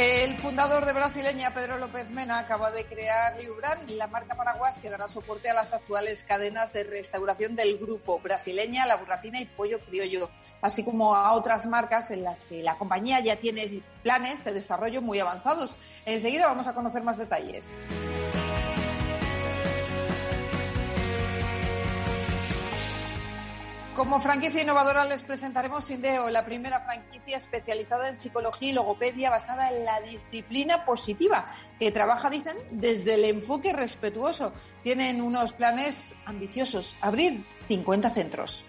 El 0.00 0.38
fundador 0.38 0.86
de 0.86 0.94
Brasileña, 0.94 1.52
Pedro 1.52 1.76
López 1.76 2.08
Mena, 2.08 2.38
acaba 2.38 2.70
de 2.70 2.86
crear 2.86 3.38
Liubran, 3.38 3.80
la 3.98 4.06
marca 4.06 4.34
paraguas 4.34 4.78
que 4.78 4.88
dará 4.88 5.08
soporte 5.08 5.50
a 5.50 5.52
las 5.52 5.74
actuales 5.74 6.22
cadenas 6.22 6.72
de 6.72 6.84
restauración 6.84 7.54
del 7.54 7.76
grupo 7.76 8.18
Brasileña, 8.18 8.86
La 8.86 8.96
Burratina 8.96 9.42
y 9.42 9.44
Pollo 9.44 9.78
Criollo, 9.80 10.30
así 10.62 10.86
como 10.86 11.14
a 11.14 11.32
otras 11.32 11.66
marcas 11.66 12.10
en 12.12 12.24
las 12.24 12.44
que 12.44 12.62
la 12.62 12.78
compañía 12.78 13.20
ya 13.20 13.36
tiene 13.36 13.82
planes 14.02 14.42
de 14.42 14.54
desarrollo 14.54 15.02
muy 15.02 15.18
avanzados. 15.18 15.76
Enseguida 16.06 16.46
vamos 16.46 16.66
a 16.66 16.74
conocer 16.74 17.02
más 17.02 17.18
detalles. 17.18 17.76
Como 24.00 24.18
franquicia 24.18 24.62
innovadora 24.62 25.04
les 25.04 25.22
presentaremos 25.22 25.90
Indeo, 25.90 26.30
la 26.30 26.46
primera 26.46 26.80
franquicia 26.80 27.36
especializada 27.36 28.08
en 28.08 28.16
psicología 28.16 28.70
y 28.70 28.72
logopedia 28.72 29.28
basada 29.28 29.68
en 29.68 29.84
la 29.84 30.00
disciplina 30.00 30.86
positiva, 30.86 31.52
que 31.78 31.92
trabaja, 31.92 32.30
dicen, 32.30 32.56
desde 32.70 33.16
el 33.16 33.26
enfoque 33.26 33.74
respetuoso. 33.74 34.54
Tienen 34.82 35.20
unos 35.20 35.52
planes 35.52 36.14
ambiciosos, 36.24 36.96
abrir 37.02 37.44
50 37.68 38.08
centros. 38.08 38.64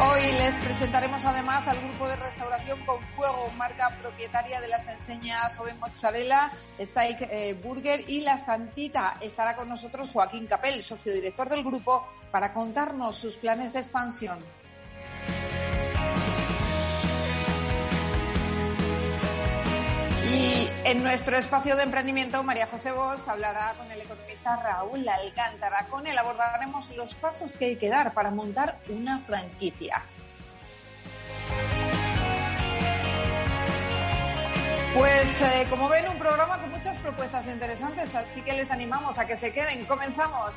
Hoy 0.00 0.22
les 0.32 0.56
presentaremos 0.56 1.24
además 1.24 1.68
al 1.68 1.78
grupo 1.78 2.08
de 2.08 2.16
restauración 2.16 2.84
Con 2.84 3.00
Fuego, 3.10 3.48
marca 3.56 3.96
propietaria 4.02 4.60
de 4.60 4.66
las 4.66 4.88
enseñas 4.88 5.56
Oven 5.60 5.78
Mozzarella, 5.78 6.50
Steak 6.80 7.28
eh, 7.30 7.54
Burger 7.62 8.02
y 8.08 8.22
La 8.22 8.36
Santita. 8.36 9.16
Estará 9.20 9.54
con 9.54 9.68
nosotros 9.68 10.10
Joaquín 10.12 10.46
Capel, 10.46 10.82
socio 10.82 11.14
director 11.14 11.48
del 11.48 11.62
grupo, 11.62 12.08
para 12.32 12.52
contarnos 12.52 13.14
sus 13.14 13.36
planes 13.36 13.72
de 13.72 13.78
expansión. 13.78 14.40
Y 20.34 20.68
en 20.84 21.04
nuestro 21.04 21.36
espacio 21.36 21.76
de 21.76 21.84
emprendimiento, 21.84 22.42
María 22.42 22.66
José 22.66 22.90
Bosch 22.90 23.28
hablará 23.28 23.74
con 23.78 23.88
el 23.92 24.00
economista 24.00 24.56
Raúl 24.56 25.08
Alcántara. 25.08 25.86
Con 25.88 26.08
él 26.08 26.18
abordaremos 26.18 26.90
los 26.96 27.14
pasos 27.14 27.56
que 27.56 27.66
hay 27.66 27.76
que 27.76 27.88
dar 27.88 28.12
para 28.12 28.32
montar 28.32 28.80
una 28.88 29.20
franquicia. 29.20 30.02
Pues 34.94 35.42
eh, 35.42 35.66
como 35.70 35.88
ven, 35.88 36.08
un 36.08 36.18
programa 36.18 36.60
con 36.60 36.70
muchas 36.70 36.96
propuestas 36.98 37.46
interesantes, 37.46 38.12
así 38.16 38.42
que 38.42 38.54
les 38.54 38.72
animamos 38.72 39.16
a 39.18 39.26
que 39.26 39.36
se 39.36 39.52
queden. 39.52 39.84
Comenzamos. 39.84 40.56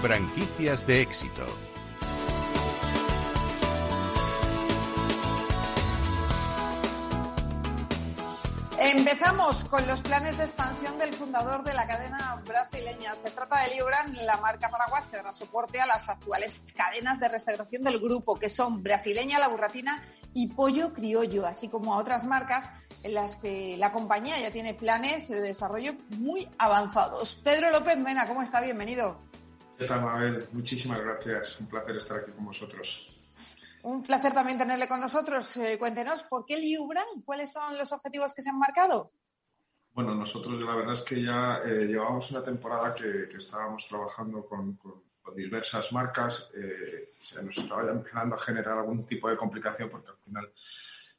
Franquicias 0.00 0.86
de 0.86 1.02
éxito. 1.02 1.44
Empezamos 8.78 9.64
con 9.66 9.86
los 9.86 10.00
planes 10.00 10.38
de 10.38 10.44
expansión 10.44 10.98
del 10.98 11.12
fundador 11.12 11.62
de 11.64 11.74
la 11.74 11.86
cadena 11.86 12.42
brasileña. 12.46 13.14
Se 13.14 13.30
trata 13.30 13.60
de 13.60 13.74
Liobran, 13.74 14.16
la 14.24 14.38
marca 14.38 14.70
paraguas 14.70 15.06
que 15.06 15.18
dará 15.18 15.34
soporte 15.34 15.78
a 15.82 15.86
las 15.86 16.08
actuales 16.08 16.64
cadenas 16.74 17.20
de 17.20 17.28
restauración 17.28 17.82
del 17.82 18.00
grupo, 18.00 18.38
que 18.38 18.48
son 18.48 18.82
Brasileña, 18.82 19.38
La 19.38 19.48
Burratina 19.48 20.02
y 20.32 20.46
Pollo 20.46 20.94
Criollo, 20.94 21.46
así 21.46 21.68
como 21.68 21.92
a 21.92 21.98
otras 21.98 22.24
marcas 22.24 22.70
en 23.02 23.12
las 23.12 23.36
que 23.36 23.76
la 23.76 23.92
compañía 23.92 24.40
ya 24.40 24.50
tiene 24.50 24.72
planes 24.72 25.28
de 25.28 25.42
desarrollo 25.42 25.92
muy 26.16 26.48
avanzados. 26.56 27.34
Pedro 27.34 27.70
López 27.70 27.98
Mena, 27.98 28.26
¿cómo 28.26 28.40
está? 28.40 28.62
Bienvenido. 28.62 29.29
¿Qué 29.80 29.86
tal, 29.86 30.02
Mabel? 30.02 30.46
Muchísimas 30.52 31.00
gracias. 31.00 31.58
Un 31.58 31.66
placer 31.66 31.96
estar 31.96 32.18
aquí 32.18 32.30
con 32.32 32.44
vosotros. 32.44 33.18
Un 33.82 34.02
placer 34.02 34.34
también 34.34 34.58
tenerle 34.58 34.86
con 34.86 35.00
nosotros. 35.00 35.56
Eh, 35.56 35.78
cuéntenos, 35.78 36.22
¿por 36.24 36.44
qué 36.44 36.58
Liubran? 36.58 37.22
¿Cuáles 37.24 37.50
son 37.50 37.78
los 37.78 37.90
objetivos 37.90 38.34
que 38.34 38.42
se 38.42 38.50
han 38.50 38.58
marcado? 38.58 39.10
Bueno, 39.94 40.14
nosotros 40.14 40.60
la 40.60 40.74
verdad 40.76 40.92
es 40.92 41.02
que 41.02 41.22
ya 41.22 41.62
eh, 41.64 41.86
llevábamos 41.86 42.30
una 42.30 42.44
temporada 42.44 42.94
que, 42.94 43.34
estábamos 43.34 43.88
trabajando 43.88 44.44
con, 44.44 44.78
diversas 45.34 45.90
marcas. 45.94 46.50
Eh, 46.54 47.14
se 47.18 47.42
nos 47.42 47.56
estaba 47.56 47.82
ya 47.82 47.92
empezando 47.92 48.34
a 48.34 48.38
generar 48.38 48.76
algún 48.76 49.02
tipo 49.06 49.30
de 49.30 49.36
complicación 49.38 49.88
porque 49.88 50.10
al 50.10 50.18
final 50.18 50.52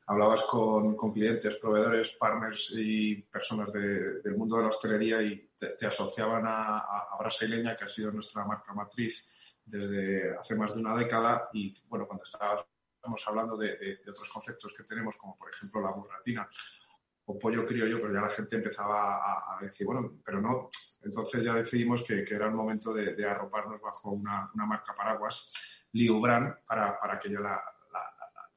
hablabas 0.08 0.44
con, 0.44 0.96
clientes, 1.14 1.56
proveedores, 1.56 2.12
partners 2.14 2.74
y 2.78 3.22
personas 3.24 3.72
del 3.72 4.36
mundo 4.36 4.58
de 4.58 4.64
la 4.64 4.70
hostelería 4.70 5.22
y 5.22 5.50
te, 5.58 5.86
asociaban 5.86 6.46
a, 6.46 6.80
a, 6.80 7.18
Brasileña, 7.20 7.76
que 7.76 7.86
ha 7.86 7.90
sido 7.90 8.12
nuestra 8.12 8.44
marca 8.46 8.74
matriz 8.74 9.26
desde 9.66 10.36
hace 10.38 10.56
más 10.56 10.74
de 10.74 10.82
una 10.82 10.96
década. 10.96 11.50
Y 11.54 11.74
bueno, 11.88 12.08
cuando 12.08 12.24
estábamos 12.24 13.28
hablando 13.28 13.56
de, 13.58 14.00
otros 14.10 14.30
conceptos 14.30 14.74
que 14.76 14.84
tenemos, 14.84 15.18
como 15.18 15.36
por 15.36 15.50
ejemplo 15.50 15.82
la 15.82 15.92
burratina 15.92 16.48
o 17.26 17.38
pollo 17.38 17.66
criollo, 17.66 18.00
pues 18.00 18.12
ya 18.14 18.22
la 18.22 18.30
gente 18.30 18.56
empezaba 18.56 19.56
a, 19.56 19.60
decir, 19.62 19.86
bueno, 19.86 20.20
pero 20.26 20.42
no. 20.42 20.70
Entonces 21.02 21.44
ya 21.44 21.54
decidimos 21.54 22.04
que, 22.04 22.24
era 22.24 22.48
el 22.48 22.54
momento 22.54 22.94
de, 22.94 23.26
arroparnos 23.26 23.80
bajo 23.80 24.12
una, 24.12 24.52
marca 24.54 24.96
paraguas, 24.96 25.52
Liubran, 25.94 26.60
para, 26.66 26.98
para 27.00 27.20
que 27.20 27.30
ya 27.30 27.40
la, 27.40 27.62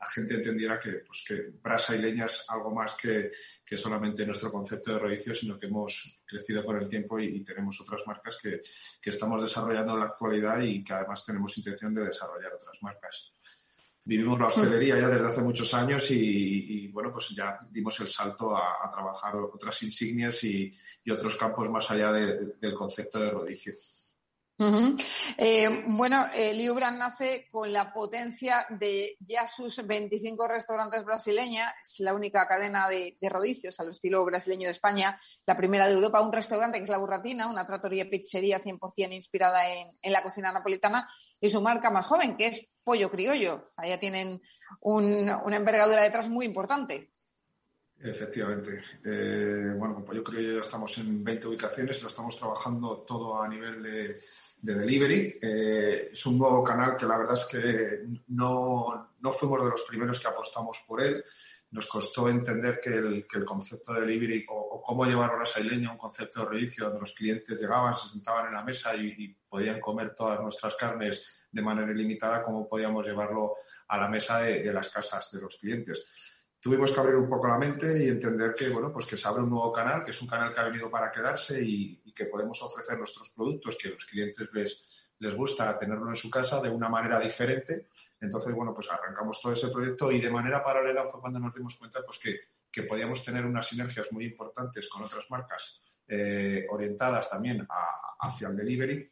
la 0.04 0.10
gente 0.10 0.34
entendiera 0.34 0.78
que, 0.78 1.02
pues, 1.06 1.24
que 1.26 1.50
brasa 1.62 1.96
y 1.96 2.02
leña 2.02 2.26
es 2.26 2.44
algo 2.48 2.70
más 2.70 2.94
que, 2.94 3.30
que 3.64 3.76
solamente 3.76 4.26
nuestro 4.26 4.52
concepto 4.52 4.92
de 4.92 4.98
rodicio, 4.98 5.34
sino 5.34 5.58
que 5.58 5.66
hemos 5.66 6.20
crecido 6.26 6.62
con 6.62 6.76
el 6.76 6.88
tiempo 6.88 7.18
y, 7.18 7.42
tenemos 7.42 7.80
otras 7.80 8.02
marcas 8.06 8.38
que, 8.42 8.60
que, 9.00 9.10
estamos 9.10 9.40
desarrollando 9.40 9.92
en 9.92 10.00
la 10.00 10.06
actualidad 10.06 10.60
y 10.60 10.82
que 10.84 10.92
además 10.92 11.24
tenemos 11.24 11.56
intención 11.56 11.94
de 11.94 12.04
desarrollar 12.04 12.52
otras 12.54 12.82
marcas. 12.82 13.32
Vivimos 14.06 14.38
la 14.38 14.46
hostelería 14.48 14.98
ya 14.98 15.08
desde 15.08 15.26
hace 15.26 15.40
muchos 15.40 15.72
años 15.72 16.10
y, 16.10 16.88
bueno, 16.88 17.10
pues 17.10 17.30
ya 17.30 17.58
dimos 17.70 17.98
el 18.00 18.08
salto 18.08 18.54
a, 18.54 18.90
trabajar 18.92 19.36
otras 19.36 19.82
insignias 19.82 20.44
y, 20.44 20.70
y, 21.02 21.10
otros 21.10 21.36
campos 21.36 21.70
más 21.70 21.90
allá 21.90 22.12
del 22.12 22.74
concepto 22.74 23.18
de 23.20 23.30
rodicio. 23.30 23.72
Eh, 24.56 25.84
bueno, 25.88 26.26
eh, 26.32 26.54
nace 26.92 27.48
con 27.50 27.72
la 27.72 27.92
potencia 27.92 28.66
de 28.70 29.16
ya 29.18 29.48
sus 29.48 29.84
25 29.84 30.46
restaurantes 30.46 31.04
brasileños. 31.04 31.66
Es 31.82 32.00
la 32.00 32.14
única 32.14 32.46
cadena 32.46 32.88
de, 32.88 33.16
rodicios 33.22 33.80
al 33.80 33.90
estilo 33.90 34.24
brasileño 34.24 34.66
de 34.68 34.72
España, 34.72 35.18
la 35.46 35.56
primera 35.56 35.86
de 35.86 35.94
Europa. 35.94 36.20
Un 36.20 36.32
restaurante 36.32 36.78
que 36.78 36.84
es 36.84 36.90
La 36.90 36.98
Burratina, 36.98 37.48
una 37.48 37.66
trattoria 37.66 38.08
pizzería 38.08 38.60
100% 38.60 39.12
inspirada 39.12 39.68
en, 39.68 40.12
la 40.12 40.22
cocina 40.22 40.52
napolitana. 40.52 41.08
Y 41.40 41.50
su 41.50 41.60
marca 41.60 41.90
más 41.90 42.06
joven, 42.06 42.36
que 42.36 42.46
es 42.46 42.68
Pollo 42.84 43.10
Criollo. 43.10 43.72
Allá 43.76 43.98
tienen 43.98 44.40
una 44.80 45.56
envergadura 45.56 46.02
detrás 46.02 46.28
muy 46.28 46.46
importante. 46.46 47.13
Efectivamente. 48.04 48.82
Eh, 49.04 49.72
bueno, 49.76 49.94
con 49.94 50.04
Pollo 50.04 50.22
Criollo 50.22 50.54
ya 50.54 50.60
estamos 50.60 50.98
en 50.98 51.24
20 51.24 51.48
ubicaciones, 51.48 52.02
lo 52.02 52.08
estamos 52.08 52.36
trabajando 52.36 52.98
todo 52.98 53.40
a 53.40 53.48
nivel 53.48 53.82
de 53.82 54.20
de 54.64 54.74
delivery. 54.74 55.38
Eh, 55.42 56.08
es 56.12 56.26
un 56.26 56.38
nuevo 56.38 56.64
canal 56.64 56.96
que 56.96 57.04
la 57.04 57.18
verdad 57.18 57.34
es 57.34 57.44
que 57.44 58.02
no, 58.28 59.12
no, 59.20 59.32
fuimos 59.32 59.62
de 59.62 59.70
los 59.70 59.82
primeros 59.82 60.18
que 60.18 60.28
apostamos 60.28 60.82
por 60.88 61.02
él. 61.02 61.22
Nos 61.70 61.86
costó 61.86 62.30
entender 62.30 62.80
que 62.82 62.90
el, 62.90 63.26
que 63.28 63.38
el 63.38 63.44
concepto 63.44 63.92
de 63.92 64.00
delivery 64.00 64.46
o, 64.48 64.80
cómo 64.80 65.04
llevar 65.04 65.32
a 65.32 65.60
leña, 65.60 65.92
un 65.92 65.98
concepto 65.98 66.40
de 66.40 66.46
reinicio 66.46 66.84
donde 66.84 67.00
los 67.00 67.12
clientes 67.12 67.60
llegaban, 67.60 67.94
se 67.94 68.08
sentaban 68.08 68.46
en 68.46 68.54
la 68.54 68.64
mesa 68.64 68.96
y, 68.96 69.36
podían 69.46 69.80
comer 69.80 70.14
todas 70.16 70.40
nuestras 70.40 70.74
carnes 70.74 71.46
de 71.52 71.62
manera 71.62 71.92
ilimitada, 71.92 72.42
cómo 72.42 72.66
podíamos 72.66 73.06
llevarlo 73.06 73.54
a 73.86 73.98
la 73.98 74.08
mesa 74.08 74.40
de 74.40 74.72
las 74.72 74.88
casas 74.88 75.30
de 75.30 75.40
los 75.42 75.58
clientes 75.58 76.04
tuvimos 76.64 76.90
que 76.90 76.98
abrir 76.98 77.16
un 77.16 77.28
poco 77.28 77.46
la 77.46 77.58
mente 77.58 78.06
y 78.06 78.08
entender 78.08 78.54
que, 78.54 78.70
bueno, 78.70 78.90
pues 78.90 79.04
que 79.04 79.18
se 79.18 79.28
abre 79.28 79.42
un 79.42 79.50
nuevo 79.50 79.70
canal, 79.70 80.02
que 80.02 80.12
es 80.12 80.22
un 80.22 80.28
canal 80.28 80.50
que 80.50 80.60
ha 80.60 80.64
venido 80.64 80.90
para 80.90 81.12
quedarse 81.12 81.62
y, 81.62 82.10
que 82.14 82.24
podemos 82.24 82.62
ofrecer 82.62 82.96
nuestros 82.96 83.28
productos, 83.28 83.76
que 83.76 83.90
los 83.90 84.06
clientes 84.06 84.48
les, 84.50 85.12
les 85.18 85.36
gusta 85.36 85.78
tenerlo 85.78 86.08
en 86.08 86.14
su 86.14 86.30
casa 86.30 86.62
de 86.62 86.70
una 86.70 86.88
manera 86.88 87.20
diferente. 87.20 87.88
Entonces, 88.18 88.54
bueno, 88.54 88.72
pues 88.72 88.90
arrancamos 88.90 89.42
todo 89.42 89.52
ese 89.52 89.68
proyecto 89.68 90.10
y 90.10 90.22
de 90.22 90.30
manera 90.30 90.64
paralela 90.64 91.06
fue 91.06 91.20
cuando 91.20 91.38
nos 91.38 91.54
dimos 91.54 91.76
cuenta 91.76 92.00
pues, 92.02 92.18
que, 92.18 92.40
que 92.72 92.84
podíamos 92.84 93.22
tener 93.22 93.44
unas 93.44 93.68
sinergias 93.68 94.10
muy 94.10 94.24
importantes 94.24 94.88
con 94.88 95.04
otras 95.04 95.30
marcas 95.30 95.82
eh, 96.08 96.64
orientadas 96.70 97.28
también 97.28 97.68
hacia 98.20 98.48
el 98.48 98.56
delivery 98.56 99.06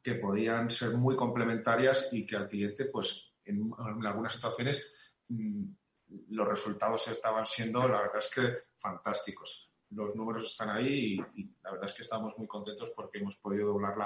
que 0.00 0.14
podían 0.14 0.70
ser 0.70 0.96
muy 0.96 1.16
complementarias 1.16 2.10
y 2.12 2.24
que 2.24 2.36
al 2.36 2.48
cliente, 2.48 2.84
pues 2.84 3.34
en, 3.44 3.72
algunas 4.06 4.32
situaciones, 4.32 4.92
mm, 5.26 5.64
los 6.28 6.48
resultados 6.48 7.08
estaban 7.08 7.46
siendo, 7.46 7.86
la 7.88 8.02
verdad 8.02 8.18
es 8.18 8.30
que 8.34 8.54
fantásticos. 8.78 9.70
Los 9.90 10.16
números 10.16 10.46
están 10.46 10.70
ahí 10.70 11.18
y, 11.34 11.56
la 11.62 11.72
verdad 11.72 11.86
es 11.86 11.94
que 11.94 12.02
estamos 12.02 12.36
muy 12.38 12.46
contentos 12.46 12.92
porque 12.94 13.18
hemos 13.18 13.36
podido 13.36 13.68
doblar 13.68 13.96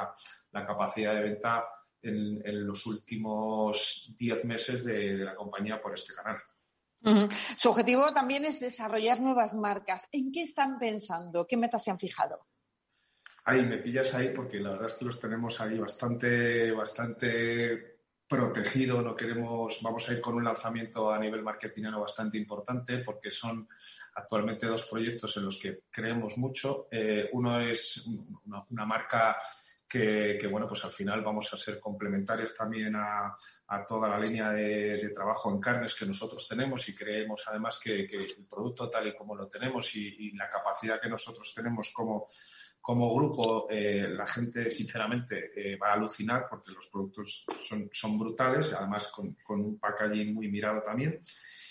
la, 0.53 0.65
capacidad 0.65 1.15
de 1.15 1.23
venta 1.23 1.69
en, 2.03 2.67
los 2.67 2.87
últimos 2.87 4.15
10 4.19 4.45
meses 4.45 4.85
de, 4.85 5.19
la 5.19 5.35
compañía 5.35 5.81
por 5.81 5.95
este 5.95 6.15
canal. 6.15 6.39
Su 7.57 7.71
objetivo 7.71 8.13
también 8.13 8.45
es 8.45 8.61
desarrollar 8.61 9.21
nuevas 9.21 9.55
marcas. 9.55 10.09
¿En 10.11 10.33
qué 10.33 10.43
están 10.43 10.79
pensando? 10.79 11.47
¿Qué 11.47 11.57
metas 11.57 11.85
se 11.85 11.91
han 11.91 11.99
fijado? 11.99 12.47
Ahí 13.45 13.65
me 13.65 13.79
pillas 13.79 14.15
ahí 14.15 14.31
porque 14.35 14.61
la 14.61 14.73
verdad 14.73 14.89
es 14.89 14.95
que 14.95 15.05
los 15.05 15.19
tenemos 15.19 15.61
ahí 15.61 15.79
bastante, 15.79 16.71
bastante 16.73 17.98
protegido. 18.29 19.01
No 19.01 19.17
queremos, 19.17 19.79
vamos 19.83 20.09
a 20.09 20.13
ir 20.13 20.21
con 20.21 20.35
un 20.35 20.45
lanzamiento 20.45 21.11
a 21.11 21.19
nivel 21.19 21.43
marketingero 21.43 22.01
bastante 22.01 22.37
importante 22.37 22.99
porque 22.99 23.31
son 23.31 23.67
actualmente 24.15 24.67
dos 24.67 24.87
proyectos 24.87 25.37
en 25.39 25.47
los 25.47 25.59
que 25.59 25.85
creemos 25.91 26.37
mucho. 26.37 26.89
Eh, 26.91 27.31
uno 27.33 27.61
es 27.61 28.07
una, 28.71 28.85
marca 28.85 29.39
que, 29.89 30.47
bueno, 30.51 30.67
pues 30.67 30.85
al 30.85 30.91
final 30.91 31.23
vamos 31.23 31.53
a 31.55 31.57
ser 31.57 31.81
complementarios 31.81 32.55
también 32.55 32.95
a, 32.97 33.37
toda 33.87 34.09
la 34.09 34.19
línea 34.19 34.51
de, 34.51 35.11
trabajo 35.11 35.51
en 35.51 35.61
carnes 35.61 35.95
que 35.95 36.07
nosotros 36.07 36.47
tenemos 36.47 36.89
y 36.89 36.95
creemos 36.95 37.45
además 37.49 37.79
que, 37.83 38.05
el 38.05 38.47
producto 38.49 38.91
tal 38.91 39.09
y 39.09 39.15
como 39.15 39.35
lo 39.35 39.47
tenemos 39.47 39.95
y 39.95 40.33
la 40.33 40.49
capacidad 40.49 41.01
que 41.01 41.09
nosotros 41.09 41.53
tenemos 41.55 41.91
como 41.95 42.29
como 42.81 43.15
grupo 43.15 43.67
eh, 43.71 44.09
la 44.09 44.27
gente 44.27 44.71
sinceramente 44.71 45.51
eh, 45.55 45.77
va 45.77 45.91
a 45.91 45.93
alucinar 45.93 46.47
porque 46.49 46.73
los 46.73 46.87
productos 46.87 47.45
son, 47.93 48.19
brutales, 48.19 48.73
además 48.73 49.13
con, 49.13 49.37
un 49.49 49.79
packaging 49.79 50.35
muy 50.35 50.49
mirado 50.49 50.83
también. 50.83 51.21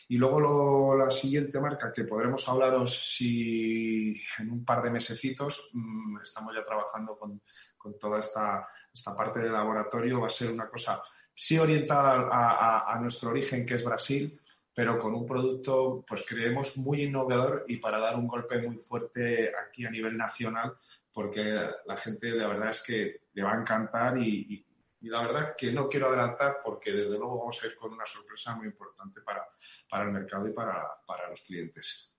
Y 0.10 0.18
luego 0.18 0.96
la 0.96 1.12
siguiente 1.12 1.60
marca 1.60 1.92
que 1.92 2.04
podremos 2.04 2.48
hablaros 2.48 3.16
si 3.16 4.14
en 4.40 4.52
un 4.52 4.64
par 4.64 4.82
de 4.82 4.92
mesecitos 4.92 5.72
mm, 5.74 6.22
estamos 6.22 6.56
ya 6.56 6.64
trabajando 6.64 7.18
con, 7.18 7.42
con, 7.78 7.98
toda 7.98 8.20
esta, 8.20 8.68
esta 8.94 9.16
parte 9.16 9.40
del 9.40 9.52
laboratorio, 9.52 10.22
va 10.22 10.28
a 10.28 10.30
ser 10.30 10.52
una 10.52 10.70
cosa 10.70 11.02
sí 11.34 11.58
orientada 11.58 12.30
a, 12.32 12.94
a 12.94 13.00
nuestro 13.00 13.32
origen 13.32 13.66
que 13.66 13.76
es 13.76 13.84
Brasil, 13.84 14.40
pero 14.78 15.00
con 15.00 15.16
un 15.16 15.26
producto, 15.26 16.06
pues 16.08 16.24
creemos 16.24 16.78
muy 16.78 17.02
innovador 17.02 17.66
y 17.68 17.78
para 17.78 17.98
dar 17.98 18.16
un 18.16 18.28
golpe 18.28 18.60
muy 18.60 18.78
fuerte 18.78 19.52
aquí 19.58 19.84
a 19.88 19.90
nivel 19.90 20.16
nacional 20.16 20.76
porque 21.12 21.42
la 21.88 21.98
gente 21.98 22.30
la 22.30 22.48
verdad 22.48 22.70
es 22.70 22.84
que 22.84 23.22
le 23.34 23.42
va 23.42 23.54
a 23.54 23.60
encantar 23.60 24.20
y, 24.20 24.64
la 25.02 25.22
verdad 25.22 25.56
que 25.58 25.72
no 25.72 25.90
quiero 25.90 26.10
adelantar 26.10 26.58
porque 26.64 26.92
desde 26.92 27.18
luego 27.18 27.40
vamos 27.40 27.60
a 27.64 27.66
ir 27.66 27.74
con 27.74 27.92
una 27.92 28.06
sorpresa 28.06 28.56
muy 28.56 28.68
importante 28.68 29.22
para, 29.22 29.48
para 29.90 30.04
el 30.04 30.12
mercado 30.12 30.48
y 30.48 30.52
para, 30.54 30.88
para, 31.08 31.28
los 31.28 31.42
clientes. 31.42 32.14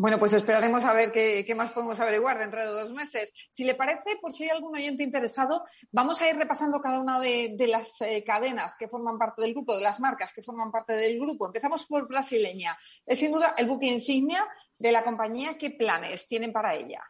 Bueno, 0.00 0.18
pues 0.18 0.32
esperaremos 0.32 0.82
a 0.86 0.94
ver 0.94 1.12
qué, 1.12 1.54
más 1.54 1.72
podemos 1.72 2.00
averiguar 2.00 2.38
dentro 2.38 2.58
de 2.58 2.68
dos 2.68 2.90
meses. 2.90 3.34
Si 3.50 3.64
le 3.64 3.74
parece, 3.74 4.16
por 4.18 4.32
si 4.32 4.44
hay 4.44 4.48
algún 4.48 4.74
oyente 4.74 5.02
interesado, 5.02 5.66
vamos 5.92 6.22
a 6.22 6.30
ir 6.30 6.36
repasando 6.36 6.80
cada 6.80 7.00
una 7.00 7.20
de, 7.20 7.54
las 7.68 8.00
eh, 8.00 8.24
cadenas 8.24 8.78
que 8.78 8.88
forman 8.88 9.18
parte 9.18 9.42
del 9.42 9.52
grupo, 9.52 9.76
de 9.76 9.82
las 9.82 10.00
marcas 10.00 10.32
que 10.32 10.42
forman 10.42 10.72
parte 10.72 10.94
del 10.94 11.20
grupo. 11.20 11.44
Empezamos 11.44 11.84
por 11.84 12.08
brasileña. 12.08 12.78
Es 13.04 13.18
sin 13.18 13.30
duda 13.30 13.54
el 13.58 13.66
buque 13.66 13.88
insignia 13.88 14.42
de 14.78 14.90
la 14.90 15.04
compañía. 15.04 15.58
¿Qué 15.58 15.72
planes 15.72 16.26
tienen 16.26 16.50
para 16.50 16.74
ella? 16.74 17.02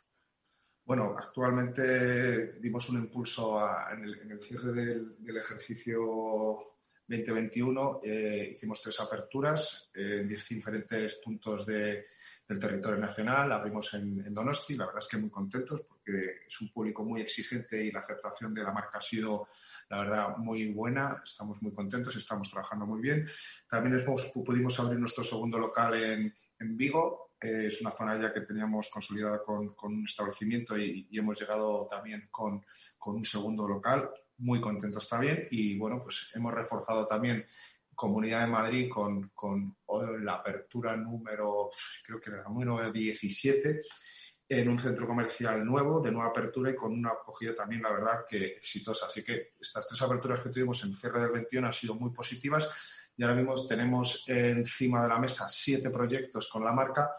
Bueno, 0.85 1.15
actualmente 1.17 2.55
dimos 2.55 2.89
un 2.89 3.05
impulso 3.05 3.63
en, 3.93 4.33
el, 4.33 4.43
cierre 4.43 4.73
del, 4.73 5.37
ejercicio 5.37 6.80
2021. 7.11 8.01
Eh, 8.05 8.51
hicimos 8.53 8.81
tres 8.81 9.01
aperturas 9.01 9.91
en 9.93 10.29
diferentes 10.29 11.17
puntos 11.17 11.67
del 11.67 12.07
territorio 12.47 12.99
nacional. 12.99 13.51
Abrimos 13.51 13.93
en, 13.95 14.33
Donosti. 14.33 14.77
La 14.77 14.87
verdad 14.87 15.03
es 15.03 15.09
que 15.09 15.17
muy 15.17 15.31
contentos 15.31 15.83
porque 15.83 16.47
es 16.47 16.61
un 16.61 16.71
público 16.71 17.05
muy 17.05 17.21
exigente 17.21 17.85
y 17.85 17.91
la 17.91 17.99
aceptación 17.99 18.55
de 18.55 18.63
la 18.63 18.73
marca 18.73 18.99
ha 18.99 19.03
sido, 19.03 19.49
la 19.89 19.99
verdad, 19.99 20.37
muy 20.37 20.73
buena. 20.73 21.21
Estamos 21.25 21.61
muy 21.63 21.73
contentos, 21.73 22.15
y 22.15 22.19
estamos 22.19 22.51
trabajando 22.51 22.87
muy 22.87 23.01
bien. 23.01 23.27
También 23.69 23.97
pudimos 24.45 24.79
abrir 24.79 25.01
nuestro 25.01 25.25
segundo 25.25 25.59
local 25.59 25.95
en, 25.95 26.35
en 26.61 26.77
Vigo, 26.77 27.31
es 27.41 27.81
una 27.81 27.91
zona 27.91 28.21
ya 28.21 28.33
que 28.33 28.43
teníamos 28.43 28.91
consolidada 28.91 29.43
con, 29.43 29.75
un 29.83 30.05
establecimiento 30.05 30.77
y, 30.77 31.09
hemos 31.13 31.41
llegado 31.41 31.87
también 31.89 32.29
con, 32.31 32.63
un 33.07 33.25
segundo 33.25 33.67
local. 33.67 34.11
Muy 34.41 34.61
contentos 34.61 35.09
también. 35.09 35.47
Y 35.51 35.79
bueno, 35.79 35.99
pues 36.03 36.33
hemos 36.35 36.53
reforzado 36.53 37.07
también 37.07 37.47
Comunidad 38.01 38.41
de 38.41 38.47
Madrid 38.47 38.89
con, 38.89 39.31
la 40.23 40.37
apertura 40.37 40.97
número, 40.97 41.69
creo 42.03 42.19
que 42.19 42.31
era 42.31 42.45
número 42.45 42.91
17, 42.91 43.83
en 44.49 44.69
un 44.71 44.79
centro 44.79 45.07
comercial 45.07 45.63
nuevo, 45.67 46.01
de 46.01 46.11
nueva 46.11 46.31
apertura 46.31 46.71
y 46.71 46.75
con 46.75 46.95
una 46.95 47.11
acogida 47.11 47.55
también, 47.55 47.83
la 47.83 47.93
verdad, 47.93 48.25
que 48.27 48.57
exitosa. 48.57 49.05
Así 49.05 49.23
que 49.23 49.53
estas 49.61 49.87
tres 49.87 50.01
aperturas 50.01 50.41
que 50.41 50.49
tuvimos 50.49 50.83
en 50.83 50.95
cierre 50.95 51.21
del 51.21 51.33
21 51.33 51.67
han 51.67 51.73
sido 51.75 51.95
muy 51.95 52.11
positivas 52.11 52.71
y 53.19 53.23
ahora 53.23 53.37
mismo 53.37 53.55
tenemos 53.67 54.25
encima 54.27 55.03
de 55.03 55.09
la 55.11 55.19
mesa 55.19 55.47
siete 55.51 55.91
proyectos 55.91 56.49
con 56.49 56.65
la 56.65 56.73
marca. 56.73 57.11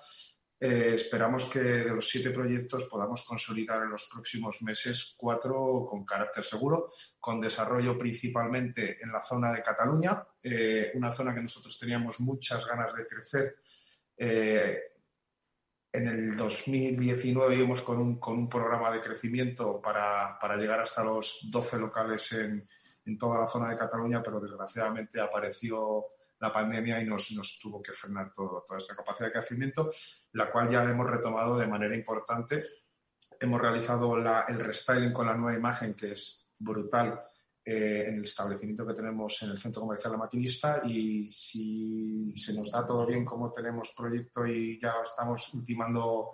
Eh, 0.64 0.94
esperamos 0.94 1.46
que 1.46 1.60
de 1.60 1.90
los 1.90 2.08
siete 2.08 2.30
proyectos 2.30 2.84
podamos 2.84 3.24
consolidar 3.24 3.82
en 3.82 3.90
los 3.90 4.06
próximos 4.06 4.62
meses 4.62 5.16
cuatro 5.18 5.88
con 5.90 6.06
carácter 6.06 6.44
seguro, 6.44 6.86
con 7.20 7.42
desarrollo 7.42 7.98
principalmente 7.98 9.00
en 9.02 9.12
la 9.12 9.24
zona 9.24 9.52
de 9.52 9.64
Cataluña, 9.64 10.24
eh, 10.44 10.92
una 10.94 11.12
zona 11.12 11.34
que 11.34 11.42
nosotros 11.42 11.80
teníamos 11.80 12.20
muchas 12.20 12.64
ganas 12.68 12.94
de 12.94 13.08
crecer. 13.08 13.56
Eh, 14.16 14.80
en 15.94 16.08
el 16.08 16.38
2019 16.38 17.56
íbamos 17.56 17.82
con 17.82 17.98
un, 17.98 18.20
con 18.20 18.38
un 18.38 18.48
programa 18.48 18.92
de 18.92 19.02
crecimiento 19.02 19.82
para, 19.82 20.38
para 20.40 20.58
llegar 20.58 20.82
hasta 20.82 21.04
los 21.04 21.40
12 21.50 21.80
locales 21.80 22.34
en, 22.34 22.62
en 23.06 23.18
toda 23.18 23.40
la 23.40 23.48
zona 23.48 23.70
de 23.72 23.78
Cataluña, 23.78 24.22
pero 24.22 24.40
desgraciadamente 24.40 25.20
apareció 25.20 26.06
la 26.42 26.52
pandemia 26.52 27.02
y 27.02 27.06
nos, 27.06 27.32
nos 27.32 27.58
tuvo 27.60 27.82
que 27.82 27.94
frenar 27.94 28.34
todo, 28.34 28.66
toda 28.68 28.78
esta 28.78 28.96
capacidad 28.96 29.28
de 29.28 29.34
crecimiento, 29.34 29.90
la 30.34 30.52
cual 30.52 30.70
ya 30.70 30.84
hemos 30.84 31.10
retomado 31.10 31.58
de 31.58 31.68
manera 31.68 31.96
importante. 31.96 32.66
Hemos 33.40 33.62
realizado 33.62 34.18
el 34.18 34.60
restyling 34.60 35.14
con 35.14 35.28
la 35.28 35.36
nueva 35.36 35.58
imagen, 35.58 35.94
que 35.94 36.12
es 36.12 36.50
brutal, 36.58 37.24
eh, 37.64 38.06
en 38.08 38.16
el 38.16 38.24
establecimiento 38.24 38.88
que 38.88 38.96
tenemos 38.96 39.40
en 39.44 39.52
el 39.52 39.58
Centro 39.60 39.84
Comercial 39.84 40.14
La 40.14 40.18
Maquinista 40.18 40.82
y 40.84 41.30
si 41.30 42.34
se 42.36 42.56
nos 42.56 42.72
da 42.72 42.84
todo 42.84 43.06
bien 43.06 43.24
como 43.24 43.52
tenemos 43.52 43.94
proyecto 43.96 44.48
y 44.48 44.80
ya 44.80 44.96
estamos 45.04 45.54
ultimando 45.54 46.32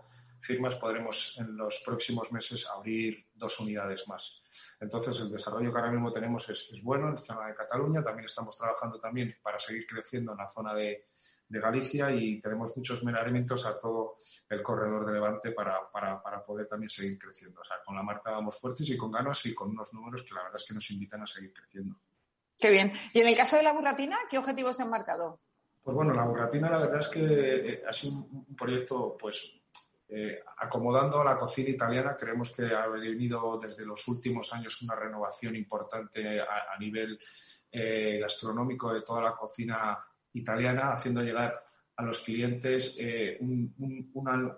firmas, 0.47 0.75
podremos 0.75 1.37
en 1.39 1.57
los 1.57 1.83
próximos 1.85 2.31
meses 2.31 2.67
abrir 2.73 3.27
dos 3.35 3.59
unidades 3.59 4.07
más. 4.07 4.41
Entonces, 4.79 5.19
el 5.19 5.29
desarrollo 5.29 5.71
que 5.71 5.77
ahora 5.77 5.91
mismo 5.91 6.11
tenemos 6.11 6.47
es, 6.49 6.81
bueno 6.81 7.09
en 7.09 7.15
la 7.15 7.19
zona 7.19 7.47
de 7.47 7.55
Cataluña. 7.55 8.01
También 8.01 8.25
estamos 8.25 8.57
trabajando 8.57 8.97
también 8.99 9.35
para 9.43 9.59
seguir 9.59 9.85
creciendo 9.85 10.31
en 10.31 10.37
la 10.37 10.49
zona 10.49 10.73
de, 10.73 11.03
Galicia 11.49 12.11
y 12.11 12.41
tenemos 12.41 12.75
muchos 12.75 13.01
elementos 13.01 13.65
a 13.65 13.79
todo 13.79 14.17
el 14.49 14.61
corredor 14.61 15.05
de 15.05 15.13
Levante 15.13 15.51
para, 15.51 15.89
para, 15.89 16.43
poder 16.45 16.67
también 16.67 16.89
seguir 16.89 17.17
creciendo. 17.17 17.61
O 17.61 17.63
sea, 17.63 17.77
con 17.85 17.95
la 17.95 18.03
marca 18.03 18.31
vamos 18.31 18.59
fuertes 18.59 18.89
y 18.89 18.97
con 18.97 19.09
ganas 19.09 19.45
y 19.45 19.55
con 19.55 19.69
unos 19.69 19.93
números 19.93 20.23
que 20.23 20.35
la 20.35 20.43
verdad 20.43 20.57
es 20.57 20.67
que 20.67 20.73
nos 20.73 20.91
invitan 20.91 21.21
a 21.21 21.25
seguir 21.25 21.53
creciendo. 21.53 21.95
Qué 22.59 22.69
bien. 22.69 22.91
Y 23.13 23.21
en 23.21 23.27
el 23.27 23.37
caso 23.37 23.55
de 23.55 23.63
la 23.63 23.71
burratina, 23.71 24.17
¿qué 24.29 24.37
objetivos 24.37 24.75
se 24.75 24.83
han 24.83 24.89
marcado? 24.89 25.39
Pues 25.81 25.95
bueno, 25.95 26.13
la 26.13 26.25
burratina 26.25 26.69
la 26.69 26.79
verdad 26.81 26.99
es 26.99 27.07
que 27.07 27.21
eh, 27.21 27.83
ha 27.87 27.93
sido 27.93 28.27
un 28.29 28.53
proyecto 28.53 29.15
pues 29.17 29.56
eh, 30.09 30.41
acomodando 30.59 31.21
la 31.21 31.37
cocina 31.37 31.69
italiana, 31.69 32.15
creemos 32.15 32.51
que 32.51 32.65
ha 32.73 32.87
venido 32.87 33.59
desde 33.61 33.85
los 33.85 34.07
últimos 34.07 34.53
años 34.53 34.81
una 34.81 34.95
renovación 34.95 35.55
importante 35.55 36.39
a, 36.39 36.77
nivel 36.79 37.19
eh, 37.69 38.17
gastronómico 38.21 38.93
de 38.93 39.01
toda 39.01 39.21
la 39.21 39.35
cocina 39.35 39.97
italiana, 40.33 40.93
haciendo 40.93 41.21
llegar 41.21 41.61
a 41.97 42.03
los 42.03 42.19
clientes 42.19 42.95
eh, 42.99 43.37
un, 43.41 44.09
un, 44.13 44.57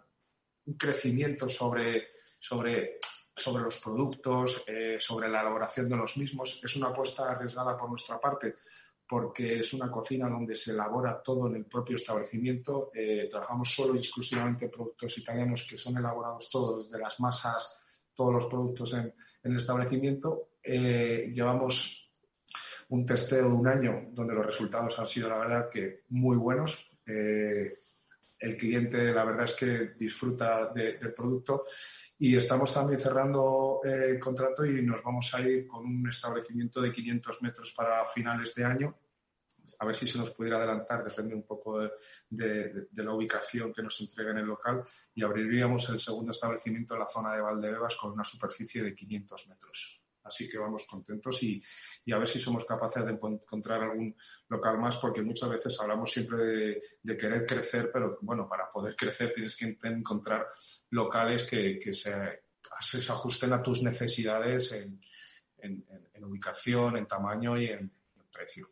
crecimiento 0.77 1.50
sobre, 1.50 2.10
sobre, 2.38 3.00
sobre 3.36 3.63
los 3.63 3.79
productos, 3.79 4.63
sobre 5.00 5.29
la 5.29 5.41
elaboración 5.41 5.89
de 5.89 5.98
los 5.98 6.15
mismos. 6.18 6.62
Es 6.63 6.75
una 6.75 6.89
apuesta 6.89 7.32
arriesgada 7.32 7.75
por 7.75 7.89
nuestra 7.89 8.20
parte 8.20 8.53
porque 9.09 9.59
es 9.59 9.73
una 9.73 9.89
cocina 9.89 10.29
donde 10.29 10.55
se 10.55 10.71
elabora 10.71 11.19
todo 11.23 11.47
en 11.47 11.55
el 11.55 11.65
propio 11.65 11.95
establecimiento. 11.95 12.91
Eh, 12.93 13.27
trabajamos 13.27 13.73
solo 13.73 13.95
y 13.95 13.97
exclusivamente 13.97 14.69
productos 14.69 15.17
italianos 15.17 15.65
que 15.67 15.79
son 15.79 15.97
elaborados 15.97 16.47
todos, 16.51 16.85
desde 16.85 17.03
las 17.03 17.19
masas, 17.19 17.81
todos 18.13 18.31
los 18.31 18.45
productos 18.45 18.93
en, 18.93 19.11
el 19.41 19.57
establecimiento. 19.57 20.49
eh, 20.61 21.31
llevamos 21.33 22.07
un 22.89 23.05
testeo 23.05 23.47
de 23.47 23.53
un 23.53 23.67
año 23.67 24.09
donde 24.11 24.35
los 24.35 24.45
resultados 24.45 24.99
han 24.99 25.07
sido, 25.07 25.29
la 25.29 25.39
verdad, 25.39 25.69
que 25.69 26.03
muy 26.09 26.37
buenos. 26.37 26.91
Eh, 27.07 27.73
el 28.39 28.55
cliente, 28.55 29.12
la 29.12 29.25
verdad 29.25 29.46
es 29.46 29.53
que 29.53 29.91
disfruta 29.98 30.72
del 30.74 31.13
producto. 31.13 31.65
Y 32.17 32.36
estamos 32.36 32.74
también 32.74 33.00
cerrando 33.00 33.79
el 33.84 34.19
contrato 34.19 34.65
y 34.65 34.81
nos 34.81 35.01
vamos 35.03 35.34
a 35.34 35.41
ir 35.41 35.67
con 35.67 35.86
un 35.86 36.08
establecimiento 36.10 36.81
de 36.81 36.91
500 36.91 37.41
metros 37.41 37.74
para 37.74 38.05
finales 38.05 38.53
de 38.55 38.65
año. 38.65 38.98
A 39.79 39.86
ver 39.86 39.96
si 39.96 40.08
se 40.08 40.17
nos 40.17 40.31
pudiera 40.31 40.58
adelantar, 40.58 41.03
depende 41.03 41.36
un 41.36 41.43
poco 41.43 41.79
de, 42.29 42.88
la 42.91 43.13
ubicación 43.13 43.72
que 43.72 43.84
nos 43.84 44.01
entregue 44.01 44.31
en 44.31 44.39
el 44.39 44.48
local, 44.48 44.84
y 45.13 45.24
abriríamos 45.24 45.88
el 45.89 46.00
segundo 46.00 46.31
establecimiento 46.31 46.96
en 46.96 47.01
la 47.01 47.08
zona 47.08 47.36
de 47.36 47.41
Valdebebas 47.41 47.96
con 47.96 48.12
una 48.12 48.24
superficie 48.24 48.81
de 48.84 48.96
500 48.96 49.48
metros. 49.48 49.99
Así 50.29 50.48
que 50.48 50.59
vamos 50.59 50.86
contentos 50.86 51.41
y, 51.41 51.59
a 52.13 52.17
ver 52.17 52.27
si 52.27 52.39
somos 52.39 52.63
capaces 52.65 53.03
de 53.03 53.12
encontrar 53.12 53.81
algún 53.81 54.15
local 54.48 54.77
más, 54.77 54.98
porque 54.98 55.24
muchas 55.24 55.50
veces 55.50 55.79
hablamos 55.81 56.12
siempre 56.12 56.79
de, 57.01 57.17
querer 57.17 57.45
crecer, 57.45 57.89
pero 57.91 58.19
bueno, 58.21 58.48
para 58.48 58.69
poder 58.69 58.95
crecer 58.95 59.33
tienes 59.33 59.57
que 59.57 59.75
encontrar 59.83 60.48
locales 60.91 61.43
que, 61.45 61.79
se, 61.91 62.12
ajusten 63.09 63.53
a 63.53 63.63
tus 63.63 63.81
necesidades 63.81 64.71
en, 64.71 65.01
ubicación, 66.21 66.98
en 66.98 67.07
tamaño 67.07 67.59
y 67.59 67.67
en 67.67 67.91
precio. 68.31 68.69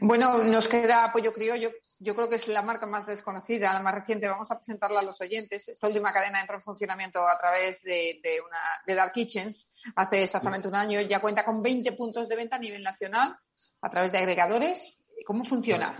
Bueno, 0.00 0.42
nos 0.42 0.66
queda 0.66 1.04
Apoyo 1.04 1.32
Criollo. 1.32 1.70
Yo 2.02 2.16
creo 2.16 2.30
que 2.30 2.36
es 2.36 2.48
la 2.48 2.62
marca 2.62 2.86
más 2.86 3.06
desconocida, 3.06 3.74
la 3.74 3.80
más 3.80 3.94
reciente. 3.94 4.26
Vamos 4.26 4.50
a 4.50 4.56
presentarla 4.56 5.00
a 5.00 5.02
los 5.02 5.20
oyentes. 5.20 5.68
Esta 5.68 5.86
última 5.86 6.14
cadena 6.14 6.40
entró 6.40 6.56
en 6.56 6.62
funcionamiento 6.62 7.28
a 7.28 7.36
través 7.38 7.82
de, 7.82 8.18
una, 8.46 8.58
de 8.86 8.94
Dark 8.94 9.12
Kitchens 9.12 9.82
hace 9.94 10.22
exactamente 10.22 10.66
un 10.66 10.74
año. 10.74 11.02
Ya 11.02 11.20
cuenta 11.20 11.44
con 11.44 11.62
20 11.62 11.92
puntos 11.92 12.26
de 12.26 12.36
venta 12.36 12.56
a 12.56 12.58
nivel 12.58 12.82
nacional 12.82 13.36
a 13.82 13.90
través 13.90 14.12
de 14.12 14.18
agregadores. 14.18 15.04
¿Cómo 15.26 15.44
funciona? 15.44 15.94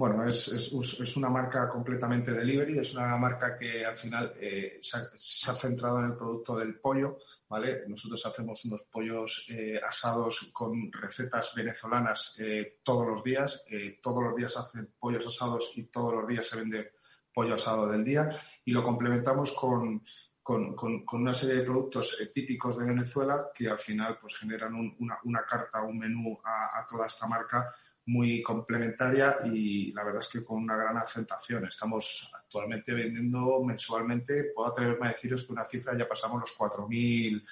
Bueno, 0.00 0.26
es, 0.26 0.48
es, 0.48 1.16
una 1.18 1.28
marca 1.28 1.68
completamente 1.68 2.32
delivery, 2.32 2.78
es 2.78 2.94
una 2.94 3.18
marca 3.18 3.58
que 3.58 3.84
al 3.84 3.98
final 3.98 4.32
eh, 4.40 4.78
se, 4.80 5.50
ha, 5.50 5.54
centrado 5.54 5.98
en 5.98 6.06
el 6.06 6.16
producto 6.16 6.56
del 6.56 6.80
pollo, 6.80 7.18
¿vale? 7.46 7.82
Nosotros 7.86 8.24
hacemos 8.24 8.64
unos 8.64 8.84
pollos 8.84 9.44
eh, 9.50 9.78
asados 9.86 10.52
con 10.54 10.90
recetas 10.90 11.54
venezolanas 11.54 12.34
eh, 12.38 12.78
todos 12.82 13.06
los 13.06 13.22
días, 13.22 13.62
todos 14.00 14.24
los 14.24 14.34
días 14.36 14.56
hacen 14.56 14.90
pollos 14.98 15.26
asados 15.26 15.70
y 15.76 15.82
todos 15.88 16.14
los 16.14 16.26
días 16.26 16.46
se 16.46 16.56
vende 16.56 16.92
pollo 17.30 17.56
asado 17.56 17.86
del 17.86 18.02
día 18.02 18.26
y 18.64 18.72
lo 18.72 18.82
complementamos 18.82 19.52
con, 19.52 20.00
con, 20.42 20.74
con, 20.74 21.04
una 21.12 21.34
serie 21.34 21.56
de 21.56 21.64
productos 21.64 22.26
típicos 22.32 22.78
de 22.78 22.86
Venezuela 22.86 23.50
que 23.54 23.68
al 23.68 23.78
final 23.78 24.16
pues 24.18 24.34
generan 24.38 24.74
una, 24.98 25.18
una, 25.24 25.44
carta, 25.44 25.82
un 25.82 25.98
menú 25.98 26.40
a 26.42 26.86
toda 26.88 27.06
esta 27.06 27.26
marca 27.26 27.70
muy 28.10 28.42
complementaria 28.42 29.38
y 29.44 29.92
la 29.92 30.02
verdad 30.02 30.20
es 30.20 30.28
que 30.28 30.44
con 30.44 30.58
una 30.64 30.76
gran 30.76 30.96
aceptación. 30.96 31.64
Estamos 31.66 32.32
actualmente 32.34 32.92
vendiendo 32.92 33.62
mensualmente, 33.62 34.50
puedo 34.52 34.68
atreverme 34.68 35.06
a 35.06 35.10
deciros 35.10 35.44
que 35.44 35.52
una 35.52 35.64
cifra 35.64 35.96
ya 35.96 36.08
pasamos 36.08 36.40
los 36.40 36.58
4.000 36.58 37.46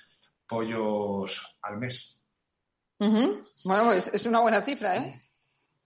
pollos 0.47 1.59
al 1.63 1.79
mes. 1.79 2.25
Bueno, 2.99 3.85
pues 3.85 4.11
es 4.13 4.27
una 4.27 4.41
buena 4.41 4.61
cifra, 4.63 4.97
¿eh? 4.97 5.23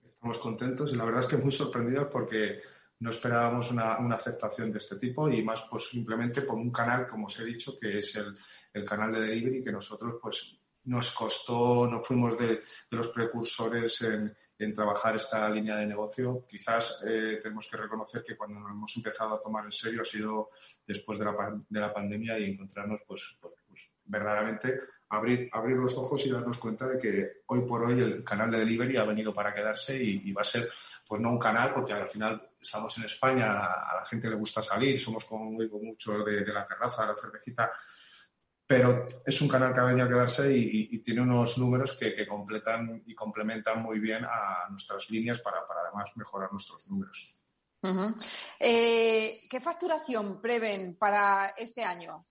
Estamos 0.03 0.39
contentos 0.39 0.91
y 0.91 0.95
la 0.95 1.05
verdad 1.05 1.21
es 1.21 1.27
que 1.27 1.37
muy 1.37 1.51
sorprendidos 1.51 2.07
porque 2.11 2.59
no 2.99 3.11
esperábamos 3.11 3.69
una, 3.69 3.93
aceptación 3.93 4.71
de 4.71 4.79
este 4.79 4.95
tipo 4.95 5.29
y 5.29 5.43
más 5.43 5.65
pues 5.69 5.89
simplemente 5.89 6.41
por 6.41 6.55
un 6.55 6.71
canal, 6.71 7.05
como 7.05 7.27
os 7.27 7.39
he 7.39 7.45
dicho, 7.45 7.77
que 7.79 7.99
es 7.99 8.15
el, 8.15 8.35
el 8.73 8.85
canal 8.85 9.11
de 9.11 9.21
delivery 9.21 9.61
que 9.61 9.71
nosotros 9.71 10.15
pues 10.19 10.57
nos 10.85 11.11
costó, 11.11 11.87
no 11.87 12.03
fuimos 12.03 12.37
de 12.39 12.61
los 12.89 13.09
precursores 13.09 14.01
en, 14.01 14.35
en 14.59 14.73
trabajar 14.73 15.15
esta 15.15 15.49
línea 15.49 15.77
de 15.77 15.87
negocio. 15.87 16.45
Quizás 16.47 17.03
eh, 17.07 17.39
tenemos 17.41 17.67
que 17.69 17.77
reconocer 17.77 18.23
que 18.23 18.37
cuando 18.37 18.59
nos 18.59 18.71
hemos 18.71 18.95
empezado 18.97 19.35
a 19.35 19.41
tomar 19.41 19.65
en 19.65 19.71
serio 19.71 20.01
ha 20.01 20.05
sido 20.05 20.49
después 20.85 21.19
de 21.19 21.25
la, 21.25 21.61
de 21.69 21.79
la 21.79 21.93
pandemia 21.93 22.37
y 22.39 22.51
encontrarnos, 22.51 23.01
pues, 23.07 23.37
pues, 23.41 23.55
pues, 23.67 23.91
verdaderamente 24.05 24.79
abrir, 25.09 25.49
abrir 25.51 25.77
los 25.77 25.97
ojos 25.97 26.25
y 26.25 26.31
darnos 26.31 26.57
cuenta 26.57 26.87
de 26.87 26.97
que 26.97 27.31
hoy 27.47 27.61
por 27.61 27.83
hoy 27.83 27.99
el 28.01 28.23
canal 28.23 28.51
de 28.51 28.59
delivery 28.59 28.97
ha 28.97 29.05
venido 29.05 29.33
para 29.33 29.53
quedarse 29.53 29.95
y, 30.01 30.31
va 30.31 30.41
a 30.41 30.45
ser, 30.45 30.69
pues 31.07 31.21
no 31.21 31.29
un 31.31 31.39
canal, 31.39 31.73
porque 31.73 31.93
al 31.93 32.07
final 32.07 32.49
estamos 32.59 32.97
en 32.97 33.05
España, 33.05 33.51
a, 33.51 33.95
la 33.99 34.05
gente 34.05 34.29
le 34.29 34.35
gusta 34.35 34.61
salir, 34.61 34.99
somos 34.99 35.25
como 35.25 35.51
muy, 35.51 35.69
mucho 35.69 36.23
de, 36.23 36.43
de 36.43 36.53
la 36.53 36.65
terraza, 36.65 37.03
de 37.03 37.09
la 37.09 37.17
cervecita 37.17 37.71
pero 38.65 39.05
es 39.25 39.41
un 39.41 39.47
canal 39.47 39.73
que 39.73 39.79
ha 39.79 39.85
venido 39.85 40.05
a 40.05 40.09
quedarse 40.09 40.55
y, 40.55 40.99
tiene 40.99 41.21
unos 41.21 41.57
números 41.57 41.97
que, 41.97 42.27
completan 42.27 43.03
y 43.05 43.13
complementan 43.13 43.81
muy 43.81 43.99
bien 43.99 44.23
a 44.25 44.67
nuestras 44.69 45.09
líneas 45.09 45.41
para, 45.41 45.59
además 45.59 46.11
mejorar 46.15 46.51
nuestros 46.51 46.87
números. 46.89 47.39
Eh, 48.59 49.41
¿Qué 49.49 49.59
facturación 49.59 50.41
prevén 50.41 50.95
para 50.95 51.53
este 51.57 51.83
año? 51.83 52.25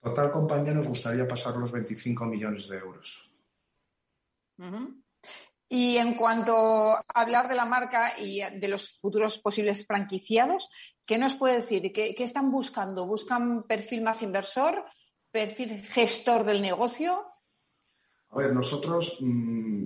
Total 0.00 0.30
compañía 0.30 0.74
nos 0.74 0.86
gustaría 0.86 1.26
pasar 1.26 1.56
los 1.56 1.72
25 1.72 2.26
millones 2.26 2.68
de 2.68 2.76
euros. 2.76 3.32
Y 5.68 5.96
en 5.96 6.14
cuanto 6.14 6.54
a 6.94 7.02
hablar 7.14 7.48
de 7.48 7.56
la 7.56 7.64
marca 7.64 8.12
y 8.20 8.40
de 8.40 8.68
los 8.68 9.00
futuros 9.00 9.40
posibles 9.40 9.84
franquiciados, 9.86 10.68
¿qué 11.04 11.18
nos 11.18 11.34
puede 11.34 11.56
decir? 11.56 11.92
¿Qué, 11.92 12.14
qué 12.14 12.22
están 12.22 12.52
buscando? 12.52 13.06
¿Buscan 13.06 13.64
perfil 13.64 14.02
más 14.02 14.22
inversor? 14.22 14.84
Perfil 15.36 15.82
gestor 15.82 16.44
del 16.44 16.62
negocio? 16.62 17.10
A 18.30 18.38
ver, 18.38 18.54
nosotros 18.54 19.18
mm, 19.20 19.84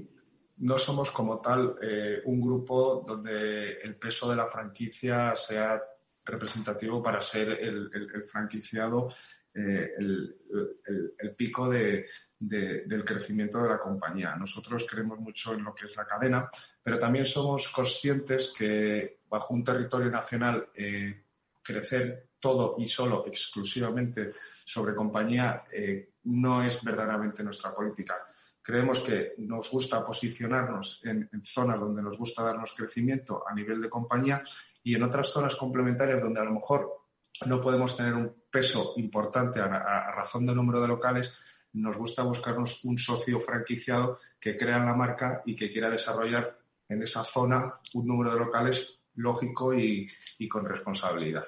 no 0.58 0.78
somos 0.78 1.10
como 1.10 1.40
tal 1.40 1.74
eh, 1.82 2.22
un 2.24 2.40
grupo 2.40 3.02
donde 3.04 3.80
el 3.82 3.96
peso 3.96 4.30
de 4.30 4.36
la 4.36 4.46
franquicia 4.46 5.34
sea 5.34 5.82
representativo 6.24 7.02
para 7.02 7.20
ser 7.20 7.48
el, 7.50 7.90
franquiciado 8.30 9.08
eh, 9.52 9.90
el, 9.98 11.34
pico 11.36 11.68
del 11.68 13.04
crecimiento 13.04 13.60
de 13.60 13.70
la 13.70 13.80
compañía. 13.80 14.36
Nosotros 14.36 14.86
creemos 14.88 15.18
mucho 15.18 15.54
en 15.54 15.64
lo 15.64 15.74
que 15.74 15.86
es 15.86 15.96
la 15.96 16.06
cadena, 16.06 16.48
pero 16.80 16.96
también 16.96 17.24
somos 17.24 17.70
conscientes 17.70 18.54
que 18.56 19.22
bajo 19.28 19.54
un 19.54 19.64
territorio 19.64 20.10
nacional 20.10 20.68
eh, 20.74 21.24
crecer 21.70 22.30
todo 22.40 22.74
y 22.78 22.88
solo 22.88 23.24
exclusivamente 23.26 24.32
sobre 24.64 24.94
compañía 24.94 25.64
eh, 25.72 26.14
no 26.24 26.62
es 26.62 26.82
verdaderamente 26.82 27.44
nuestra 27.44 27.74
política. 27.74 28.16
Creemos 28.62 29.00
que 29.00 29.34
nos 29.38 29.70
gusta 29.70 30.04
posicionarnos 30.04 31.02
en, 31.04 31.28
zonas 31.44 31.80
donde 31.80 32.02
nos 32.02 32.18
gusta 32.18 32.42
darnos 32.42 32.74
crecimiento 32.76 33.44
a 33.46 33.54
nivel 33.54 33.80
de 33.80 33.88
compañía 33.88 34.42
y 34.82 34.94
en 34.94 35.02
otras 35.02 35.28
zonas 35.28 35.54
complementarias 35.56 36.20
donde 36.20 36.40
a 36.40 36.44
lo 36.44 36.52
mejor 36.52 37.06
no 37.46 37.60
podemos 37.60 37.96
tener 37.96 38.14
un 38.14 38.34
peso 38.50 38.94
importante 38.96 39.60
a, 39.60 40.12
razón 40.12 40.46
de 40.46 40.54
número 40.54 40.80
de 40.80 40.88
locales, 40.88 41.32
nos 41.72 41.96
gusta 41.96 42.22
buscarnos 42.22 42.84
un 42.84 42.98
socio 42.98 43.40
franquiciado 43.40 44.18
que 44.38 44.56
crea 44.56 44.78
la 44.78 44.94
marca 44.94 45.42
y 45.46 45.54
que 45.54 45.70
quiera 45.70 45.88
desarrollar 45.88 46.58
en 46.88 47.02
esa 47.02 47.24
zona 47.24 47.80
un 47.94 48.06
número 48.06 48.32
de 48.32 48.40
locales 48.40 48.98
lógico 49.14 49.72
y 49.72 50.08
con 50.48 50.66
responsabilidad. 50.66 51.46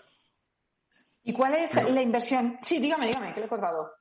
¿Y 1.25 1.33
cuál 1.33 1.55
es 1.55 1.91
la 1.91 2.03
inversión? 2.03 2.59
Sí, 2.63 2.81
dígame, 2.81 3.07
dígame, 3.07 3.33
que 3.33 3.41
le 3.41 3.47
he 3.47 3.49
cortado. 3.49 3.93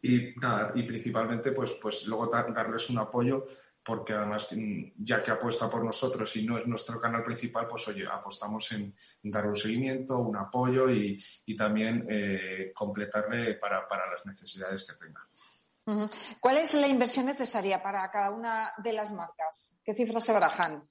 Y 0.00 0.34
nada, 0.40 0.72
y 0.74 0.82
principalmente, 0.82 1.52
pues, 1.52 1.72
pues 1.80 2.06
luego 2.06 2.26
darles 2.26 2.90
un 2.90 2.98
apoyo, 2.98 3.44
porque 3.84 4.14
además, 4.14 4.48
mm, 4.52 4.92
ya 4.96 5.22
que 5.22 5.30
apuesta 5.30 5.68
por 5.68 5.84
nosotros 5.84 6.34
y 6.36 6.44
no 6.44 6.56
es 6.56 6.66
nuestro 6.66 7.00
canal 7.00 7.22
principal, 7.22 7.66
pues 7.68 7.86
oye, 7.88 8.06
apostamos 8.10 8.72
en, 8.72 8.94
dar 9.22 9.46
un 9.46 9.56
seguimiento, 9.56 10.18
un 10.18 10.36
apoyo 10.36 10.90
y, 10.90 11.16
también 11.56 12.06
eh, 12.08 12.72
completarle 12.74 13.54
para, 13.54 13.86
las 14.10 14.24
necesidades 14.24 14.84
que 14.84 14.96
tenga. 14.96 16.08
¿Cuál 16.40 16.58
es 16.58 16.74
la 16.74 16.88
inversión 16.88 17.26
necesaria 17.26 17.82
para 17.82 18.10
cada 18.10 18.30
una 18.30 18.72
de 18.78 18.92
las 18.92 19.12
marcas? 19.12 19.78
¿Qué 19.84 19.94
cifras 19.94 20.24
se 20.24 20.32
barajan? 20.32 20.82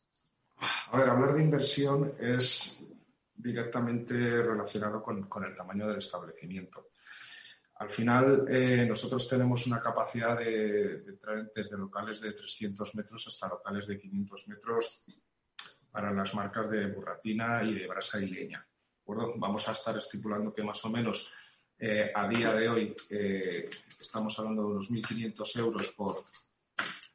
A 0.91 0.97
ver, 0.97 1.09
hablar 1.09 1.33
de 1.33 1.43
inversión 1.43 2.13
es 2.19 2.85
directamente 3.41 4.13
relacionado 4.41 5.01
con, 5.01 5.27
el 5.43 5.55
tamaño 5.55 5.87
del 5.87 5.99
establecimiento. 5.99 6.89
Al 7.75 7.89
final, 7.89 8.45
eh, 8.47 8.85
nosotros 8.87 9.27
tenemos 9.27 9.65
una 9.65 9.81
capacidad 9.81 10.37
de, 10.37 11.01
de, 11.01 11.17
desde 11.55 11.77
locales 11.77 12.21
de 12.21 12.33
300 12.33 12.95
metros 12.95 13.27
hasta 13.27 13.47
locales 13.47 13.87
de 13.87 13.97
500 13.97 14.47
metros 14.49 15.03
para 15.91 16.13
las 16.13 16.33
marcas 16.33 16.69
de 16.69 16.87
burratina 16.87 17.63
y 17.63 17.73
de 17.73 17.87
brasa 17.87 18.19
y 18.19 18.29
leña. 18.29 18.65
Vamos 19.05 19.67
a 19.67 19.73
estar 19.73 19.97
estipulando 19.97 20.53
que 20.53 20.63
más 20.63 20.83
o 20.85 20.89
menos 20.89 21.33
eh, 21.77 22.11
a 22.13 22.27
día 22.27 22.53
de 22.53 22.69
hoy 22.69 22.95
eh, 23.09 23.69
estamos 23.99 24.37
hablando 24.39 24.61
de 24.61 24.67
unos 24.73 24.91
1.500 24.91 25.59
euros 25.59 25.91
por, 25.93 26.23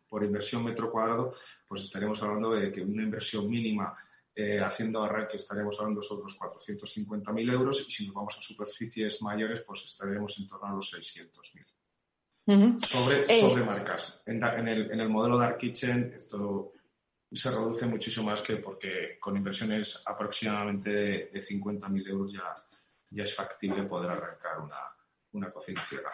por 0.09 0.25
inversión 0.25 0.64
metro 0.64 0.90
cuadrado, 0.90 1.33
pues 1.66 1.83
estaremos 1.83 2.23
hablando 2.23 2.50
de 2.50 2.71
que 2.71 2.83
una 2.83 3.02
inversión 3.02 3.49
mínima 3.49 3.97
eh, 4.38 4.60
haciendo 4.60 5.02
arranque 5.02 5.38
estaremos 5.38 5.80
hablando 5.80 6.02
sobre 6.02 6.24
los 6.24 6.38
450.000 6.38 7.52
euros 7.52 7.86
y 7.88 7.90
si 7.90 8.04
nos 8.04 8.14
vamos 8.14 8.36
a 8.36 8.42
superficies 8.42 9.22
mayores, 9.22 9.62
pues 9.62 9.84
estaremos 9.86 10.38
en 10.38 10.46
torno 10.46 10.68
a 10.68 10.74
los 10.74 10.92
600.000. 10.92 12.78
sobre, 12.84 13.24
eh, 13.26 13.40
sobre 13.40 13.64
marcas. 13.64 14.22
En, 14.26 14.44
el, 14.68 14.92
en 14.92 15.00
el 15.00 15.08
modelo 15.08 15.38
Dark 15.38 15.56
Kitchen 15.56 16.12
esto 16.14 16.74
se 17.32 17.50
reduce 17.50 17.86
muchísimo 17.86 18.26
más 18.26 18.42
que 18.42 18.56
porque 18.56 19.18
con 19.18 19.34
inversiones 19.38 20.02
aproximadamente 20.04 20.90
de, 20.90 21.30
de 21.32 21.40
50.000 21.40 22.06
euros 22.06 22.30
ya, 22.30 22.54
ya 23.10 23.22
es 23.22 23.34
factible 23.34 23.84
poder 23.84 24.10
arrancar 24.10 24.60
una, 24.60 24.80
una 25.32 25.50
cocina 25.50 25.80
ciega. 25.80 26.10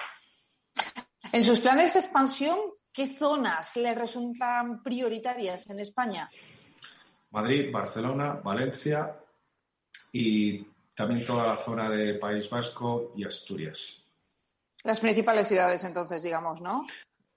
En 1.33 1.43
sus 1.43 1.59
planes 1.59 1.95
de 1.95 1.99
expansión, 1.99 2.57
¿qué 2.93 3.09
zonas 3.09 3.77
le 3.77 3.93
resultan 3.97 4.81
prioritarias 4.81 5.69
en 5.71 5.81
España? 5.81 6.31
Madrid, 7.33 7.73
Barcelona, 7.73 8.41
Valencia 8.45 9.19
y 10.13 10.65
también 10.95 11.25
toda 11.25 11.49
la 11.49 11.57
zona 11.57 11.91
de 11.91 12.15
País 12.15 12.49
Vasco 12.49 13.13
y 13.17 13.25
Asturias. 13.25 14.07
Las 14.85 15.01
principales 15.01 15.49
ciudades, 15.49 15.83
entonces, 15.85 16.23
digamos, 16.23 16.61
¿no? 16.61 16.87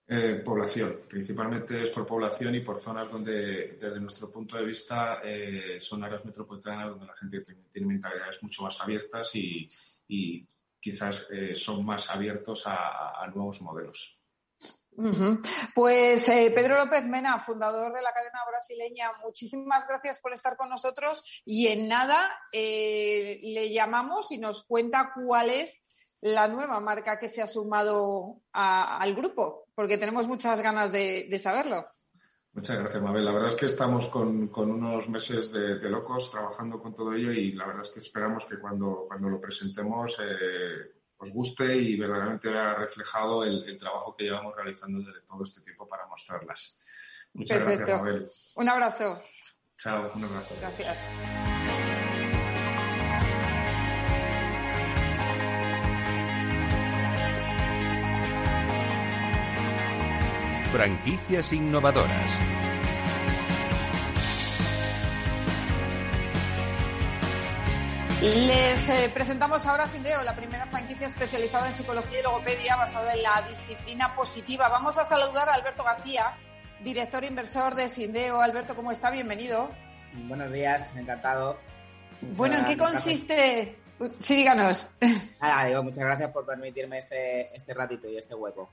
Eh, 0.07 0.41
población, 0.45 1.01
principalmente 1.09 1.81
es 1.81 1.89
por 1.89 2.05
población 2.05 2.53
y 2.53 2.59
por 2.59 2.77
zonas 2.77 3.11
donde, 3.11 3.77
desde 3.79 3.99
nuestro 3.99 4.29
punto 4.31 4.55
de 4.55 4.65
vista, 4.65 5.19
eh, 5.23 5.77
son 5.79 6.03
áreas 6.03 6.23
metropolitanas 6.23 6.89
donde 6.89 7.07
la 7.07 7.15
gente 7.15 7.41
tiene, 7.71 7.87
mentalidades 7.87 8.41
mucho 8.43 8.61
más 8.63 8.79
abiertas 8.81 9.31
y, 9.35 9.67
quizás 10.79 11.27
eh, 11.31 11.55
son 11.55 11.83
más 11.83 12.11
abiertos 12.11 12.63
a, 12.67 13.25
nuevos 13.33 13.59
modelos. 13.63 14.19
Pues 15.73 16.25
Pedro 16.27 16.77
López 16.77 17.05
Mena, 17.05 17.39
fundador 17.39 17.93
de 17.93 18.01
la 18.01 18.13
cadena 18.13 18.39
brasileña, 18.49 19.11
muchísimas 19.23 19.87
gracias 19.87 20.19
por 20.19 20.33
estar 20.33 20.55
con 20.55 20.69
nosotros 20.69 21.43
y 21.45 21.67
en 21.67 21.87
nada 21.87 22.17
le 22.53 23.69
llamamos 23.71 24.31
y 24.31 24.37
nos 24.37 24.63
cuenta 24.63 25.11
cuál 25.13 25.49
es 25.49 25.81
la 26.25 26.47
nueva 26.47 26.79
marca 26.79 27.19
que 27.19 27.29
se 27.29 27.43
ha 27.43 27.47
sumado 27.47 28.41
al 28.51 29.13
grupo, 29.13 29.67
porque 29.75 29.99
tenemos 29.99 30.27
muchas 30.27 30.59
ganas 30.59 30.91
de, 30.91 31.37
saberlo. 31.39 31.85
Muchas 32.53 32.79
gracias, 32.79 33.03
Mabel. 33.03 33.25
La 33.25 33.31
verdad 33.31 33.49
es 33.49 33.55
que 33.55 33.67
estamos 33.67 34.09
con, 34.09 34.49
unos 34.55 35.07
meses 35.07 35.51
de, 35.51 35.75
locos 35.87 36.31
trabajando 36.31 36.79
con 36.79 36.95
todo 36.95 37.13
ello 37.13 37.31
y 37.31 37.51
la 37.51 37.67
verdad 37.67 37.83
es 37.83 37.91
que 37.91 37.99
esperamos 37.99 38.45
que 38.45 38.57
cuando, 38.57 39.05
cuando 39.07 39.29
lo 39.29 39.39
presentemos 39.39 40.17
eh, 40.19 40.94
os 41.17 41.31
guste 41.31 41.75
y 41.75 41.98
verdaderamente 41.98 42.50
vea 42.50 42.75
reflejado 42.75 43.43
el, 43.43 43.77
trabajo 43.77 44.15
que 44.15 44.25
llevamos 44.25 44.55
realizando 44.55 45.00
desde 45.00 45.22
todo 45.22 45.43
este 45.43 45.62
tiempo 45.62 45.88
para 45.88 46.05
mostrarlas. 46.07 46.77
Muchas 47.34 47.63
gracias, 47.63 47.89
Mabel. 47.89 48.29
Un 48.55 48.69
abrazo. 48.69 49.22
Chao, 49.77 50.12
un 50.15 50.24
abrazo. 50.24 50.55
Gracias. 50.60 51.10
Franquicias 60.72 61.53
innovadoras. 61.53 62.39
Les 68.25 68.89
eh, 68.89 69.12
presentamos 69.13 69.63
ahora 69.67 69.88
Sindeo, 69.88 70.24
la 70.24 70.36
primera 70.36 70.65
franquicia 70.65 71.05
especializada 71.05 71.67
en 71.67 71.74
psicología 71.74 72.22
y 72.22 72.24
logopedia 72.24 72.75
basada 72.75 73.13
en 73.13 73.22
la 73.22 73.46
disciplina 73.48 74.15
positiva. 74.15 74.67
Vamos 74.67 74.98
a 74.98 75.05
saludar 75.05 75.48
a 75.48 75.53
Alberto 75.53 75.84
García, 75.84 76.36
director 76.84 77.24
inversor 77.24 77.75
de 77.75 77.88
Sindeo. 77.88 78.41
Alberto, 78.41 78.75
¿cómo 78.75 78.91
está? 78.91 79.12
Bienvenido. 79.12 79.70
Buenos 80.27 80.51
días, 80.51 80.91
encantado. 80.96 81.60
Bueno, 82.20 82.58
¿en 82.58 82.65
qué 82.65 82.75
consiste? 82.75 83.77
Sí, 84.17 84.36
díganos. 84.36 84.89
Nada, 85.40 85.66
digo, 85.66 85.83
muchas 85.83 86.03
gracias 86.05 86.31
por 86.31 86.48
permitirme 86.48 86.98
este, 86.98 87.55
este 87.55 87.75
ratito 87.75 88.09
y 88.09 88.18
este 88.18 88.33
hueco. 88.33 88.72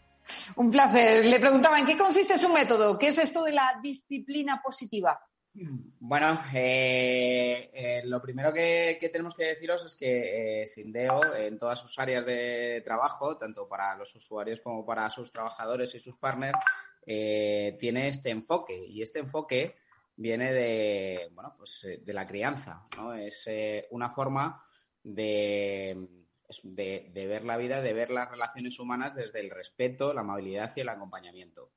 Un 0.56 0.70
placer. 0.70 1.26
Le 1.26 1.38
preguntaba, 1.38 1.78
¿en 1.78 1.84
qué 1.84 1.98
consiste 1.98 2.38
su 2.38 2.48
método? 2.48 2.98
¿Qué 2.98 3.08
es 3.08 3.18
esto 3.18 3.44
de 3.44 3.52
la 3.52 3.78
disciplina 3.82 4.62
positiva? 4.64 5.20
Bueno, 5.54 6.42
eh, 6.54 7.70
eh, 7.74 8.02
lo 8.04 8.22
primero 8.22 8.52
que, 8.52 8.96
tenemos 9.12 9.34
que 9.34 9.44
deciros 9.44 9.84
es 9.84 9.96
que 9.96 10.62
eh, 10.62 10.66
Sindeo, 10.66 11.34
en 11.34 11.58
todas 11.58 11.78
sus 11.78 11.98
áreas 11.98 12.24
de 12.24 12.80
trabajo, 12.84 13.36
tanto 13.36 13.68
para 13.68 13.94
los 13.96 14.14
usuarios 14.14 14.60
como 14.60 14.84
para 14.86 15.10
sus 15.10 15.30
trabajadores 15.30 15.94
y 15.94 16.00
sus 16.00 16.16
partners, 16.16 16.58
tiene 17.04 18.08
este 18.08 18.30
enfoque. 18.30 18.76
Y 18.86 19.02
este 19.02 19.18
enfoque 19.18 19.76
viene 20.16 20.52
de, 20.52 21.28
bueno, 21.32 21.54
pues, 21.56 21.86
de 22.00 22.12
la 22.12 22.26
crianza. 22.26 22.86
¿no? 22.96 23.14
Es 23.14 23.48
una 23.90 24.08
forma 24.08 24.64
de 25.02 26.22
de, 26.64 27.26
ver 27.26 27.44
la 27.44 27.56
vida, 27.56 27.80
de 27.80 27.92
ver 27.92 28.10
las 28.10 28.30
relaciones 28.30 28.78
humanas 28.78 29.14
desde 29.14 29.40
el 29.40 29.50
respeto, 29.50 30.12
la 30.12 30.20
amabilidad 30.22 30.70
y 30.76 30.80
el 30.80 30.88
acompañamiento. 30.88 31.72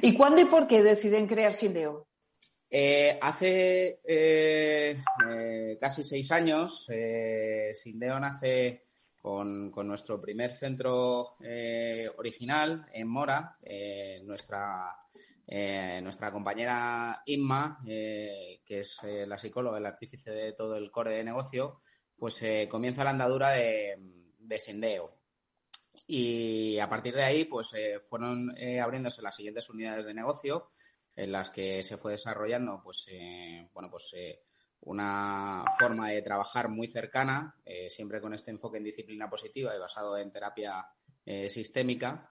¿Y 0.00 0.16
cuándo 0.16 0.40
y 0.40 0.46
por 0.46 0.66
qué 0.66 0.82
deciden 0.82 1.26
crear 1.26 1.52
Sindeo? 1.52 2.08
Eh, 2.74 3.18
hace 3.20 4.00
eh, 4.02 4.96
eh, 5.28 5.76
casi 5.78 6.02
seis 6.02 6.32
años, 6.32 6.88
Sindeo 7.74 8.18
nace 8.18 8.86
con, 9.20 9.70
nuestro 9.86 10.18
primer 10.18 10.54
centro 10.54 11.36
original 12.16 12.86
en 12.94 13.08
Mora. 13.08 13.58
nuestra, 14.24 14.96
compañera 16.32 17.22
Inma, 17.26 17.78
que 17.84 18.62
es 18.66 19.00
la 19.02 19.36
psicóloga, 19.36 19.76
el 19.76 19.84
artífice 19.84 20.30
de 20.30 20.54
todo 20.54 20.76
el 20.76 20.90
core 20.90 21.16
de 21.16 21.24
negocio, 21.24 21.82
pues 22.16 22.42
comienza 22.70 23.04
la 23.04 23.10
andadura 23.10 23.50
de, 23.50 23.98
de, 24.38 24.58
Sendeo. 24.58 25.18
Y 26.06 26.78
a 26.78 26.88
partir 26.88 27.14
de 27.14 27.24
ahí, 27.24 27.44
pues 27.44 27.72
fueron 28.08 28.50
abriéndose 28.82 29.20
las 29.20 29.36
siguientes 29.36 29.68
unidades 29.68 30.06
de 30.06 30.14
negocio 30.14 30.70
en 31.14 31.32
las 31.32 31.50
que 31.50 31.82
se 31.82 31.96
fue 31.96 32.12
desarrollando, 32.12 32.80
pues, 32.82 33.06
bueno, 33.72 33.90
pues 33.90 34.14
una 34.80 35.64
forma 35.78 36.10
de 36.10 36.22
trabajar 36.22 36.68
muy 36.68 36.88
cercana, 36.88 37.54
siempre 37.88 38.20
con 38.20 38.34
este 38.34 38.50
enfoque 38.50 38.78
en 38.78 38.84
disciplina 38.84 39.28
positiva 39.28 39.74
y 39.74 39.78
basado 39.78 40.16
en 40.18 40.32
terapia 40.32 40.86
sistémica. 41.46 42.28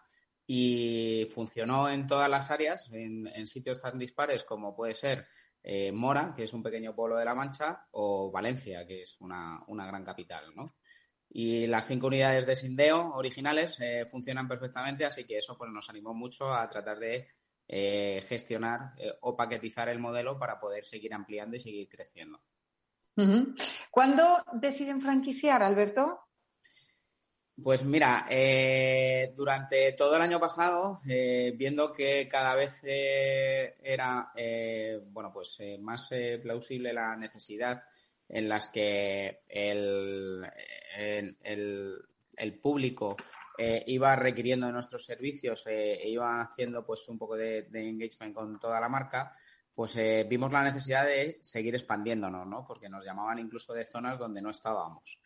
Y 0.48 1.28
funcionó 1.34 1.90
en 1.90 2.08
todas 2.08 2.30
las 2.30 2.52
áreas, 2.52 2.90
en, 2.92 3.28
en 3.28 3.48
sitios 3.48 3.80
tan 3.80 3.98
dispares 3.98 4.44
como 4.44 4.76
puede 4.76 4.96
ser 4.96 5.28
eh, 5.64 5.92
Mora, 5.92 6.34
que 6.36 6.44
es 6.44 6.54
un 6.54 6.64
pequeño 6.64 6.96
pueblo 6.96 7.18
de 7.18 7.26
La 7.26 7.36
Mancha, 7.36 7.88
o 7.92 8.32
Valencia, 8.32 8.86
que 8.86 9.04
es 9.04 9.20
una, 9.20 9.64
gran 9.68 10.04
capital, 10.04 10.56
¿no? 10.56 10.76
Y 11.30 11.68
las 11.68 11.88
cinco 11.88 12.08
unidades 12.08 12.46
de 12.46 12.56
Sindeo 12.56 13.14
originales 13.14 13.80
eh, 13.80 14.06
funcionan 14.06 14.48
perfectamente, 14.48 15.06
así 15.06 15.24
que 15.24 15.38
eso 15.38 15.58
pues, 15.58 15.72
nos 15.72 15.90
animó 15.90 16.14
mucho 16.14 16.52
a 16.54 16.68
tratar 16.68 17.00
de 17.00 17.28
eh, 17.74 18.22
gestionar 18.28 18.94
o 19.22 19.36
paquetizar 19.36 19.88
el 19.88 19.98
modelo 19.98 20.38
para 20.38 20.60
poder 20.60 20.84
seguir 20.84 21.14
ampliando 21.14 21.56
y 21.56 21.62
seguir 21.62 21.88
creciendo. 21.88 22.42
¿Cuándo 23.90 24.24
deciden 24.54 25.02
franquiciar, 25.02 25.64
Alberto? 25.64 26.28
Pues 27.62 27.84
mira, 27.84 28.26
eh, 28.30 29.34
durante 29.36 29.92
todo 29.94 30.16
el 30.16 30.22
año 30.22 30.40
pasado, 30.40 31.00
eh, 31.08 31.54
viendo 31.56 31.94
que 31.94 32.28
cada 32.28 32.56
vez 32.56 32.82
eh, 32.86 33.76
era 33.84 34.32
bueno, 35.06 35.32
pues 35.32 35.60
más 35.80 36.10
plausible 36.42 36.94
la 36.94 37.16
necesidad 37.16 37.84
en 38.28 38.50
las 38.50 38.70
que 38.70 39.42
el, 39.48 40.44
el, 41.44 42.60
público 42.60 43.16
iba 43.58 44.16
requiriendo 44.16 44.68
de 44.68 44.74
nuestros 44.74 45.06
servicios 45.06 45.66
e 45.68 46.10
iba 46.10 46.42
haciendo 46.42 46.86
pues 46.86 47.08
un 47.10 47.18
poco 47.18 47.36
de, 47.36 47.68
engagement 47.74 48.34
con 48.34 48.60
toda 48.60 48.80
la 48.80 48.90
marca, 48.90 49.36
pues 49.74 49.98
vimos 50.28 50.52
la 50.52 50.64
necesidad 50.64 51.06
de 51.06 51.40
seguir 51.42 51.76
expandiéndonos, 51.76 52.48
¿no? 52.48 52.66
Porque 52.66 52.90
nos 52.90 53.06
llamaban 53.06 53.40
incluso 53.40 53.74
de 53.74 53.86
zonas 53.86 54.18
donde 54.18 54.42
no 54.42 54.50
estábamos. 54.50 55.20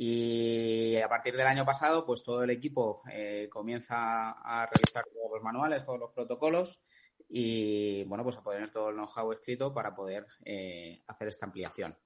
Y 0.00 0.96
a 0.96 1.08
partir 1.08 1.36
del 1.36 1.46
año 1.46 1.64
pasado, 1.64 2.06
pues 2.06 2.22
todo 2.22 2.44
el 2.44 2.50
equipo 2.50 3.02
eh, 3.10 3.48
comienza 3.50 4.30
a 4.30 4.66
realizar 4.66 5.04
todos 5.04 5.32
los 5.32 5.42
manuales, 5.42 5.84
todos 5.84 5.98
los 5.98 6.12
protocolos 6.12 6.80
y, 7.28 8.04
bueno, 8.04 8.22
pues 8.22 8.36
a 8.36 8.42
poner 8.42 8.70
todo 8.70 8.90
el 8.90 8.96
know-how 8.96 9.32
escrito 9.32 9.74
para 9.74 9.94
poder 9.94 10.24
eh, 10.44 11.02
hacer 11.06 11.28
esta 11.28 11.46
ampliación. 11.46 11.96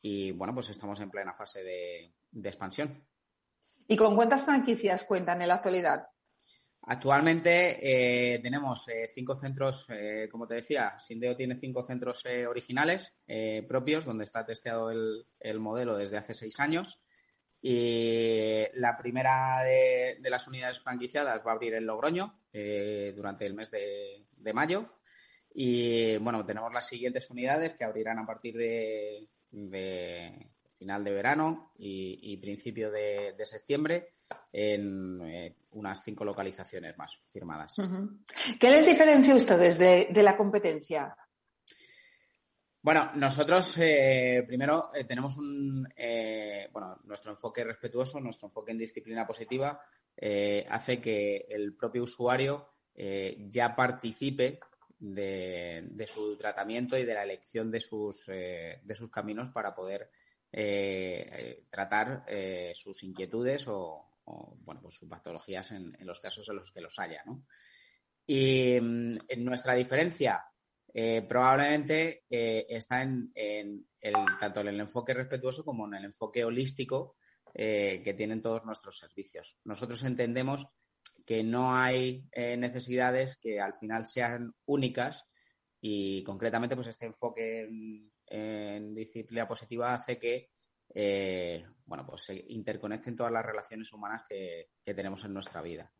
Y, 0.00 0.32
bueno, 0.32 0.54
pues 0.54 0.70
estamos 0.70 1.00
en 1.00 1.10
plena 1.10 1.34
fase 1.34 1.62
de, 1.62 2.14
expansión. 2.48 3.04
¿Y 3.88 3.96
con 3.96 4.14
cuántas 4.14 4.44
franquicias 4.44 5.04
cuentan 5.04 5.42
en 5.42 5.48
la 5.48 5.54
actualidad? 5.54 6.06
Actualmente 6.82 8.34
eh, 8.34 8.38
tenemos 8.38 8.86
cinco 9.12 9.34
centros, 9.34 9.88
como 10.30 10.46
te 10.46 10.54
decía, 10.54 10.98
Sindeo 10.98 11.36
tiene 11.36 11.56
cinco 11.56 11.82
centros 11.82 12.24
originales 12.48 13.18
propios 13.66 14.06
donde 14.06 14.24
está 14.24 14.46
testeado 14.46 14.90
el, 14.90 15.26
el, 15.40 15.58
modelo 15.58 15.98
desde 15.98 16.16
hace 16.16 16.32
seis 16.32 16.60
años. 16.60 17.04
Y 17.60 18.66
la 18.74 18.96
primera 18.96 19.62
de, 19.64 20.18
las 20.22 20.46
unidades 20.46 20.78
franquiciadas 20.78 21.44
va 21.44 21.50
a 21.50 21.54
abrir 21.54 21.74
en 21.74 21.86
Logroño 21.86 22.40
eh, 22.52 23.12
durante 23.16 23.46
el 23.46 23.54
mes 23.54 23.70
de, 23.70 24.52
mayo. 24.54 24.94
Y 25.52 26.16
bueno, 26.18 26.44
tenemos 26.46 26.72
las 26.72 26.86
siguientes 26.86 27.28
unidades 27.30 27.74
que 27.74 27.84
abrirán 27.84 28.20
a 28.20 28.26
partir 28.26 28.56
de, 28.56 29.28
final 30.78 31.02
de 31.02 31.12
verano 31.12 31.72
y, 31.76 32.36
principio 32.38 32.90
de, 32.90 33.34
septiembre. 33.44 34.14
en 34.52 35.20
eh, 35.22 35.56
unas 35.72 36.02
cinco 36.02 36.24
localizaciones 36.24 36.96
más 36.96 37.18
firmadas. 37.32 37.76
¿Qué 38.58 38.70
les 38.70 38.86
diferencia 38.86 39.32
a 39.32 39.36
ustedes 39.36 39.78
de, 39.78 40.22
la 40.22 40.36
competencia? 40.36 41.16
Bueno, 42.80 43.10
nosotros 43.16 43.76
eh, 43.78 44.44
primero 44.46 44.90
eh, 44.94 45.04
tenemos 45.04 45.36
un, 45.36 45.86
bueno, 46.72 47.00
nuestro 47.04 47.32
enfoque 47.32 47.64
respetuoso, 47.64 48.20
nuestro 48.20 48.48
enfoque 48.48 48.72
en 48.72 48.78
disciplina 48.78 49.26
positiva 49.26 49.80
hace 50.68 51.00
que 51.00 51.46
el 51.48 51.76
propio 51.76 52.02
usuario 52.02 52.70
ya 52.94 53.76
participe 53.76 54.58
de, 54.98 56.06
su 56.08 56.36
tratamiento 56.36 56.98
y 56.98 57.04
de 57.04 57.14
la 57.14 57.22
elección 57.22 57.70
de 57.70 57.80
sus, 57.80 58.26
de 58.26 58.94
sus 58.94 59.10
caminos 59.10 59.50
para 59.52 59.76
poder 59.76 60.10
tratar 61.70 62.24
sus 62.74 63.02
inquietudes 63.02 63.66
o, 63.68 64.08
bueno, 64.60 64.80
pues 64.82 64.94
sus 64.94 65.08
patologías 65.08 65.72
en, 65.72 65.96
los 66.00 66.20
casos 66.20 66.48
en 66.48 66.56
los 66.56 66.72
que 66.72 66.80
los 66.80 66.98
haya. 66.98 67.22
Y 68.26 68.78
mm, 68.80 69.18
en 69.28 69.44
nuestra 69.44 69.74
diferencia 69.74 70.44
eh, 70.92 71.22
probablemente 71.28 72.24
eh, 72.30 72.66
está 72.68 73.02
en, 73.02 73.32
tanto 74.40 74.60
en 74.60 74.68
el 74.68 74.80
enfoque 74.80 75.14
respetuoso 75.14 75.64
como 75.64 75.86
en 75.86 75.94
el 75.94 76.04
enfoque 76.06 76.44
holístico 76.44 77.16
eh, 77.54 78.00
que 78.02 78.14
tienen 78.14 78.42
todos 78.42 78.64
nuestros 78.64 78.98
servicios. 78.98 79.58
Nosotros 79.64 80.02
entendemos 80.04 80.66
que 81.26 81.42
no 81.42 81.76
hay 81.76 82.24
necesidades 82.32 83.36
que 83.36 83.60
al 83.60 83.74
final 83.74 84.06
sean 84.06 84.54
únicas 84.64 85.24
y 85.78 86.22
concretamente 86.24 86.74
pues 86.74 86.86
este 86.86 87.04
enfoque 87.04 87.68
en, 88.30 88.94
disciplina 88.94 89.46
positiva 89.46 89.94
hace 89.94 90.18
que 90.18 90.50
eh, 90.94 91.64
bueno, 91.84 92.06
pues 92.06 92.24
se 92.24 92.44
interconecten 92.48 93.16
todas 93.16 93.32
las 93.32 93.44
relaciones 93.44 93.92
humanas 93.92 94.22
que, 94.28 94.70
tenemos 94.84 95.24
en 95.24 95.34
nuestra 95.34 95.60
vida. 95.60 95.90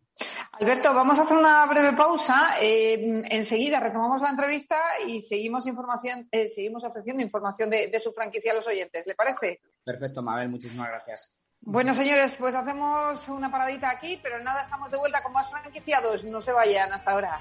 Alberto, 0.52 0.92
vamos 0.94 1.18
a 1.18 1.22
hacer 1.22 1.36
una 1.36 1.66
breve 1.66 1.92
pausa. 1.92 2.54
Eh, 2.60 3.22
enseguida 3.30 3.80
retomamos 3.80 4.20
la 4.22 4.30
entrevista 4.30 4.80
y 5.06 5.20
seguimos 5.20 5.66
información, 5.66 6.26
eh, 6.32 6.48
seguimos 6.48 6.84
ofreciendo 6.84 7.22
información 7.22 7.70
de, 7.70 7.88
de, 7.88 8.00
su 8.00 8.12
franquicia 8.12 8.52
a 8.52 8.56
los 8.56 8.66
oyentes. 8.66 9.06
¿Le 9.06 9.14
parece? 9.14 9.60
Perfecto, 9.84 10.22
Mabel, 10.22 10.48
muchísimas 10.48 10.88
gracias. 10.88 11.38
Bueno, 11.60 11.94
señores, 11.94 12.36
pues 12.38 12.54
hacemos 12.54 13.28
una 13.28 13.50
paradita 13.50 13.90
aquí, 13.90 14.18
pero 14.22 14.42
nada, 14.42 14.62
estamos 14.62 14.90
de 14.90 14.98
vuelta 14.98 15.22
con 15.22 15.32
más 15.32 15.50
franquiciados. 15.50 16.24
No 16.24 16.40
se 16.40 16.52
vayan 16.52 16.92
hasta 16.92 17.12
ahora. 17.12 17.40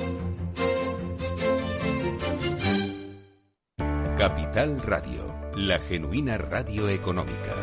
Capital 4.21 4.79
Radio, 4.83 5.35
la 5.55 5.79
genuina 5.79 6.37
radio 6.37 6.87
económica. 6.89 7.55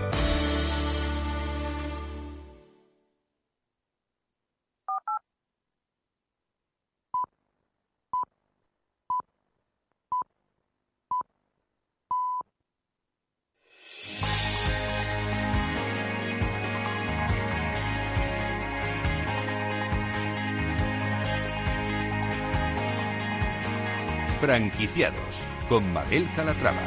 Franquiciados 24.41 25.47
con 25.69 25.93
Mabel 25.93 26.33
Calatrava. 26.35 26.81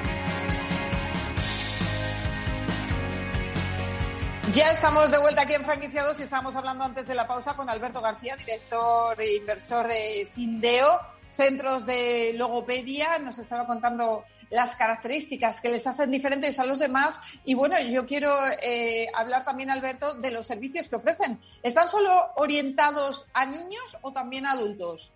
Ya 4.54 4.72
estamos 4.72 5.12
de 5.12 5.18
vuelta 5.18 5.44
aquí 5.44 5.54
en 5.54 5.64
Franquiciados 5.64 6.20
y 6.20 6.24
estábamos 6.24 6.56
hablando 6.56 6.84
antes 6.84 7.08
de 7.08 7.16
la 7.16 7.28
pausa 7.28 7.56
con 7.56 7.70
Alberto 7.70 8.02
García, 8.02 8.36
director 8.36 9.22
e 9.22 9.38
inversor 9.38 9.88
de 9.88 10.26
Sindeo, 10.26 11.00
centros 11.32 11.86
de 11.86 12.34
logopedia. 12.36 13.20
Nos 13.20 13.40
estaba 13.40 13.66
contando 13.66 14.26
las 14.50 14.76
características 14.76 15.62
que 15.62 15.70
les 15.70 15.88
hacen 15.88 16.12
diferentes 16.12 16.60
a 16.60 16.66
los 16.66 16.80
demás. 16.80 17.22
Y 17.46 17.54
bueno, 17.54 17.80
yo 17.80 18.06
quiero 18.06 18.36
eh, 18.62 19.08
hablar 19.16 19.46
también, 19.46 19.70
Alberto, 19.70 20.16
de 20.16 20.32
los 20.32 20.46
servicios 20.46 20.90
que 20.90 20.98
ofrecen. 20.98 21.40
¿Están 21.64 21.88
solo 21.88 22.32
orientados 22.36 23.30
a 23.34 23.46
niños 23.46 23.98
o 24.02 24.12
también 24.12 24.46
a 24.46 24.52
adultos? 24.52 25.14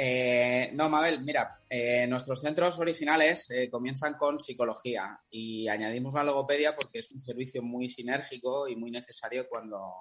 Eh, 0.00 0.70
no, 0.74 0.88
Mabel, 0.88 1.24
mira, 1.24 1.60
eh, 1.68 2.06
nuestros 2.06 2.40
centros 2.40 2.78
originales 2.78 3.50
eh, 3.50 3.68
comienzan 3.68 4.14
con 4.14 4.38
psicología 4.38 5.18
y 5.28 5.66
añadimos 5.66 6.14
la 6.14 6.22
logopedia 6.22 6.76
porque 6.76 7.00
es 7.00 7.10
un 7.10 7.18
servicio 7.18 7.64
muy 7.64 7.88
sinérgico 7.88 8.68
y 8.68 8.76
muy 8.76 8.92
necesario 8.92 9.48
cuando 9.48 9.92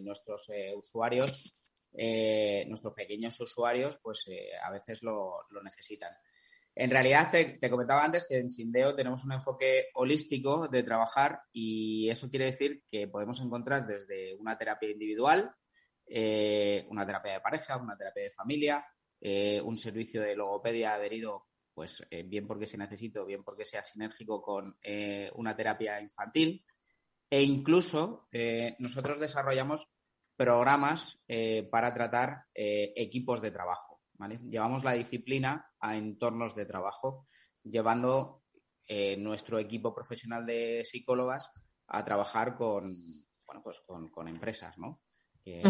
nuestros 0.00 0.48
usuarios, 0.76 1.56
nuestros 1.92 2.92
pequeños 2.92 3.38
usuarios, 3.38 4.00
pues 4.02 4.26
a 4.60 4.72
veces 4.72 5.04
lo, 5.04 5.46
necesitan. 5.62 6.12
En 6.74 6.90
realidad, 6.90 7.30
te, 7.30 7.58
te, 7.60 7.70
comentaba 7.70 8.04
antes 8.04 8.26
que 8.28 8.38
en 8.38 8.50
Sindeo 8.50 8.96
tenemos 8.96 9.22
un 9.22 9.30
enfoque 9.30 9.90
holístico 9.94 10.66
de 10.66 10.82
trabajar 10.82 11.40
y 11.52 12.10
eso 12.10 12.28
quiere 12.28 12.46
decir 12.46 12.82
que 12.90 13.06
podemos 13.06 13.40
encontrar 13.40 13.86
desde 13.86 14.34
una 14.34 14.58
terapia 14.58 14.90
individual, 14.90 15.54
una 16.88 17.06
terapia 17.06 17.34
de 17.34 17.40
pareja, 17.40 17.76
una 17.76 17.96
terapia 17.96 18.24
de 18.24 18.30
familia, 18.32 18.84
eh, 19.26 19.58
un 19.58 19.78
servicio 19.78 20.20
de 20.20 20.36
logopedia 20.36 20.92
adherido, 20.92 21.46
pues 21.72 22.06
eh, 22.10 22.24
bien 22.24 22.46
porque 22.46 22.66
se 22.66 22.76
necesita, 22.76 23.24
bien 23.24 23.42
porque 23.42 23.64
sea 23.64 23.82
sinérgico 23.82 24.42
con 24.42 24.76
eh, 24.82 25.30
una 25.36 25.56
terapia 25.56 25.98
infantil. 25.98 26.62
E 27.30 27.42
incluso 27.42 28.28
nosotros 28.78 29.18
desarrollamos 29.18 29.88
programas 30.36 31.20
para 31.68 31.92
tratar 31.92 32.44
equipos 32.54 33.40
de 33.40 33.50
trabajo. 33.50 34.02
Llevamos 34.48 34.84
la 34.84 34.92
disciplina 34.92 35.72
a 35.80 35.96
entornos 35.96 36.54
de 36.54 36.66
trabajo, 36.66 37.26
llevando 37.64 38.44
nuestro 39.18 39.58
equipo 39.58 39.92
profesional 39.92 40.46
de 40.46 40.84
psicólogas 40.84 41.50
a 41.88 42.04
trabajar 42.04 42.56
con, 42.56 42.94
bueno, 43.46 43.62
pues 43.64 43.82
con, 43.84 44.28
empresas, 44.28 44.78
¿no? 44.78 45.00
Que 45.42 45.62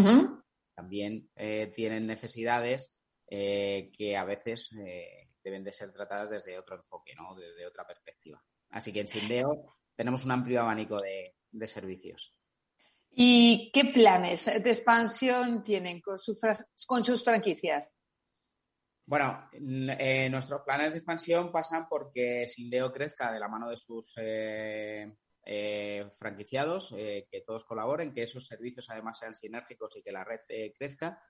también 0.74 1.30
tienen 1.74 2.06
necesidades 2.06 2.93
eh, 3.26 3.90
que 3.96 4.16
a 4.16 4.24
veces 4.24 4.70
eh, 4.78 5.30
deben 5.42 5.64
de 5.64 5.72
ser 5.72 5.92
tratadas 5.92 6.30
desde 6.30 6.58
otro 6.58 6.76
enfoque, 6.76 7.14
¿no? 7.14 7.34
desde 7.34 7.66
otra 7.66 7.86
perspectiva. 7.86 8.42
Así 8.70 8.92
que 8.92 9.00
en 9.00 9.08
Sindeo 9.08 9.76
tenemos 9.96 10.24
un 10.24 10.32
amplio 10.32 10.60
abanico 10.60 11.00
de, 11.00 11.34
servicios. 11.66 12.36
¿Y 13.10 13.70
qué 13.72 13.86
planes 13.86 14.46
de 14.46 14.70
expansión 14.70 15.62
tienen 15.62 16.00
con, 16.00 16.16
con 16.86 17.04
sus 17.04 17.24
franquicias? 17.24 18.00
Bueno, 19.06 19.48
eh, 19.52 20.28
nuestros 20.28 20.62
planes 20.62 20.92
de 20.92 20.98
expansión 20.98 21.52
pasan 21.52 21.86
porque 21.88 22.46
Sindeo 22.48 22.92
crezca 22.92 23.32
de 23.32 23.38
la 23.38 23.48
mano 23.48 23.70
de 23.70 23.76
sus 23.76 24.14
franquiciados, 26.18 26.90
que 26.90 27.44
todos 27.46 27.64
colaboren, 27.64 28.12
que 28.12 28.24
esos 28.24 28.46
servicios 28.46 28.90
además 28.90 29.18
sean 29.18 29.34
sinérgicos 29.34 29.96
y 29.96 30.02
que 30.02 30.12
la 30.12 30.24
red 30.24 30.40
crezca. 30.76 31.22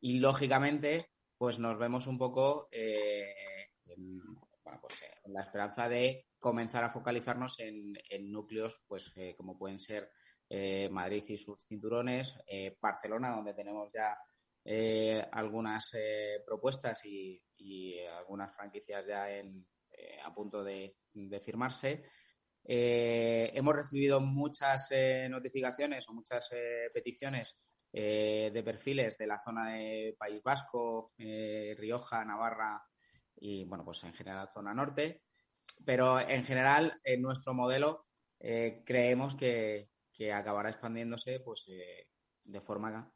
Y 0.00 0.20
lógicamente 0.20 1.10
pues 1.42 1.58
nos 1.58 1.76
vemos 1.76 2.06
un 2.06 2.16
poco 2.16 2.68
eh, 2.70 3.34
pues, 4.80 5.02
en, 5.24 5.32
la 5.32 5.42
esperanza 5.42 5.88
de 5.88 6.28
comenzar 6.38 6.84
a 6.84 6.90
focalizarnos 6.90 7.58
en, 7.58 7.96
núcleos 8.30 8.84
pues 8.86 9.12
eh, 9.16 9.34
como 9.36 9.58
pueden 9.58 9.80
ser 9.80 10.08
eh, 10.48 10.88
Madrid 10.88 11.24
y 11.26 11.36
sus 11.36 11.64
cinturones, 11.64 12.36
Barcelona, 12.80 13.34
donde 13.34 13.54
tenemos 13.54 13.90
ya 13.92 14.16
algunas 15.32 15.90
propuestas 16.46 17.04
y, 17.06 17.42
algunas 18.20 18.54
franquicias 18.54 19.04
ya 19.04 19.26
a 20.24 20.32
punto 20.32 20.62
de 20.62 20.94
firmarse. 21.44 22.04
hemos 22.62 23.74
recibido 23.74 24.20
muchas 24.20 24.90
notificaciones 25.28 26.08
o 26.08 26.12
muchas 26.12 26.48
peticiones 26.94 27.58
eh, 27.94 28.50
de 28.52 28.62
perfiles 28.62 29.18
de 29.18 29.26
la 29.26 29.38
zona 29.38 29.72
de 29.72 30.16
País 30.18 30.42
Vasco, 30.42 31.12
eh, 31.18 31.74
Rioja, 31.76 32.24
Navarra 32.24 32.82
y, 33.36 33.64
bueno, 33.64 33.84
pues 33.84 34.02
en 34.04 34.14
general 34.14 34.48
zona 34.50 34.72
norte. 34.72 35.24
Pero 35.84 36.18
en 36.20 36.44
general, 36.44 37.00
en 37.04 37.20
nuestro 37.20 37.52
modelo, 37.52 38.06
eh, 38.40 38.82
creemos 38.86 39.34
que, 39.34 39.90
acabará 40.32 40.70
expandiéndose 40.70 41.40
pues 41.40 41.66
de 42.44 42.60
forma 42.60 43.12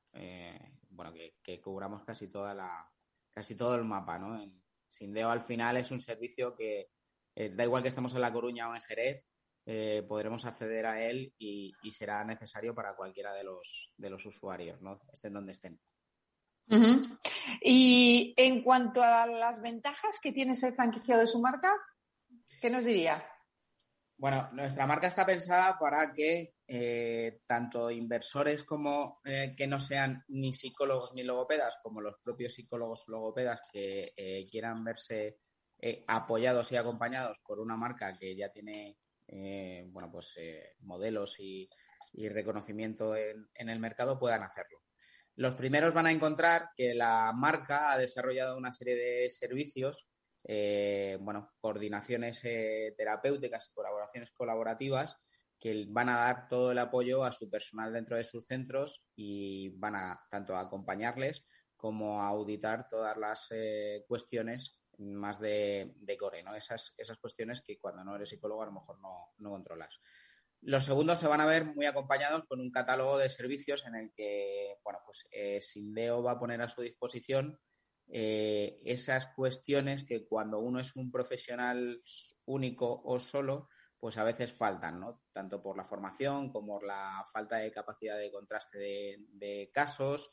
bueno, 0.91 1.13
que, 1.41 1.61
cubramos 1.61 2.05
casi 2.05 2.29
toda 2.29 2.53
la 2.53 2.85
casi 3.31 3.55
todo 3.55 3.77
el 3.77 3.85
mapa, 3.85 4.19
¿no? 4.19 4.43
En 4.43 4.61
Sindeo 4.89 5.31
al 5.31 5.43
final 5.43 5.77
es 5.77 5.93
un 5.93 6.01
servicio 6.01 6.57
que 6.57 6.89
da 7.33 7.63
igual 7.63 7.83
que 7.85 7.91
estemos 7.91 8.13
en 8.17 8.23
La 8.23 8.33
Coruña 8.33 8.69
o 8.69 8.75
en 8.75 8.83
Jerez, 8.83 9.25
eh, 9.69 10.05
podremos 10.07 10.47
acceder 10.47 10.87
a 10.87 11.03
él 11.03 11.35
y, 11.39 11.75
será 11.91 12.23
necesario 12.23 12.73
para 12.73 12.95
cualquiera 12.95 13.35
de 13.35 13.43
los, 13.43 13.93
de 13.97 14.11
los 14.11 14.25
usuarios, 14.25 14.81
¿no? 14.81 15.01
estén 15.13 15.33
donde 15.33 15.53
estén. 15.53 15.81
Y 17.61 18.33
en 18.37 18.63
cuanto 18.63 19.03
a 19.03 19.27
las 19.27 19.61
ventajas 19.61 20.21
que 20.23 20.31
tiene 20.31 20.55
ser 20.55 20.73
franquiciado 20.73 21.21
de 21.21 21.27
su 21.27 21.41
marca, 21.41 21.73
¿qué 22.61 22.71
nos 22.71 22.85
diría? 22.85 23.25
Bueno, 24.17 24.49
nuestra 24.53 24.87
marca 24.87 25.09
está 25.09 25.27
pensada 25.27 25.77
para 25.81 26.13
que 26.13 26.55
eh, 26.69 27.41
tanto 27.47 27.91
inversores 27.91 28.63
como 28.63 29.21
eh, 29.25 29.53
que 29.57 29.67
no 29.67 29.81
sean 29.81 30.25
ni 30.29 30.53
psicólogos 30.53 31.13
ni 31.13 31.25
logopedas, 31.25 31.81
como 31.83 32.01
los 32.01 32.21
propios 32.23 32.55
psicólogos 32.55 33.09
o 33.09 33.11
logopedas 33.13 33.63
que 33.73 34.47
quieran 34.49 34.85
verse 34.85 35.41
apoyados 36.07 36.71
y 36.71 36.77
acompañados 36.77 37.41
por 37.41 37.59
una 37.59 37.77
marca 37.77 38.17
que 38.17 38.35
ya 38.35 38.51
tiene 38.51 38.97
eh, 39.29 39.89
bueno, 39.91 40.11
pues, 40.11 40.35
eh, 40.37 40.75
modelos 40.81 41.39
y, 41.41 41.69
reconocimiento 42.31 43.15
en, 43.15 43.69
el 43.69 43.79
mercado 43.79 44.19
puedan 44.19 44.43
hacerlo. 44.43 44.79
Los 45.35 45.55
primeros 45.55 45.93
van 45.93 46.07
a 46.07 46.13
encontrar 46.13 46.71
que 46.75 46.95
la 46.95 47.31
marca 47.35 47.93
ha 47.93 47.99
desarrollado 47.99 48.57
una 48.57 48.73
serie 48.73 48.97
de 48.97 49.29
servicios, 49.29 50.11
eh, 50.43 51.19
bueno, 51.21 51.51
coordinaciones 51.61 52.41
terapéuticas 52.97 53.69
y 53.69 53.75
colaboraciones 53.75 54.31
colaborativas 54.33 55.19
que 55.61 55.85
van 55.91 56.09
a 56.09 56.17
dar 56.17 56.49
todo 56.49 56.73
el 56.73 56.79
apoyo 56.79 57.23
a 57.23 57.33
su 57.33 57.51
personal 57.51 57.93
dentro 57.93 58.17
de 58.17 58.25
sus 58.25 58.47
centros 58.47 59.05
y 59.15 59.77
van 59.77 59.97
a 59.97 60.19
tanto 60.31 60.57
a 60.57 60.61
acompañarles 60.61 61.45
como 61.77 62.23
a 62.23 62.29
auditar 62.29 62.89
todas 62.89 63.19
las 63.19 63.51
cuestiones 64.09 64.81
más 64.99 65.41
de, 65.41 65.95
core, 66.19 66.43
¿no? 66.43 66.55
Esas, 66.55 66.95
esas 66.97 67.19
cuestiones 67.19 67.61
que 67.61 67.79
cuando 67.79 68.05
no 68.05 68.17
eres 68.17 68.31
psicólogo 68.31 68.63
a 68.63 68.67
lo 68.67 68.73
mejor 68.73 68.99
no, 69.01 69.51
controlas. 69.51 70.01
Los 70.63 70.85
segundos 70.85 71.19
se 71.19 71.29
van 71.29 71.41
a 71.41 71.47
ver 71.47 71.65
muy 71.65 71.87
acompañados 71.87 72.45
con 72.47 72.61
un 72.61 72.71
catálogo 72.71 73.19
de 73.19 73.29
servicios 73.29 73.87
en 73.87 73.95
el 73.95 74.13
que, 74.15 74.79
bueno, 74.83 75.01
pues 75.05 75.27
eh, 75.31 75.61
Sindeo 75.61 76.23
va 76.23 76.33
a 76.33 76.39
poner 76.39 76.61
a 76.63 76.69
su 76.69 76.83
disposición 76.83 77.59
eh, 78.09 78.81
esas 78.85 79.27
cuestiones 79.35 80.05
que 80.05 80.27
cuando 80.27 80.59
uno 80.61 80.81
es 80.81 80.97
un 80.97 81.11
profesional 81.11 82.03
único 82.47 83.03
o 83.05 83.19
solo, 83.19 83.69
pues 83.99 84.17
a 84.19 84.25
veces 84.25 84.53
faltan, 84.53 85.01
¿no? 85.01 85.23
Tanto 85.33 85.63
por 85.63 85.77
la 85.77 85.85
formación 85.85 86.51
como 86.51 86.79
por 86.79 86.87
la 86.87 87.25
falta 87.33 87.57
de 87.57 87.73
capacidad 87.73 88.17
de 88.19 88.31
contraste 88.31 88.79
de, 88.79 89.71
casos, 89.73 90.33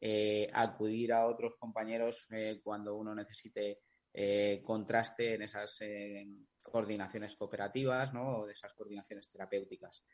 eh, 0.00 0.50
acudir 0.52 1.12
a 1.12 1.26
otros 1.26 1.54
compañeros 1.58 2.28
cuando 2.62 2.96
uno 2.96 3.14
necesite 3.14 3.80
eh, 4.16 4.62
contraste 4.64 5.34
en 5.34 5.42
esas 5.42 5.76
eh, 5.80 6.24
coordinaciones 6.62 7.34
cooperativas 7.34 8.14
¿no? 8.14 8.38
o 8.38 8.46
de 8.46 8.52
esas 8.52 8.72
coordinaciones 8.72 9.28
terapéuticas. 9.28 10.04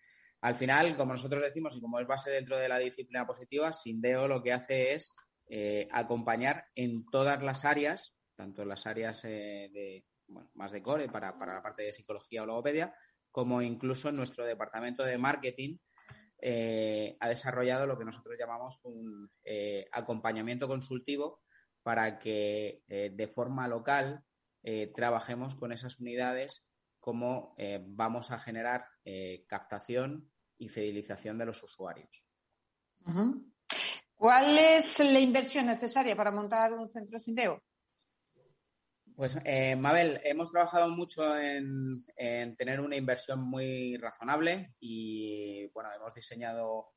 Al 0.40 0.54
final, 0.54 0.96
como 0.96 1.12
nosotros 1.12 1.42
decimos 1.42 1.76
y 1.76 1.82
como 1.82 2.00
es 2.00 2.06
base 2.06 2.30
dentro 2.30 2.56
de 2.56 2.66
la 2.66 2.78
disciplina 2.78 3.26
positiva, 3.26 3.74
Sindeo 3.74 4.26
lo 4.26 4.42
que 4.42 4.54
hace 4.54 4.94
es 4.94 5.12
eh, 5.50 5.86
acompañar 5.92 6.64
en 6.74 7.04
todas 7.10 7.42
las 7.42 7.66
áreas, 7.66 8.16
tanto 8.36 8.62
en 8.62 8.68
las 8.68 8.86
áreas 8.86 9.20
de, 9.20 10.06
más 10.54 10.72
de 10.72 10.82
core 10.82 11.10
para, 11.10 11.38
para, 11.38 11.56
la 11.56 11.62
parte 11.62 11.82
de 11.82 11.92
psicología 11.92 12.42
o 12.42 12.46
logopedia, 12.46 12.94
como 13.30 13.60
incluso 13.60 14.08
en 14.08 14.16
nuestro 14.16 14.46
departamento 14.46 15.04
de 15.04 15.18
marketing, 15.18 15.76
ha 16.42 17.28
desarrollado 17.28 17.86
lo 17.86 17.98
que 17.98 18.06
nosotros 18.06 18.34
llamamos 18.38 18.80
un 18.84 19.30
acompañamiento 19.92 20.66
consultivo 20.68 21.42
para 21.82 22.18
que 22.18 22.82
eh, 22.88 23.10
de 23.14 23.28
forma 23.28 23.68
local 23.68 24.22
eh, 24.62 24.92
trabajemos 24.94 25.54
con 25.54 25.72
esas 25.72 26.00
unidades 26.00 26.64
cómo 26.98 27.54
eh, 27.56 27.82
vamos 27.82 28.30
a 28.30 28.38
generar 28.38 28.84
captación 29.48 30.30
y 30.58 30.68
fidelización 30.68 31.38
de 31.38 31.46
los 31.46 31.62
usuarios. 31.62 32.28
¿Cuál 34.14 34.58
es 34.58 35.00
la 35.00 35.18
inversión 35.18 35.66
necesaria 35.66 36.14
para 36.14 36.30
montar 36.30 36.74
un 36.74 36.86
centro 36.88 37.18
Sindeo? 37.18 37.60
Pues, 39.16 39.36
Mabel, 39.78 40.20
hemos 40.22 40.52
trabajado 40.52 40.90
mucho 40.90 41.36
en, 41.36 42.04
tener 42.56 42.80
una 42.80 42.96
inversión 42.96 43.40
muy 43.42 43.96
razonable 43.96 44.74
y, 44.78 45.66
bueno, 45.68 45.90
hemos 45.96 46.14
diseñado 46.14 46.92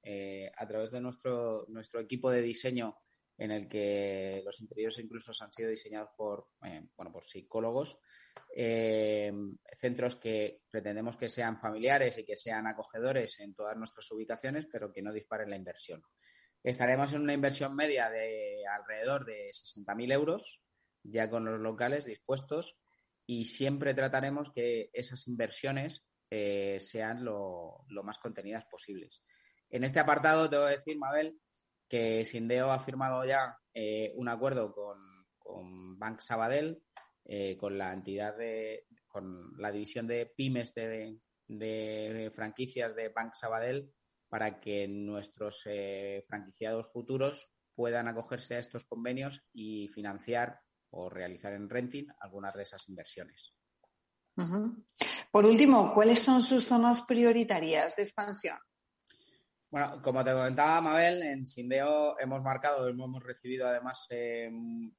a 0.57 0.67
través 0.67 0.91
de 0.91 1.01
nuestro, 1.01 1.65
nuestro 1.69 2.01
equipo 2.01 2.29
de 2.29 2.41
diseño 2.41 2.97
en 3.37 3.51
el 3.51 3.67
que 3.67 4.41
los 4.45 4.61
interiores 4.61 4.99
incluso 4.99 5.31
han 5.43 5.51
sido 5.51 5.69
diseñados 5.69 6.09
por, 6.15 6.47
eh, 6.63 6.85
bueno, 6.95 7.11
por 7.11 7.23
psicólogos, 7.23 7.99
centros 9.75 10.15
que 10.15 10.61
pretendemos 10.69 11.17
que 11.17 11.29
sean 11.29 11.59
familiares 11.59 12.17
y 12.17 12.25
que 12.25 12.35
sean 12.35 12.67
acogedores 12.67 13.39
en 13.39 13.53
todas 13.53 13.77
nuestras 13.77 14.09
ubicaciones, 14.11 14.67
pero 14.71 14.91
que 14.91 15.01
no 15.01 15.11
disparen 15.11 15.49
la 15.49 15.55
inversión. 15.55 16.03
Estaremos 16.63 17.11
en 17.13 17.21
una 17.21 17.33
inversión 17.33 17.75
media 17.75 18.09
de 18.09 18.63
alrededor 18.65 19.25
de 19.25 19.51
60.000 19.51 20.13
euros 20.13 20.61
ya 21.03 21.29
con 21.29 21.45
los 21.45 21.59
locales 21.59 22.05
dispuestos 22.05 22.79
y 23.25 23.45
siempre 23.45 23.93
trataremos 23.93 24.49
que 24.51 24.89
esas 24.93 25.27
inversiones 25.27 26.05
eh, 26.29 26.79
sean 26.79 27.23
lo, 27.23 27.85
más 28.03 28.17
contenidas 28.17 28.65
posibles. 28.65 29.23
En 29.69 29.83
este 29.83 29.99
apartado 29.99 30.49
te 30.49 30.57
voy 30.57 30.67
a 30.67 30.77
decir, 30.77 30.97
Mabel, 30.97 31.37
que 31.93 32.25
Sindeo 32.25 32.71
ha 32.71 32.79
firmado 32.79 33.23
ya 33.23 33.55
eh, 33.71 34.13
un 34.15 34.27
acuerdo 34.27 34.73
con, 34.73 34.97
con 35.37 35.99
Bank 35.99 36.21
Sabadell, 36.21 36.81
eh, 37.23 37.55
con 37.55 37.77
la 37.77 37.93
entidad 37.93 38.35
de, 38.35 38.87
con 39.07 39.55
la 39.59 39.71
división 39.71 40.07
de 40.07 40.25
pymes 40.35 40.73
de, 40.73 41.19
de 41.47 42.31
franquicias 42.33 42.95
de 42.95 43.09
Bank 43.09 43.35
Sabadell, 43.35 43.93
para 44.27 44.59
que 44.59 44.87
nuestros 44.87 45.69
franquiciados 46.27 46.91
futuros 46.91 47.47
puedan 47.75 48.07
acogerse 48.07 48.55
a 48.55 48.59
estos 48.59 48.85
convenios 48.85 49.45
y 49.53 49.87
financiar 49.89 50.61
o 50.89 51.11
realizar 51.11 51.53
en 51.53 51.69
renting 51.69 52.07
algunas 52.21 52.55
de 52.55 52.63
esas 52.63 52.89
inversiones. 52.89 53.53
Por 55.31 55.45
último, 55.45 55.93
¿cuáles 55.93 56.17
son 56.17 56.41
sus 56.41 56.65
zonas 56.65 57.03
prioritarias 57.03 57.95
de 57.97 58.01
expansión? 58.01 58.57
Bueno, 59.73 59.99
como 60.03 60.23
te 60.23 60.31
comentaba 60.31 60.81
Mabel, 60.81 61.23
en 61.23 61.47
Sindeo 61.47 62.19
hemos 62.19 62.43
marcado, 62.43 62.87
hemos 62.87 63.23
recibido 63.23 63.67
además 63.67 64.05
eh, 64.11 64.47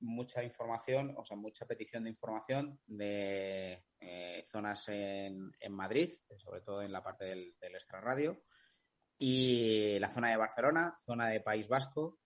mucha 0.01 0.43
información, 0.43 1.15
o 1.17 1.25
sea, 1.25 1.37
mucha 1.37 1.65
petición 1.65 2.03
de 2.03 2.11
información 2.11 2.81
de 2.85 3.85
eh, 4.01 4.43
zonas 4.45 4.89
en, 4.89 5.53
Madrid, 5.71 6.11
sobre 6.39 6.61
todo 6.63 6.83
en 6.83 6.91
la 6.91 7.05
parte 7.05 7.25
del, 7.25 7.55
del 7.61 7.77
extrarradio, 7.77 8.43
y 9.17 9.97
la 10.01 10.11
zona 10.11 10.31
de 10.31 10.39
Barcelona, 10.39 10.93
zona 10.97 11.29
de 11.29 11.41
País 11.41 11.69
Vasco, 11.69 12.19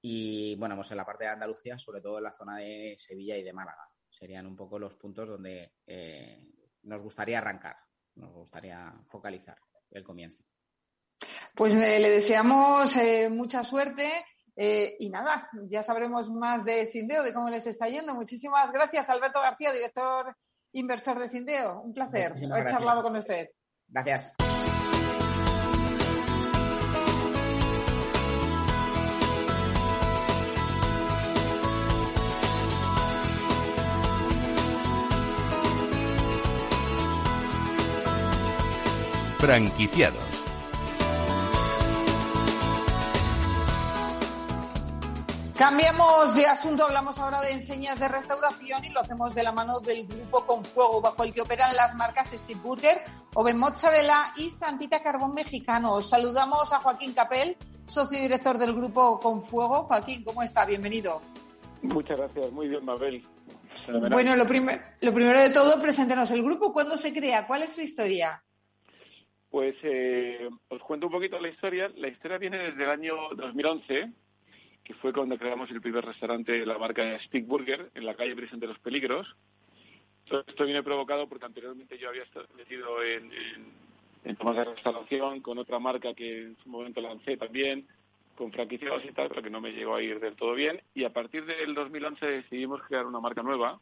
y 0.00 0.56
bueno, 0.56 0.76
pues 0.76 0.90
en 0.92 0.96
la 0.96 1.04
parte 1.04 1.24
de 1.24 1.30
Andalucía, 1.32 1.76
sobre 1.76 2.00
todo 2.00 2.16
en 2.16 2.24
la 2.24 2.32
zona 2.32 2.56
de 2.56 2.94
Sevilla 2.96 3.36
y 3.36 3.42
de 3.42 3.52
Málaga. 3.52 3.86
Serían 4.08 4.46
un 4.46 4.56
poco 4.56 4.78
los 4.78 4.96
puntos 4.96 5.28
donde 5.28 5.74
eh, 5.86 6.48
nos 6.84 7.02
gustaría 7.02 7.36
arrancar, 7.36 7.76
nos 8.14 8.32
gustaría 8.32 8.90
focalizar 9.06 9.58
el 9.90 10.02
comienzo. 10.02 10.49
Pues 11.54 11.74
eh, 11.74 11.98
le 11.98 12.10
deseamos 12.10 12.96
eh, 12.96 13.28
mucha 13.28 13.62
suerte 13.62 14.08
y 14.56 15.08
nada, 15.08 15.48
ya 15.68 15.82
sabremos 15.82 16.28
más 16.28 16.66
de 16.66 16.84
Sindeo, 16.84 17.22
de 17.22 17.32
cómo 17.32 17.48
les 17.48 17.66
está 17.66 17.88
yendo. 17.88 18.14
Muchísimas 18.14 18.70
gracias, 18.72 19.08
Alberto 19.08 19.40
García, 19.40 19.72
director 19.72 20.36
inversor 20.72 21.18
de 21.18 21.28
Sindeo. 21.28 21.80
Un 21.80 21.94
placer 21.94 22.34
haber 22.52 22.70
charlado 22.70 23.02
con 23.02 23.16
usted. 23.16 23.48
Gracias. 23.88 24.34
Franquiciados. 39.40 40.29
Cambiamos 45.60 46.34
de 46.34 46.46
asunto, 46.46 46.86
hablamos 46.86 47.18
ahora 47.18 47.42
de 47.42 47.50
enseñas 47.50 48.00
de 48.00 48.08
restauración 48.08 48.82
y 48.82 48.94
lo 48.94 49.00
hacemos 49.00 49.34
de 49.34 49.42
la 49.42 49.52
mano 49.52 49.78
del 49.80 50.06
grupo 50.06 50.46
Con 50.46 50.64
Fuego, 50.64 51.02
bajo 51.02 51.22
el 51.22 51.34
que 51.34 51.42
operan 51.42 51.76
las 51.76 51.94
marcas 51.96 52.30
Steve 52.30 52.58
Burger, 52.64 52.96
Oven 53.34 53.58
Mozzarella 53.58 54.32
y 54.38 54.48
Santita 54.48 55.02
Carbón 55.02 55.34
Mexicano. 55.34 56.00
Saludamos 56.00 56.72
a 56.72 56.78
Joaquín 56.78 57.12
Capel, 57.12 57.58
socio 57.86 58.18
director 58.18 58.56
del 58.56 58.72
grupo 58.74 59.20
Con 59.20 59.42
Fuego. 59.42 59.82
Joaquín, 59.82 60.24
¿cómo 60.24 60.42
está? 60.42 60.64
Bienvenido. 60.64 61.20
Muchas 61.82 62.18
gracias, 62.18 62.50
muy 62.52 62.68
bien, 62.68 62.82
Mabel. 62.82 63.22
Bueno, 64.10 64.36
lo, 64.36 64.44
lo 64.44 65.12
primero 65.12 65.40
de 65.40 65.50
todo, 65.50 65.78
preséntenos 65.78 66.30
el 66.30 66.42
grupo. 66.42 66.72
¿Cuándo 66.72 66.96
se 66.96 67.12
crea? 67.12 67.46
¿Cuál 67.46 67.64
es 67.64 67.74
su 67.74 67.82
historia? 67.82 68.42
Pues 69.50 69.74
eh, 69.82 70.48
os 70.68 70.80
cuento 70.82 71.06
un 71.08 71.12
poquito 71.12 71.38
la 71.38 71.48
historia. 71.48 71.90
La 71.96 72.08
historia 72.08 72.38
viene 72.38 72.56
desde 72.56 72.84
el 72.84 72.88
año 72.88 73.14
2011, 73.36 74.10
fue 74.94 75.12
cuando 75.12 75.38
creamos 75.38 75.70
el 75.70 75.80
primer 75.80 76.04
restaurante 76.04 76.52
de 76.52 76.66
la 76.66 76.78
marca 76.78 77.18
Stick 77.26 77.46
Burger 77.46 77.90
en 77.94 78.06
la 78.06 78.14
calle 78.14 78.34
Virgen 78.34 78.60
de 78.60 78.66
los 78.66 78.78
Peligros. 78.78 79.26
Esto 80.24 80.64
viene 80.64 80.82
provocado 80.82 81.28
porque 81.28 81.46
anteriormente 81.46 81.98
yo 81.98 82.08
había 82.08 82.22
estado 82.22 82.46
metido 82.56 83.02
en, 83.02 83.30
en, 84.24 84.36
temas 84.36 84.56
de 84.56 84.64
restauración 84.64 85.40
con 85.40 85.58
otra 85.58 85.78
marca 85.78 86.14
que 86.14 86.42
en 86.42 86.56
su 86.62 86.68
momento 86.68 87.00
lancé 87.00 87.36
también, 87.36 87.88
con 88.36 88.52
franquiciados 88.52 89.04
y 89.04 89.12
tal, 89.12 89.28
pero 89.28 89.42
que 89.42 89.50
no 89.50 89.60
me 89.60 89.72
llegó 89.72 89.96
a 89.96 90.02
ir 90.02 90.20
del 90.20 90.36
todo 90.36 90.54
bien. 90.54 90.80
Y 90.94 91.04
a 91.04 91.12
partir 91.12 91.44
del 91.46 91.74
2011 91.74 92.24
decidimos 92.24 92.82
crear 92.84 93.06
una 93.06 93.20
marca 93.20 93.42
nueva, 93.42 93.80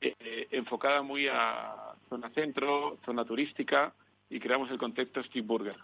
eh, 0.00 0.48
enfocada 0.50 1.02
muy 1.02 1.26
a 1.26 1.94
zona 2.08 2.30
centro, 2.30 2.98
zona 3.04 3.24
turística, 3.24 3.92
y 4.30 4.38
creamos 4.38 4.70
el 4.70 4.78
contexto 4.78 5.22
Steve 5.24 5.46
Burger. 5.46 5.76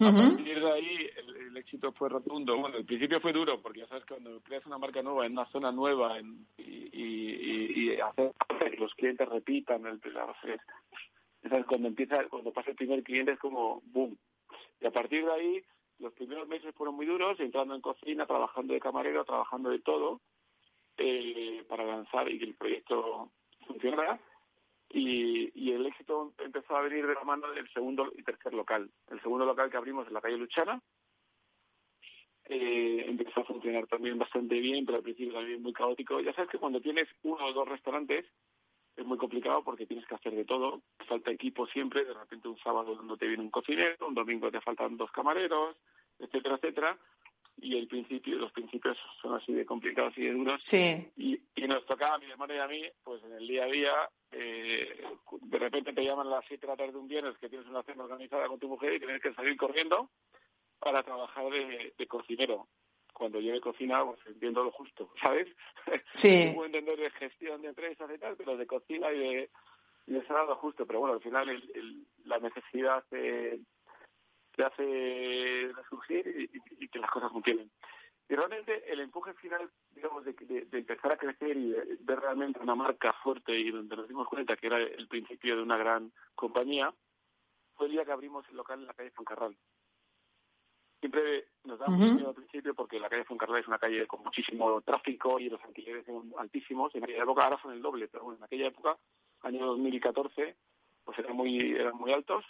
A 0.00 0.10
partir 0.10 0.60
de 0.60 0.72
ahí 0.72 1.10
el, 1.16 1.56
éxito 1.56 1.92
fue 1.92 2.08
rotundo. 2.08 2.56
Bueno, 2.56 2.78
el 2.78 2.84
principio 2.84 3.20
fue 3.20 3.32
duro 3.32 3.60
porque 3.60 3.80
ya 3.80 3.86
sabes 3.88 4.04
cuando 4.06 4.40
creas 4.40 4.64
una 4.66 4.78
marca 4.78 5.02
nueva 5.02 5.26
en 5.26 5.32
una 5.32 5.46
zona 5.50 5.70
nueva 5.70 6.18
en, 6.18 6.46
y, 6.56 6.88
y, 6.92 7.92
y, 7.92 8.00
hacer 8.00 8.32
que 8.58 8.76
los 8.78 8.92
clientes 8.94 9.28
repitan 9.28 9.86
el 9.86 10.00
cuando 11.66 11.88
empieza 11.88 12.24
cuando 12.28 12.52
pasa 12.52 12.70
el 12.70 12.76
primer 12.76 13.02
cliente 13.02 13.32
es 13.32 13.38
como 13.38 13.82
boom. 13.86 14.16
Y 14.80 14.86
a 14.86 14.90
partir 14.90 15.24
de 15.24 15.32
ahí 15.32 15.62
los 15.98 16.12
primeros 16.14 16.48
meses 16.48 16.74
fueron 16.74 16.96
muy 16.96 17.06
duros, 17.06 17.38
entrando 17.40 17.74
en 17.74 17.80
cocina, 17.80 18.26
trabajando 18.26 18.74
de 18.74 18.80
camarero, 18.80 19.24
trabajando 19.24 19.70
de 19.70 19.78
todo 19.80 20.20
eh, 20.98 21.64
para 21.68 21.84
lanzar 21.84 22.28
y 22.28 22.38
que 22.38 22.44
el 22.44 22.54
proyecto 22.54 23.30
funcionara 23.66 24.20
y, 24.92 25.72
el 25.72 25.86
éxito 25.86 26.34
empezó 26.38 26.76
a 26.76 26.82
venir 26.82 27.06
de 27.06 27.14
la 27.14 27.24
mano 27.24 27.50
del 27.50 27.68
segundo 27.72 28.12
y 28.14 28.22
tercer 28.22 28.52
local. 28.52 28.90
El 29.10 29.20
segundo 29.22 29.46
local 29.46 29.70
que 29.70 29.76
abrimos 29.76 30.06
en 30.06 30.14
la 30.14 30.20
calle 30.20 30.36
Luchana 30.36 30.80
eh, 32.44 33.04
empezó 33.08 33.40
a 33.40 33.44
funcionar 33.44 33.86
también 33.86 34.18
bastante 34.18 34.58
bien, 34.60 34.84
pero 34.84 34.98
al 34.98 35.04
principio 35.04 35.32
también 35.32 35.62
muy 35.62 35.72
caótico. 35.72 36.20
Ya 36.20 36.34
sabes 36.34 36.50
que 36.50 36.58
cuando 36.58 36.80
tienes 36.80 37.08
uno 37.22 37.46
o 37.46 37.52
dos 37.52 37.68
restaurantes 37.68 38.26
es 38.94 39.06
muy 39.06 39.16
complicado 39.16 39.64
porque 39.64 39.86
tienes 39.86 40.06
que 40.06 40.14
hacer 40.14 40.34
de 40.34 40.44
todo. 40.44 40.82
Falta 41.08 41.30
equipo 41.30 41.66
siempre, 41.68 42.04
de 42.04 42.12
repente 42.12 42.48
un 42.48 42.58
sábado 42.58 43.00
no 43.02 43.16
te 43.16 43.26
viene 43.26 43.42
un 43.42 43.50
cocinero, 43.50 44.06
un 44.06 44.14
domingo 44.14 44.50
te 44.50 44.60
faltan 44.60 44.98
dos 44.98 45.10
camareros, 45.10 45.76
etcétera, 46.18 46.56
etcétera 46.56 46.98
y 47.58 47.76
el 47.76 47.86
principio, 47.86 48.36
los 48.36 48.52
principios 48.52 48.96
son 49.20 49.34
así 49.34 49.52
de 49.52 49.64
complicados 49.64 50.16
y 50.16 50.22
de 50.22 50.32
duros. 50.32 50.62
Sí. 50.64 51.06
Y, 51.16 51.40
y 51.54 51.68
nos 51.68 51.84
tocaba 51.86 52.16
a 52.16 52.18
mi 52.18 52.30
hermano 52.30 52.54
y 52.54 52.58
a 52.58 52.66
mí, 52.66 52.82
pues 53.04 53.22
en 53.24 53.32
el 53.32 53.46
día 53.46 53.64
a 53.64 53.66
día, 53.66 53.92
eh, 54.32 55.04
de 55.42 55.58
repente 55.58 55.92
te 55.92 56.04
llaman 56.04 56.26
a 56.26 56.30
las 56.30 56.44
7 56.48 56.60
de 56.60 56.72
la 56.72 56.76
tarde 56.76 56.92
de 56.92 56.98
un 56.98 57.08
viernes 57.08 57.36
que 57.38 57.48
tienes 57.48 57.68
una 57.68 57.82
cena 57.82 58.04
organizada 58.04 58.48
con 58.48 58.58
tu 58.58 58.68
mujer 58.68 58.94
y 58.94 58.98
tienes 58.98 59.20
que 59.20 59.34
salir 59.34 59.56
corriendo 59.56 60.10
para 60.78 61.02
trabajar 61.02 61.44
de, 61.50 62.06
cocinero. 62.08 62.68
Cuando 63.12 63.40
yo 63.40 63.52
de 63.52 63.60
cocina, 63.60 64.04
pues 64.04 64.18
entiendo 64.26 64.64
lo 64.64 64.72
justo, 64.72 65.12
¿sabes? 65.20 65.48
Sí. 66.14 66.46
no 66.46 66.54
puedo 66.54 66.66
entender 66.66 66.98
de 66.98 67.10
gestión 67.10 67.62
de 67.62 67.68
empresas 67.68 68.10
y 68.12 68.18
tal, 68.18 68.36
pero 68.36 68.56
de 68.56 68.66
cocina 68.66 69.12
y 69.12 69.18
de, 69.18 69.50
y 70.06 70.12
de 70.12 70.24
lo 70.28 70.56
justo. 70.56 70.86
Pero 70.86 71.00
bueno, 71.00 71.14
al 71.14 71.22
final 71.22 71.48
el, 71.48 72.06
la 72.24 72.38
necesidad 72.38 73.04
de 73.10 73.60
te 74.54 74.64
hace 74.64 75.72
resurgir 75.74 76.50
y, 76.78 76.88
que 76.88 76.98
las 76.98 77.10
cosas 77.10 77.32
funcionen. 77.32 77.70
Y 78.28 78.34
realmente 78.34 78.90
el 78.90 79.00
empuje 79.00 79.34
final, 79.34 79.70
digamos, 79.90 80.24
de, 80.24 80.34
empezar 80.72 81.12
a 81.12 81.16
crecer 81.16 81.56
y 81.56 81.70
de 81.70 81.98
ver 82.00 82.20
realmente 82.20 82.60
una 82.60 82.74
marca 82.74 83.12
fuerte 83.22 83.58
y 83.58 83.70
donde 83.70 83.96
nos 83.96 84.08
dimos 84.08 84.28
cuenta 84.28 84.56
que 84.56 84.66
era 84.66 84.78
el 84.78 85.08
principio 85.08 85.56
de 85.56 85.62
una 85.62 85.76
gran 85.76 86.12
compañía, 86.34 86.92
fue 87.74 87.86
el 87.86 87.92
día 87.92 88.04
que 88.04 88.12
abrimos 88.12 88.48
el 88.48 88.56
local 88.56 88.80
en 88.80 88.86
la 88.86 88.94
calle 88.94 89.10
Foncarral. 89.10 89.56
Siempre 91.00 91.48
nos 91.64 91.80
da 91.80 91.88
miedo 91.88 92.28
al 92.28 92.34
principio 92.34 92.74
porque 92.74 93.00
la 93.00 93.08
calle 93.08 93.24
Foncarral 93.24 93.60
es 93.60 93.66
una 93.66 93.78
calle 93.78 94.06
con 94.06 94.22
muchísimo 94.22 94.80
tráfico 94.82 95.40
y 95.40 95.48
los 95.48 95.60
alquileres 95.62 96.06
son 96.06 96.32
altísimos. 96.38 96.94
En 96.94 97.02
aquella 97.02 97.24
época 97.24 97.44
ahora 97.44 97.60
son 97.60 97.72
el 97.72 97.82
doble, 97.82 98.06
pero 98.06 98.24
bueno, 98.24 98.38
en 98.38 98.44
aquella 98.44 98.68
época, 98.68 98.96
año 99.40 99.66
2014, 99.66 100.56
pues 101.04 101.18
eran 101.18 101.36
muy, 101.36 101.72
eran 101.72 101.96
muy 101.96 102.12
altos 102.12 102.44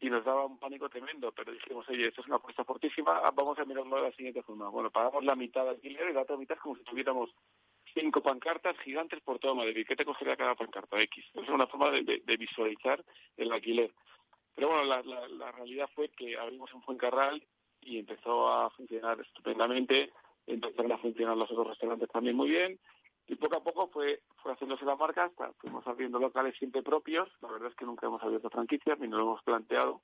y 0.00 0.10
nos 0.10 0.24
daba 0.24 0.46
un 0.46 0.58
pánico 0.58 0.88
tremendo, 0.88 1.32
pero 1.32 1.52
dijimos, 1.52 1.88
oye, 1.88 2.06
esto 2.06 2.20
es 2.20 2.26
una 2.28 2.36
apuesta 2.36 2.64
fortísima, 2.64 3.20
vamos 3.30 3.58
a 3.58 3.64
mirarlo 3.64 3.96
de 3.96 4.02
la 4.02 4.12
siguiente 4.12 4.42
forma. 4.42 4.68
Bueno, 4.68 4.90
pagamos 4.90 5.24
la 5.24 5.34
mitad 5.34 5.64
de 5.64 5.70
alquiler 5.70 6.10
y 6.10 6.12
la 6.12 6.22
otra 6.22 6.36
mitad 6.36 6.56
es 6.56 6.62
como 6.62 6.76
si 6.76 6.84
tuviéramos 6.84 7.30
cinco 7.94 8.22
pancartas 8.22 8.78
gigantes 8.80 9.20
por 9.22 9.38
todo 9.38 9.56
Madrid. 9.56 9.84
¿Qué 9.86 9.96
te 9.96 10.04
cogería 10.04 10.36
cada 10.36 10.54
pancarta? 10.54 11.00
X. 11.00 11.24
Es 11.34 11.48
una 11.48 11.66
forma 11.66 11.90
de, 11.90 12.36
visualizar 12.38 13.04
el 13.36 13.52
alquiler. 13.52 13.92
Pero 14.54 14.68
bueno, 14.68 14.84
la, 14.84 15.02
la, 15.02 15.52
realidad 15.52 15.88
fue 15.94 16.08
que 16.10 16.36
abrimos 16.36 16.72
un 16.74 16.82
Fuencarral 16.82 17.42
y 17.80 17.98
empezó 17.98 18.48
a 18.48 18.70
funcionar 18.70 19.20
estupendamente. 19.20 20.12
Empezaron 20.46 20.92
a 20.92 20.98
funcionar 20.98 21.36
los 21.36 21.50
otros 21.50 21.68
restaurantes 21.68 22.08
también 22.08 22.36
muy 22.36 22.50
bien. 22.50 22.78
Y 23.28 23.36
poco 23.36 23.56
a 23.56 23.62
poco 23.62 23.88
fue, 23.88 24.22
fue 24.42 24.52
haciéndose 24.52 24.84
la 24.84 24.96
marca 24.96 25.24
hasta 25.24 25.52
fuimos 25.54 25.86
abriendo 25.86 26.18
locales 26.18 26.56
siempre 26.58 26.82
propios. 26.82 27.28
La 27.42 27.52
verdad 27.52 27.70
es 27.70 27.76
que 27.76 27.84
nunca 27.84 28.06
hemos 28.06 28.22
abierto 28.22 28.50
franquicias 28.50 28.98
ni 28.98 29.08
nos 29.08 29.18
lo 29.20 29.26
hemos 29.26 29.42
planteado. 29.42 30.00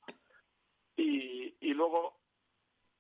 Y, 0.96 1.54
y 1.60 1.74
luego 1.74 2.14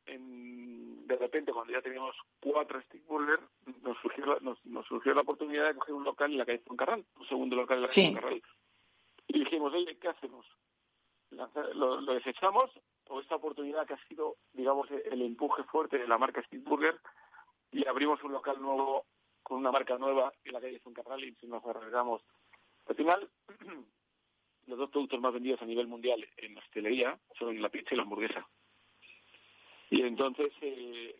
de 0.06 1.16
repente, 1.16 1.52
cuando 1.52 1.72
ya 1.72 1.82
teníamos 1.82 2.16
cuatro 2.40 2.80
stick 2.82 3.06
burger, 3.06 3.40
nos 3.82 3.96
surgió, 3.98 4.26
la, 4.26 4.38
nos, 4.40 4.86
surgió 4.86 5.14
la 5.14 5.20
oportunidad 5.20 5.68
de 5.68 5.74
coger 5.74 5.94
un 5.94 6.04
local 6.04 6.32
en 6.32 6.38
la 6.38 6.46
calle 6.46 6.62
Foncarral, 6.66 7.04
un 7.18 7.28
segundo 7.28 7.56
local 7.56 7.78
en 7.78 7.82
la 7.82 7.88
calle 7.88 8.06
Foncarral. 8.06 8.42
Y 9.28 9.38
dijimos, 9.40 9.72
oye, 9.72 9.96
¿qué 9.98 10.08
hacemos? 10.08 10.46
¿Lo, 11.74 12.00
desechamos 12.14 12.70
o 13.08 13.20
esta 13.20 13.36
oportunidad 13.36 13.86
que 13.86 13.94
ha 13.94 14.08
sido, 14.08 14.36
digamos, 14.52 14.88
el 14.90 15.22
empuje 15.22 15.62
fuerte 15.64 15.98
de 15.98 16.08
la 16.08 16.18
marca 16.18 16.42
Stick 16.42 16.62
Burger 16.62 16.98
y 17.72 17.86
abrimos 17.86 18.22
un 18.22 18.32
local 18.32 18.60
nuevo 18.60 19.04
con 19.44 19.58
una 19.58 19.70
marca 19.70 19.96
nueva 19.96 20.32
en 20.42 20.52
la 20.52 20.60
calle 20.60 20.80
Foncarral 20.80 21.22
y 21.22 21.36
nos 21.46 21.64
arreglamos? 21.64 22.22
Al 22.86 22.96
final, 22.96 23.30
los 24.66 24.78
dos 24.78 24.90
productos 24.90 25.20
más 25.20 25.32
vendidos 25.32 25.62
a 25.62 25.66
nivel 25.66 25.86
mundial 25.86 26.26
en 26.38 26.58
hostelería 26.58 27.16
son 27.38 27.62
la 27.62 27.68
pizza 27.68 27.94
y 27.94 27.96
la 27.96 28.02
hamburguesa. 28.02 28.44
Y 29.90 30.02
entonces 30.02 30.52
eh, 30.60 31.14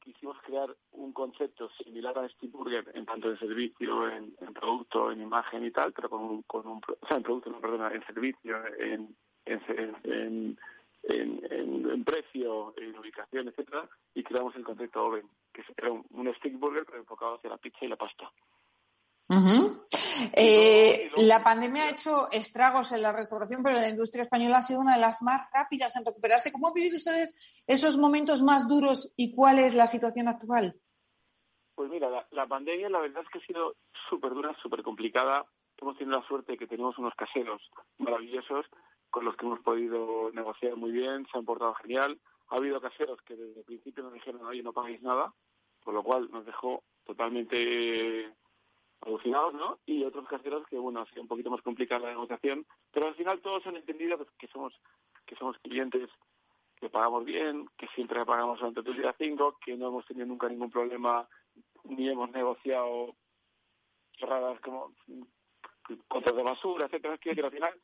quisimos 0.00 0.36
crear 0.42 0.74
un 0.92 1.12
concepto 1.12 1.68
similar 1.82 2.18
a 2.18 2.28
Steve 2.28 2.52
Burger 2.52 2.90
en 2.94 3.06
tanto 3.06 3.30
en 3.30 3.38
servicio, 3.38 4.08
en, 4.08 4.34
producto, 4.54 5.10
en 5.10 5.22
imagen 5.22 5.64
y 5.64 5.70
tal, 5.70 5.92
pero 5.92 6.08
con 6.10 6.22
un, 6.22 6.42
con 6.42 6.66
un 6.66 6.80
o 6.88 7.14
en 7.14 7.22
producto, 7.22 7.50
no, 7.50 7.60
perdona, 7.60 7.92
en 7.92 8.04
servicio, 8.06 8.56
en, 8.78 9.16
en, 9.46 10.56
en, 11.02 12.04
precio, 12.04 12.74
en 12.76 12.98
ubicación, 12.98 13.48
etcétera, 13.48 13.88
y 14.14 14.22
creamos 14.22 14.54
el 14.56 14.64
concepto 14.64 15.04
Oven, 15.04 15.28
que 15.52 15.62
era 15.76 15.92
un, 15.92 16.04
un 16.10 16.34
stick 16.36 16.58
burger 16.58 16.84
pero 16.84 16.98
enfocado 16.98 17.36
hacia 17.36 17.50
la 17.50 17.58
pizza 17.58 17.84
y 17.84 17.88
la 17.88 17.96
pasta. 17.96 18.30
Eh, 20.34 21.10
la 21.16 21.42
pandemia 21.42 21.84
ha 21.84 21.90
hecho 21.90 22.30
estragos 22.32 22.92
en 22.92 23.02
la 23.02 23.12
restauración, 23.12 23.62
pero 23.62 23.76
la 23.76 23.88
industria 23.88 24.24
española 24.24 24.58
ha 24.58 24.62
sido 24.62 24.80
una 24.80 24.94
de 24.94 25.00
las 25.00 25.22
más 25.22 25.48
rápidas 25.52 25.94
en 25.96 26.04
recuperarse. 26.04 26.52
¿Cómo 26.52 26.68
han 26.68 26.74
vivido 26.74 26.96
ustedes 26.96 27.62
esos 27.66 27.96
momentos 27.96 28.42
más 28.42 28.68
duros 28.68 29.12
y 29.16 29.34
cuál 29.34 29.58
es 29.58 29.74
la 29.74 29.86
situación 29.86 30.28
actual? 30.28 30.74
Pues 31.74 31.88
mira, 31.90 32.26
la, 32.30 32.46
pandemia 32.46 32.90
la 32.90 33.00
verdad 33.00 33.22
es 33.22 33.28
que 33.30 33.38
ha 33.38 33.46
sido 33.46 33.76
súper 34.08 34.34
dura, 34.34 34.54
súper 34.62 34.82
complicada. 34.82 35.46
Hemos 35.80 35.96
tenido 35.96 36.18
la 36.18 36.26
suerte 36.26 36.52
de 36.52 36.58
que 36.58 36.66
tenemos 36.66 36.98
unos 36.98 37.14
caseros 37.14 37.62
maravillosos 37.98 38.66
con 39.08 39.24
los 39.24 39.34
que 39.36 39.46
hemos 39.46 39.60
podido 39.60 40.30
negociar 40.32 40.76
muy 40.76 40.90
bien, 40.90 41.26
se 41.32 41.38
han 41.38 41.44
portado 41.44 41.74
genial. 41.76 42.20
Ha 42.50 42.56
habido 42.56 42.80
caseros 42.80 43.20
que 43.22 43.36
desde 43.36 43.60
el 43.60 43.64
principio 43.64 44.02
nos 44.02 44.12
dijeron, 44.12 44.44
oye, 44.44 44.62
no 44.62 44.72
pagáis 44.72 45.00
nada, 45.02 45.32
por 45.82 45.94
lo 45.94 46.02
cual 46.02 46.30
nos 46.30 46.44
dejó 46.44 46.82
totalmente 47.04 48.32
alucinados, 49.00 49.54
¿no? 49.54 49.78
Y 49.86 50.04
otros 50.04 50.28
caseros 50.28 50.66
que, 50.66 50.76
bueno, 50.78 51.00
ha 51.00 51.06
sido 51.06 51.22
un 51.22 51.28
poquito 51.28 51.50
más 51.50 51.62
complicada 51.62 52.06
la 52.06 52.10
negociación, 52.10 52.66
pero 52.92 53.08
al 53.08 53.14
final 53.14 53.40
todos 53.40 53.66
han 53.66 53.76
entendido 53.76 54.18
que 54.38 54.46
somos 54.48 54.74
que 55.26 55.36
somos 55.36 55.56
clientes 55.58 56.10
que 56.80 56.88
pagamos 56.88 57.24
bien, 57.24 57.68
que 57.76 57.86
siempre 57.88 58.24
pagamos 58.24 58.58
durante 58.58 58.80
el 58.80 58.96
día 58.96 59.14
5, 59.16 59.58
que 59.64 59.76
no 59.76 59.88
hemos 59.88 60.06
tenido 60.06 60.26
nunca 60.26 60.48
ningún 60.48 60.70
problema 60.70 61.28
ni 61.84 62.08
hemos 62.08 62.30
negociado 62.30 63.14
cerradas 64.18 64.60
como 64.60 64.92
contra 66.08 66.32
de 66.32 66.42
basura, 66.42 66.86
etcétera, 66.86 67.18
que 67.18 67.30
al 67.30 67.50
final 67.50 67.80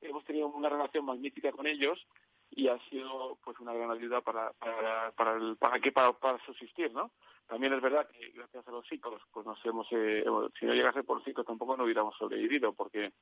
hemos 0.00 0.24
tenido 0.24 0.46
una 0.48 0.68
relación 0.68 1.04
magnífica 1.04 1.52
con 1.52 1.66
ellos 1.66 2.06
y 2.50 2.68
ha 2.68 2.78
sido 2.88 3.38
pues 3.44 3.58
una 3.60 3.72
gran 3.72 3.90
ayuda 3.90 4.20
para 4.20 4.52
para 4.54 5.12
para 5.12 5.36
el 5.36 5.56
para 5.56 5.80
que 5.80 5.92
para, 5.92 6.12
para 6.12 6.44
subsistir 6.44 6.92
no 6.92 7.10
también 7.46 7.72
es 7.72 7.80
verdad 7.80 8.08
que 8.08 8.30
gracias 8.30 8.66
a 8.66 8.70
los 8.70 8.86
ciclos 8.86 9.20
pues 9.32 9.46
nos 9.46 9.64
hemos 9.64 9.86
eh, 9.90 10.24
si 10.58 10.66
no 10.66 10.74
llegase 10.74 11.02
por 11.02 11.22
ciclos 11.24 11.46
tampoco 11.46 11.76
no 11.76 11.84
hubiéramos 11.84 12.16
sobrevivido 12.16 12.72
porque 12.72 13.12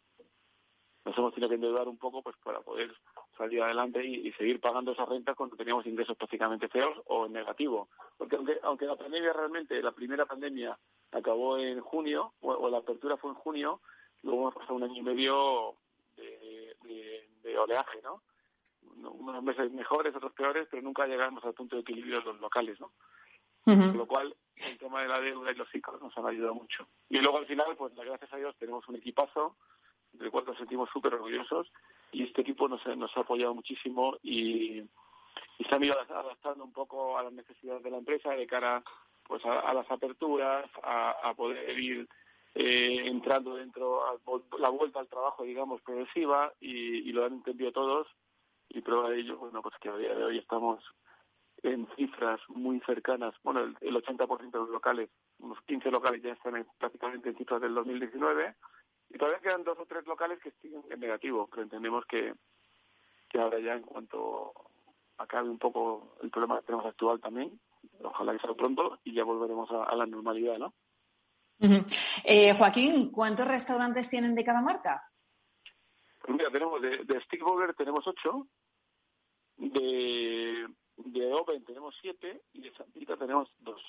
nos 1.05 1.19
hemos 1.19 1.35
tenido 1.35 1.51
que 1.51 1.57
endeudar 1.57 1.87
un 1.87 1.99
poco 1.99 2.23
pues 2.23 2.37
para 2.43 2.61
poder 2.61 2.95
salir 3.37 3.63
adelante 3.63 4.05
y, 4.05 4.33
seguir 4.33 4.61
pagando 4.61 4.93
esas 4.93 5.09
rentas 5.09 5.37
cuando 5.37 5.57
teníamos 5.57 5.87
ingresos 5.87 6.17
prácticamente 6.17 6.69
feos 6.69 6.97
o 7.07 7.27
en 7.27 7.33
negativo. 7.33 7.89
Porque 8.17 8.37
aunque 8.37 8.59
aunque 8.63 8.87
la 8.87 8.97
pandemia 8.97 9.33
realmente 9.33 9.83
la 9.83 9.93
primera 9.93 10.25
pandemia 10.25 10.79
acabó 11.13 11.59
en 11.59 11.81
junio 11.81 12.33
o, 12.41 12.71
la 12.71 12.79
apertura 12.79 13.17
fue 13.17 13.31
en 13.31 13.37
junio 13.37 13.81
luego 14.23 14.43
hemos 14.43 14.55
pasado 14.55 14.77
un 14.77 14.85
año 14.85 14.97
y 14.97 15.03
medio 15.03 15.75
de, 16.17 16.75
de 17.43 17.59
oleaje 17.59 18.01
no 18.03 18.23
unos 18.97 19.43
meses 19.43 19.73
mejores, 19.73 20.15
otros 20.15 20.33
peores, 20.33 20.69
pero 20.71 20.83
nunca 20.83 21.07
llegamos 21.07 21.45
al 21.45 21.55
punto 21.55 21.77
de 21.77 21.83
equilibrio 21.83 22.21
de 22.21 22.25
los 22.27 22.41
locales, 22.41 22.81
¿no? 22.81 22.93
Con 23.65 23.97
lo 23.97 24.07
cual, 24.07 24.37
el 24.57 24.79
tema 24.79 25.01
de 25.01 25.09
la 25.09 25.21
deuda 25.21 25.51
y 25.51 25.55
los 25.55 25.69
ciclos 25.71 26.01
nos 26.03 26.17
han 26.19 26.27
ayudado 26.27 26.55
mucho. 26.55 26.87
Y 27.09 27.19
luego 27.19 27.39
al 27.39 27.47
final, 27.47 27.75
pues 27.79 27.95
gracias 27.95 28.31
a 28.33 28.37
Dios 28.37 28.55
tenemos 28.59 28.87
un 28.89 28.97
equipazo 28.97 29.57
del 30.13 30.31
cual 30.31 30.45
nos 30.47 30.59
sentimos 30.59 30.91
súper 30.91 31.15
orgullosos 31.15 31.73
y 32.13 32.25
este 32.25 32.43
equipo 32.43 32.69
nos, 32.69 32.85
nos 32.97 33.17
ha 33.17 33.21
apoyado 33.21 33.55
muchísimo 33.55 34.17
y, 34.23 34.81
y 35.59 35.65
se 35.69 35.75
han 35.75 35.83
ido 35.83 35.99
adaptando 35.99 36.63
un 36.63 36.73
poco 36.73 37.19
a 37.19 37.23
las 37.23 37.33
necesidades 37.33 37.83
de 37.83 37.91
la 37.91 37.99
empresa 37.99 38.31
de 38.31 38.47
cara 38.47 38.83
pues 39.27 39.45
a, 39.47 39.73
las 39.73 39.91
aperturas, 39.91 40.71
a, 40.83 41.33
poder 41.35 41.79
ir 41.79 42.07
eh, 42.55 43.03
entrando 43.07 43.55
dentro, 43.57 44.05
a 44.07 44.19
la 44.59 44.69
vuelta 44.69 45.01
al 45.01 45.09
trabajo, 45.09 45.45
digamos, 45.45 45.81
progresiva 45.81 46.53
y, 46.61 47.09
y 47.09 47.13
lo 47.13 47.25
han 47.25 47.33
entendido 47.33 47.73
todos 47.73 48.07
y 48.69 48.81
prueba 48.81 49.11
de 49.11 49.21
ello, 49.21 49.39
bueno, 49.39 49.63
pues 49.63 49.75
que 49.81 49.89
a 49.89 49.97
día 49.97 50.15
de 50.15 50.25
hoy 50.25 50.39
estamos 50.39 50.83
en 51.63 51.89
cifras 51.97 52.41
muy 52.49 52.81
cercanas, 52.81 53.35
bueno, 53.43 53.61
el, 53.81 53.95
80% 53.95 54.51
de 54.51 54.59
los 54.59 54.69
locales, 54.69 55.11
unos 55.39 55.59
15 55.67 55.91
locales 55.91 56.23
ya 56.23 56.33
están 56.33 56.67
prácticamente 56.79 57.31
en 57.31 57.37
cifras 57.37 57.61
del 57.61 57.75
2019 57.75 58.55
y 59.11 59.19
todavía 59.19 59.41
quedan 59.41 59.65
dos 59.65 59.79
o 59.79 59.87
tres 59.87 60.07
locales 60.07 60.39
que 60.43 60.51
siguen 60.61 60.83
en 60.91 61.01
negativo, 61.01 61.49
pero 61.51 61.63
entendemos 61.63 62.05
que, 62.07 62.35
que 63.31 63.41
ahora 63.41 63.59
ya 63.61 63.75
en 63.75 63.83
cuanto 63.83 64.53
acabe 65.17 65.49
un 65.49 65.59
poco 65.59 66.17
el 66.23 66.31
problema 66.31 66.61
que 66.61 66.67
tenemos 66.67 66.87
actual 66.87 67.21
también, 67.21 67.59
ojalá 68.03 68.33
que 68.33 68.41
sea 68.41 68.55
pronto 68.55 68.99
y 69.05 69.15
ya 69.15 69.25
volveremos 69.25 69.71
a, 69.71 69.95
la 69.95 70.05
normalidad, 70.05 70.59
¿no? 70.59 70.75
eh, 72.25 72.53
Joaquín, 72.55 73.11
¿cuántos 73.11 73.49
restaurantes 73.49 74.11
tienen 74.11 74.35
de 74.35 74.45
cada 74.45 74.61
marca? 74.61 75.03
Mira, 76.29 76.51
tenemos 76.51 76.81
de, 76.81 77.05
de 77.05 77.21
Stick 77.23 77.43
tenemos 77.77 78.07
ocho, 78.07 78.47
de, 79.57 80.67
de 80.97 81.61
tenemos 81.67 81.95
siete 82.01 82.43
y 82.53 82.63
de 82.63 82.73
Santita 82.75 83.17
tenemos 83.17 83.51
dos. 83.59 83.83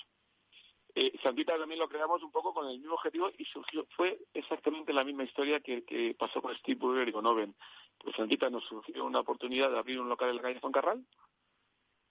Eh, 0.94 1.12
Santita 1.22 1.58
también 1.58 1.78
lo 1.78 1.88
creamos 1.88 2.22
un 2.22 2.32
poco 2.32 2.54
con 2.54 2.68
el 2.68 2.78
mismo 2.78 2.94
objetivo 2.94 3.30
y 3.36 3.44
surgió, 3.44 3.86
fue 3.96 4.18
exactamente 4.32 4.92
la 4.92 5.04
misma 5.04 5.24
historia 5.24 5.60
que, 5.60 5.84
que 5.84 6.14
pasó 6.18 6.40
con 6.40 6.56
Steve 6.56 6.78
Burger 6.78 7.08
y 7.08 7.12
con 7.12 7.26
Oven. 7.26 7.54
Pues 7.98 8.16
Santita 8.16 8.48
nos 8.48 8.64
surgió 8.64 9.04
una 9.04 9.20
oportunidad 9.20 9.70
de 9.70 9.78
abrir 9.78 10.00
un 10.00 10.08
local 10.08 10.30
en 10.30 10.36
la 10.36 10.42
calle 10.42 10.60
Carral 10.72 11.04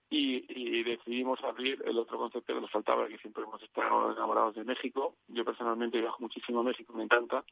y, 0.09 0.45
y, 0.49 0.83
decidimos 0.83 1.43
abrir 1.43 1.81
el 1.85 1.97
otro 1.97 2.17
concepto 2.19 2.53
que 2.53 2.61
nos 2.61 2.69
faltaba, 2.71 3.07
que 3.07 3.17
siempre 3.17 3.43
hemos 3.43 3.61
estado 3.63 4.11
enamorados 4.11 4.55
de 4.55 4.63
México. 4.63 5.15
Yo 5.27 5.43
personalmente 5.43 5.99
viajo 5.99 6.21
muchísimo 6.21 6.59
a 6.59 6.63
México, 6.63 6.93
me 6.93 7.03
encanta. 7.03 7.43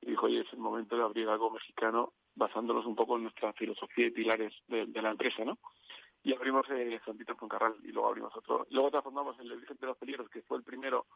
Y 0.00 0.10
dijo, 0.10 0.26
oye, 0.26 0.40
es 0.40 0.52
el 0.52 0.58
momento 0.58 0.96
de 0.96 1.02
abrir 1.02 1.28
algo 1.28 1.50
mexicano 1.50 2.12
basándonos 2.34 2.84
un 2.86 2.96
poco 2.96 3.16
en 3.16 3.24
nuestra 3.24 3.52
filosofía 3.52 4.06
y 4.06 4.10
pilares 4.10 4.52
de, 4.66 4.86
la 5.00 5.10
empresa, 5.10 5.44
¿no? 5.44 5.58
y 6.24 6.32
abrimos 6.32 6.66
eh, 6.70 7.00
Santito 7.04 7.36
Carral 7.36 7.74
y 7.84 7.92
luego 7.92 8.08
abrimos 8.08 8.34
otro. 8.34 8.66
Luego 8.70 8.90
transformamos 8.90 9.38
el 9.40 9.52
Vicente 9.56 9.82
de 9.82 9.86
los 9.88 9.98
Peligros, 9.98 10.30
que 10.30 10.40
fue 10.42 10.56
el 10.56 10.64
primero 10.64 11.06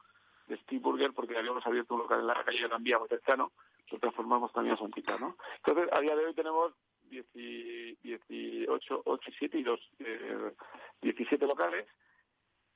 de 0.47 0.59
Steve 0.59 0.83
Burger, 0.83 1.13
porque 1.13 1.37
habíamos 1.37 1.67
abierto 1.67 1.95
un 1.95 2.01
local 2.01 2.21
en 2.21 2.27
la 2.27 2.45
calle 2.45 2.69
de 2.69 2.77
Vía, 2.81 2.99
muy 2.99 3.09
cercano, 3.09 3.53
lo 3.91 3.99
transformamos 3.99 4.53
también 4.53 4.75
a 4.75 4.79
Santita, 4.79 5.17
¿no? 5.19 5.37
Entonces, 5.57 5.89
a 5.93 6.01
día 6.01 6.15
de 6.15 6.27
hoy 6.27 6.35
tenemos 6.35 6.75
18, 7.11 9.03
8 9.05 9.31
7 9.39 9.59
y 9.59 9.63
2, 9.63 9.81
eh, 10.01 10.53
17 11.01 11.47
locales 11.47 11.87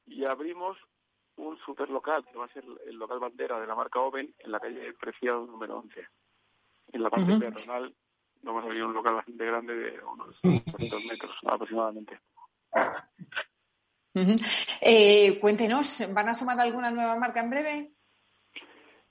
y 0.07 0.25
abrimos 0.25 0.79
un 1.37 1.59
super 1.59 1.89
local, 1.89 2.25
que 2.31 2.39
va 2.39 2.47
a 2.47 2.53
ser 2.53 2.65
el 2.87 2.97
local 2.97 3.19
bandera 3.19 3.61
de 3.61 3.67
la 3.67 3.75
marca 3.75 4.01
Oven, 4.01 4.35
en 4.39 4.53
la 4.53 4.61
calle 4.61 4.93
Preciado 4.95 5.47
número 5.47 5.79
11, 5.79 6.07
en 6.93 7.03
la 7.03 7.11
parte 7.11 7.39
peatonal 7.39 7.95
vamos 8.43 8.65
a 8.65 8.67
abrir 8.67 8.85
un 8.85 8.93
local 8.93 9.15
bastante 9.15 9.45
grande 9.45 9.75
de 9.75 10.05
unos 10.05 10.37
200 10.43 11.05
metros 11.07 11.37
aproximadamente. 11.47 12.21
eh, 14.81 15.39
cuéntenos, 15.41 16.03
¿van 16.13 16.29
a 16.29 16.35
sumar 16.35 16.61
alguna 16.61 16.91
nueva 16.91 17.19
marca 17.19 17.41
en 17.41 17.51
breve? 17.51 17.93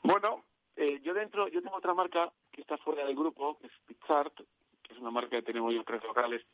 Bueno, 0.04 0.46
eh, 0.76 1.00
yo 1.02 1.14
dentro, 1.14 1.48
yo 1.48 1.62
tengo 1.62 1.78
otra 1.78 1.94
marca 1.94 2.32
que 2.52 2.62
está 2.62 2.78
fuera 2.78 3.06
del 3.06 3.16
grupo, 3.16 3.58
que 3.60 3.68
es 3.68 3.74
Pizzart, 3.86 4.36
que 4.84 4.94
es 4.94 5.00
una 5.00 5.12
marca 5.12 5.38
que 5.38 5.44
tenemos 5.44 5.74
yo 5.74 5.84
tres 5.84 6.04
locales 6.04 6.46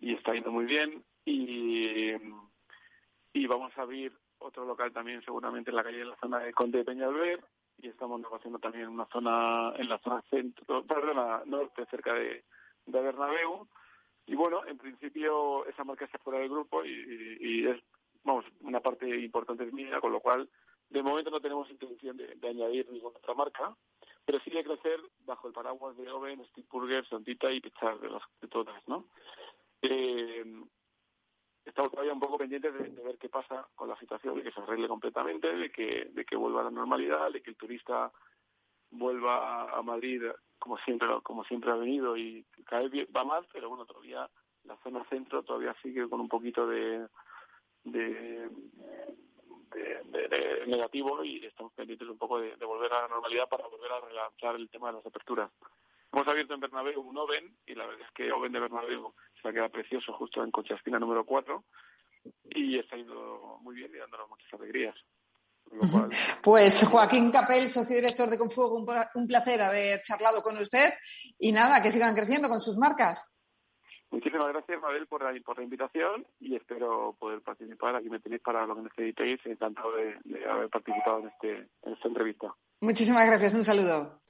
y 0.00 0.14
está 0.14 0.32
yendo 0.34 0.50
muy 0.50 0.66
bien. 0.66 1.04
Y, 1.24 2.12
y 3.32 3.46
vamos 3.46 3.72
a 3.76 3.82
abrir 3.82 4.12
otro 4.46 4.64
local 4.64 4.92
también 4.92 5.22
seguramente 5.22 5.70
en 5.70 5.76
la 5.76 5.84
calle 5.84 5.98
de 5.98 6.04
la 6.06 6.16
zona 6.16 6.38
de 6.38 6.52
Conde 6.52 6.78
de 6.78 6.84
Peñalver 6.84 7.44
y 7.78 7.88
estamos 7.88 8.20
negociando 8.20 8.58
también 8.58 8.88
una 8.88 9.06
zona 9.06 9.74
en 9.76 9.88
la 9.88 9.98
zona 9.98 10.22
centro, 10.30 10.84
perdona, 10.84 11.42
norte, 11.44 11.84
cerca 11.86 12.14
de, 12.14 12.44
de 12.86 13.00
Bernabéu. 13.00 13.68
Y 14.26 14.34
bueno, 14.34 14.64
en 14.66 14.78
principio 14.78 15.66
esa 15.66 15.84
marca 15.84 16.04
está 16.04 16.18
fuera 16.18 16.40
del 16.40 16.48
grupo 16.48 16.84
y, 16.84 17.66
es, 17.66 17.80
vamos, 18.24 18.44
una 18.62 18.80
parte 18.80 19.08
importante 19.20 19.64
es 19.64 19.72
mía, 19.72 20.00
con 20.00 20.12
lo 20.12 20.20
cual 20.20 20.48
de 20.90 21.02
momento 21.02 21.30
no 21.30 21.40
tenemos 21.40 21.70
intención 21.70 22.16
de, 22.16 22.36
añadir 22.48 22.90
ninguna 22.90 23.18
otra 23.18 23.34
marca, 23.34 23.76
pero 24.24 24.40
sí 24.40 24.50
de 24.50 24.64
crecer 24.64 25.00
bajo 25.24 25.46
el 25.46 25.52
paraguas 25.52 25.96
de 25.96 26.10
Oven, 26.10 26.44
Steve 26.46 26.66
Burger, 26.70 27.06
Santita 27.08 27.50
y 27.52 27.60
Pichar, 27.60 27.98
de, 28.00 28.10
las, 28.10 28.22
de 28.40 28.48
todas, 28.48 28.88
¿no? 28.88 29.04
Eh, 29.82 30.44
estamos 31.66 31.90
todavía 31.90 32.14
un 32.14 32.20
poco 32.20 32.38
pendientes 32.38 32.72
de, 32.72 33.02
ver 33.02 33.18
qué 33.18 33.28
pasa 33.28 33.66
con 33.74 33.88
la 33.88 33.98
situación, 33.98 34.36
de 34.36 34.42
que 34.42 34.52
se 34.52 34.60
arregle 34.60 34.88
completamente, 34.88 35.54
de 35.54 35.70
que, 35.70 36.08
de 36.12 36.24
que 36.24 36.36
vuelva 36.36 36.60
a 36.62 36.64
la 36.64 36.70
normalidad, 36.70 37.30
de 37.30 37.42
que 37.42 37.50
el 37.50 37.56
turista 37.56 38.10
vuelva 38.90 39.76
a 39.76 39.82
Madrid 39.82 40.22
como 40.58 40.78
siempre 40.78 41.08
como 41.22 41.44
siempre 41.44 41.70
ha 41.70 41.76
venido 41.76 42.16
y 42.16 42.44
cada 42.64 42.88
vez 42.88 43.06
va 43.14 43.24
más, 43.24 43.44
pero 43.52 43.68
bueno, 43.68 43.84
todavía 43.84 44.28
la 44.64 44.76
zona 44.78 45.04
centro 45.08 45.42
todavía 45.42 45.74
sigue 45.82 46.08
con 46.08 46.20
un 46.20 46.28
poquito 46.28 46.66
de, 46.66 47.06
de, 47.84 48.48
negativo 50.66 51.22
y 51.22 51.44
estamos 51.44 51.72
pendientes 51.74 52.08
un 52.08 52.18
poco 52.18 52.40
de, 52.40 52.54
volver 52.64 52.92
a 52.92 53.02
la 53.02 53.08
normalidad 53.08 53.48
para 53.48 53.66
volver 53.66 53.92
a 53.92 54.00
relanzar 54.00 54.56
el 54.56 54.68
tema 54.68 54.88
de 54.88 54.94
las 54.94 55.06
aperturas. 55.06 55.50
Hemos 56.16 56.28
abierto 56.28 56.54
en 56.54 56.60
Bernabéu 56.60 57.02
un 57.02 57.18
Oven 57.18 57.58
y 57.66 57.74
la 57.74 57.84
verdad 57.84 58.06
es 58.08 58.14
que 58.14 58.32
Oven 58.32 58.50
de 58.50 58.58
Bernabéu 58.58 59.12
se 59.42 59.46
ha 59.46 59.52
quedado 59.52 59.68
precioso 59.68 60.14
justo 60.14 60.42
en 60.42 60.50
Conchastina 60.50 60.98
número 60.98 61.26
4 61.26 61.62
y 62.52 62.78
está 62.78 62.96
yendo 62.96 63.58
muy 63.60 63.74
bien 63.74 63.90
y 63.94 63.98
dándonos 63.98 64.30
muchas 64.30 64.50
alegrías. 64.54 64.94
Pues 66.42 66.88
Joaquín 66.90 67.30
Capel, 67.30 67.68
socio 67.68 67.96
director 67.96 68.30
de 68.30 68.38
Confuego, 68.38 68.82
un 69.14 69.26
placer 69.26 69.60
haber 69.60 70.00
charlado 70.00 70.40
con 70.40 70.56
usted 70.56 70.88
y 71.38 71.52
nada, 71.52 71.82
que 71.82 71.90
sigan 71.90 72.14
creciendo 72.14 72.48
con 72.48 72.60
sus 72.60 72.78
marcas. 72.78 73.38
Muchísimas 74.10 74.48
gracias, 74.48 74.80
Mabel, 74.80 75.06
por 75.08 75.22
la, 75.22 75.38
por 75.42 75.58
la 75.58 75.64
invitación 75.64 76.26
y 76.40 76.56
espero 76.56 77.14
poder 77.18 77.42
participar. 77.42 77.94
Aquí 77.94 78.08
me 78.08 78.20
tenéis 78.20 78.40
para 78.40 78.64
lo 78.64 78.74
que 78.74 78.82
necesitéis. 78.84 79.38
Encantado 79.44 79.92
de, 79.92 80.16
de 80.24 80.48
haber 80.48 80.70
participado 80.70 81.18
en, 81.18 81.28
este, 81.28 81.68
en 81.82 81.92
esta 81.92 82.08
entrevista. 82.08 82.54
Muchísimas 82.80 83.26
gracias. 83.26 83.54
Un 83.54 83.64
saludo. 83.64 84.22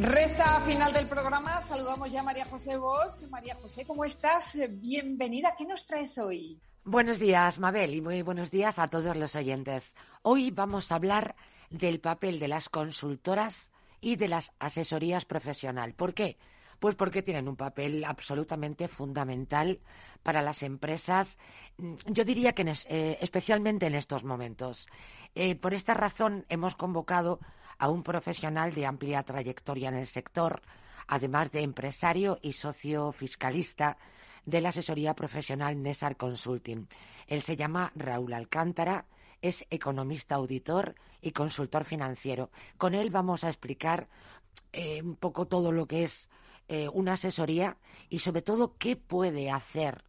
Resta 0.00 0.60
final 0.60 0.92
del 0.92 1.08
programa. 1.08 1.60
Saludamos 1.60 2.12
ya 2.12 2.20
a 2.20 2.22
María 2.22 2.44
José 2.44 2.76
Vos. 2.76 3.28
María 3.30 3.56
José, 3.56 3.84
¿cómo 3.84 4.04
estás? 4.04 4.56
Bienvenida. 4.70 5.56
¿Qué 5.58 5.66
nos 5.66 5.86
traes 5.86 6.16
hoy? 6.18 6.60
Buenos 6.84 7.18
días, 7.18 7.58
Mabel, 7.58 7.92
y 7.94 8.00
muy 8.00 8.22
buenos 8.22 8.52
días 8.52 8.78
a 8.78 8.86
todos 8.86 9.16
los 9.16 9.34
oyentes. 9.34 9.96
Hoy 10.22 10.52
vamos 10.52 10.92
a 10.92 10.94
hablar 10.94 11.34
del 11.70 11.98
papel 11.98 12.38
de 12.38 12.46
las 12.46 12.68
consultoras 12.68 13.70
y 14.00 14.14
de 14.14 14.28
las 14.28 14.52
asesorías 14.60 15.24
profesional. 15.24 15.94
¿Por 15.94 16.14
qué? 16.14 16.38
Pues 16.78 16.94
porque 16.94 17.22
tienen 17.22 17.48
un 17.48 17.56
papel 17.56 18.04
absolutamente 18.04 18.86
fundamental 18.86 19.80
para 20.22 20.42
las 20.42 20.62
empresas, 20.62 21.38
mm, 21.76 21.94
yo 22.06 22.24
diría 22.24 22.52
que 22.52 22.72
eh, 22.88 23.18
especialmente 23.20 23.86
en 23.86 23.96
estos 23.96 24.22
momentos. 24.22 24.88
Eh, 25.34 25.56
por 25.56 25.74
esta 25.74 25.94
razón 25.94 26.46
hemos 26.48 26.76
convocado 26.76 27.40
a 27.78 27.88
un 27.88 28.02
profesional 28.02 28.74
de 28.74 28.86
amplia 28.86 29.22
trayectoria 29.22 29.88
en 29.88 29.96
el 29.96 30.06
sector, 30.06 30.62
además 31.06 31.50
de 31.52 31.62
empresario 31.62 32.38
y 32.42 32.52
socio 32.52 33.12
fiscalista 33.12 33.96
de 34.44 34.60
la 34.60 34.70
asesoría 34.70 35.14
profesional 35.14 35.82
Nesar 35.82 36.16
Consulting. 36.16 36.88
Él 37.26 37.42
se 37.42 37.56
llama 37.56 37.92
Raúl 37.94 38.32
Alcántara, 38.32 39.06
es 39.42 39.64
economista 39.70 40.36
auditor 40.36 40.94
y 41.20 41.32
consultor 41.32 41.84
financiero. 41.84 42.50
Con 42.76 42.94
él 42.94 43.10
vamos 43.10 43.44
a 43.44 43.48
explicar 43.48 44.08
eh, 44.72 45.02
un 45.02 45.16
poco 45.16 45.46
todo 45.46 45.70
lo 45.70 45.86
que 45.86 46.04
es 46.04 46.28
eh, 46.68 46.88
una 46.92 47.14
asesoría 47.14 47.76
y 48.08 48.18
sobre 48.18 48.42
todo 48.42 48.76
qué 48.78 48.96
puede 48.96 49.50
hacer 49.50 50.04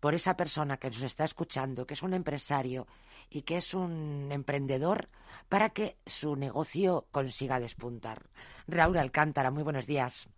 por 0.00 0.14
esa 0.14 0.36
persona 0.36 0.76
que 0.76 0.90
nos 0.90 1.02
está 1.02 1.24
escuchando, 1.24 1.86
que 1.86 1.94
es 1.94 2.02
un 2.02 2.12
empresario 2.12 2.86
y 3.30 3.42
que 3.42 3.56
es 3.56 3.74
un 3.74 4.28
emprendedor 4.30 5.08
para 5.48 5.70
que 5.70 5.96
su 6.06 6.36
negocio 6.36 7.06
consiga 7.10 7.60
despuntar. 7.60 8.22
Raúl 8.66 8.98
Alcántara, 8.98 9.50
muy 9.50 9.62
buenos 9.62 9.86
días. 9.86 10.28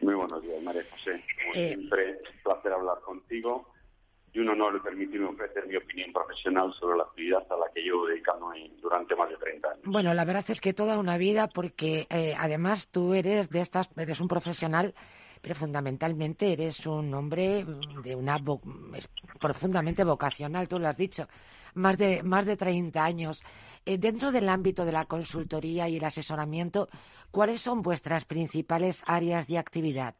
Muy 0.00 0.14
buenos 0.14 0.42
días, 0.42 0.62
María 0.62 0.82
José. 0.90 1.24
Como 1.42 1.54
eh, 1.54 1.68
siempre, 1.68 2.12
un 2.12 2.42
placer 2.42 2.72
hablar 2.72 3.00
contigo 3.00 3.72
y 4.32 4.38
un 4.40 4.48
honor 4.50 4.82
permitirme 4.82 5.26
ofrecer 5.26 5.66
mi 5.66 5.76
opinión 5.76 6.12
profesional 6.12 6.72
sobre 6.74 6.98
la 6.98 7.04
actividad 7.04 7.44
a 7.50 7.56
la 7.56 7.72
que 7.74 7.80
llevo 7.80 8.06
dedicando 8.06 8.52
durante 8.80 9.16
más 9.16 9.30
de 9.30 9.36
30 9.36 9.68
años. 9.68 9.82
Bueno, 9.84 10.14
la 10.14 10.24
verdad 10.24 10.44
es 10.48 10.60
que 10.60 10.74
toda 10.74 10.98
una 10.98 11.18
vida, 11.18 11.48
porque 11.48 12.06
eh, 12.10 12.34
además 12.38 12.88
tú 12.90 13.14
eres 13.14 13.48
de 13.50 13.60
estas, 13.60 13.88
eres 13.96 14.20
un 14.20 14.28
profesional 14.28 14.94
pero 15.40 15.54
fundamentalmente 15.54 16.52
eres 16.52 16.86
un 16.86 17.12
hombre 17.14 17.64
de 18.02 18.14
una 18.14 18.38
profundamente 19.40 20.04
vocacional, 20.04 20.68
tú 20.68 20.78
lo 20.78 20.88
has 20.88 20.96
dicho 20.96 21.26
más 21.74 21.96
de, 21.98 22.22
más 22.22 22.46
de 22.46 22.56
30 22.56 23.02
años. 23.02 23.42
Eh, 23.86 23.98
dentro 23.98 24.32
del 24.32 24.48
ámbito 24.48 24.84
de 24.84 24.92
la 24.92 25.06
consultoría 25.06 25.88
y 25.88 25.96
el 25.96 26.04
asesoramiento, 26.04 26.88
¿cuáles 27.30 27.60
son 27.60 27.82
vuestras 27.82 28.24
principales 28.24 29.02
áreas 29.06 29.46
de 29.48 29.58
actividad? 29.58 30.14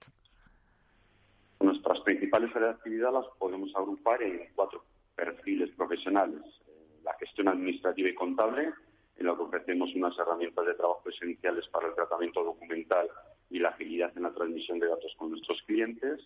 Nuestras 1.60 2.00
principales 2.00 2.54
áreas 2.54 2.74
de 2.74 2.76
actividad 2.76 3.12
las 3.12 3.26
podemos 3.38 3.74
agrupar 3.74 4.22
en 4.22 4.48
cuatro 4.54 4.84
perfiles 5.14 5.70
profesionales. 5.76 6.42
Eh, 6.66 7.00
la 7.02 7.12
gestión 7.14 7.48
administrativa 7.48 8.08
y 8.08 8.14
contable, 8.14 8.72
en 9.16 9.26
la 9.26 9.34
que 9.34 9.42
ofrecemos 9.42 9.90
unas 9.94 10.16
herramientas 10.18 10.64
de 10.64 10.74
trabajo 10.74 11.02
esenciales 11.08 11.66
para 11.68 11.88
el 11.88 11.94
tratamiento 11.94 12.44
documental 12.44 13.08
y 13.50 13.58
la 13.58 13.70
agilidad 13.70 14.12
en 14.16 14.24
la 14.24 14.34
transmisión 14.34 14.78
de 14.78 14.88
datos 14.88 15.14
con 15.16 15.30
nuestros 15.30 15.62
clientes. 15.62 16.20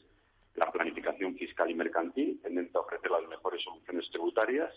La 0.55 0.70
planificación 0.70 1.35
fiscal 1.37 1.70
y 1.70 1.75
mercantil, 1.75 2.41
tendente 2.43 2.77
a 2.77 2.81
ofrecer 2.83 3.11
las 3.11 3.27
mejores 3.29 3.62
soluciones 3.62 4.09
tributarias 4.11 4.73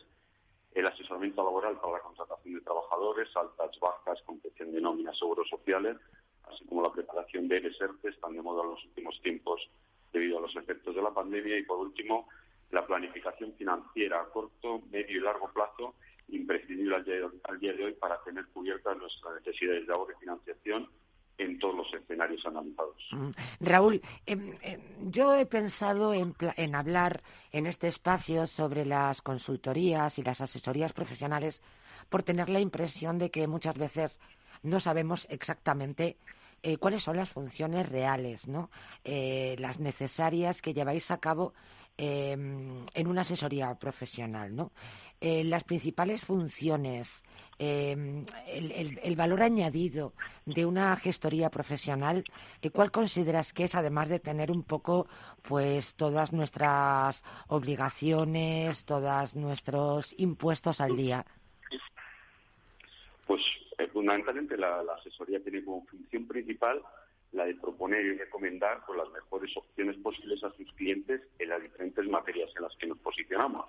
el 0.76 0.86
asesoramiento 0.86 1.41
laboral 1.41 1.80
para 1.80 1.93
la 1.93 2.00
contratación 2.02 2.56
de 2.56 2.62
trabajadores, 2.62 3.30
altas, 3.36 3.80
bajas, 3.80 4.22
confección 4.26 4.74
de 4.74 4.82
nóminas, 4.82 5.18
seguros 5.18 5.48
sociales, 5.50 5.98
así 6.43 6.66
como 6.66 6.84
la 6.84 6.91
preparación 6.91 7.48
de 7.48 7.58
ERES 7.58 7.78
están 8.04 8.34
de 8.34 8.41
moda 8.41 8.62
en 8.64 8.72
los 8.72 8.84
últimos 8.84 9.20
tiempos 9.22 9.62
debido 10.12 10.38
a 10.38 10.41
los 10.41 10.56
efectos 10.58 10.93
de 10.93 11.02
la 11.02 11.12
pandemia. 11.12 11.58
Y, 11.58 11.64
por 11.64 11.80
último, 11.80 12.28
la 12.72 12.86
planificación 12.86 13.54
financiera 13.54 14.20
a 14.20 14.26
corto, 14.26 14.82
medio 14.91 15.18
y 15.18 15.22
largo 15.22 15.50
plazo, 15.54 15.96
imprescindible 16.28 16.96
al 16.96 17.60
día 17.60 17.74
de 17.74 17.86
hoy 17.86 17.93
para 17.93 18.22
tener 18.24 18.46
cubiertas 18.48 18.98
nuestras 18.98 19.36
necesidades 19.36 19.88
de 19.88 19.93
ahorro 19.93 20.12
y 20.12 20.20
financiación 20.20 20.89
en 21.38 21.60
todos 21.60 21.76
los 21.76 21.94
escenarios 21.94 22.46
analizados. 22.46 22.96
Mm. 23.12 23.30
Raúl, 23.60 24.02
em, 24.26 24.54
em, 24.62 24.82
yo 25.12 25.36
he 25.36 25.46
pensado 25.46 26.14
en, 26.14 26.36
en, 26.56 26.76
hablar 26.76 27.24
en 27.52 27.68
este 27.68 27.88
espacio 27.88 28.48
sobre 28.48 28.86
las 28.86 29.22
consultorías 29.22 30.18
y 30.18 30.24
las 30.24 30.42
asesorías 30.42 30.94
profesionales 30.94 31.62
por 32.10 32.24
tener 32.24 32.50
la 32.50 32.60
impresión 32.60 33.18
de 33.18 33.32
que 33.32 33.48
muchas 33.48 33.78
veces 33.78 34.20
no 34.64 34.80
sabemos 34.80 35.28
exactamente 35.30 36.18
eh, 36.64 36.78
cuáles 36.78 37.04
son 37.04 37.18
las 37.18 37.30
funciones 37.30 37.88
reales, 37.88 38.48
¿no? 38.48 38.72
Eh, 39.04 39.56
las 39.60 39.80
necesarias 39.80 40.64
que 40.64 40.74
lleváis 40.74 41.12
a 41.12 41.20
cabo 41.20 41.54
em, 41.98 42.86
en 42.93 43.08
una 43.08 43.22
asesoría 43.22 43.74
profesional, 43.76 44.56
¿no? 44.56 44.72
Eh, 45.22 45.43
las 45.43 45.64
principales 45.64 46.24
funciones, 46.24 47.24
em, 47.58 48.26
el, 48.48 49.16
valor 49.16 49.41
añadido 49.41 50.14
de 50.46 50.66
una 50.66 50.96
gestoría 50.98 51.50
profesional, 51.50 52.26
¿cuál 52.74 52.91
consideras 52.91 53.54
que 53.54 53.64
es, 53.64 53.76
además 53.76 54.10
de 54.10 54.20
tener 54.20 54.52
un 54.52 54.64
poco, 54.64 55.08
pues, 55.41 55.96
todas 55.96 56.34
nuestras 56.34 57.24
obligaciones, 57.48 58.86
todos 58.86 59.36
nuestros 59.36 60.14
impuestos 60.18 60.82
al 60.82 60.98
día? 60.98 61.26
Pues 63.26 63.41
eh, 63.78 63.88
fundamentalmente 63.88 64.58
la, 64.58 64.82
asesoría 64.98 65.41
tiene 65.41 65.64
como 65.64 65.86
función 65.86 66.28
principal 66.28 66.82
la 67.36 67.46
de 67.46 67.56
proponer 67.56 68.06
y 68.06 68.18
recomendar 68.18 68.84
pues, 68.86 68.98
las 68.98 69.12
mejores 69.12 69.56
opciones 69.58 69.98
posibles 69.98 70.44
a 70.44 70.52
sus 70.54 70.72
clientes 70.74 71.22
en 71.38 71.50
las 71.50 71.62
diferentes 71.62 72.08
materias 72.08 72.50
en 72.56 72.64
las 72.64 72.76
que 72.78 72.88
nos 72.88 72.98
posicionamos. 73.00 73.66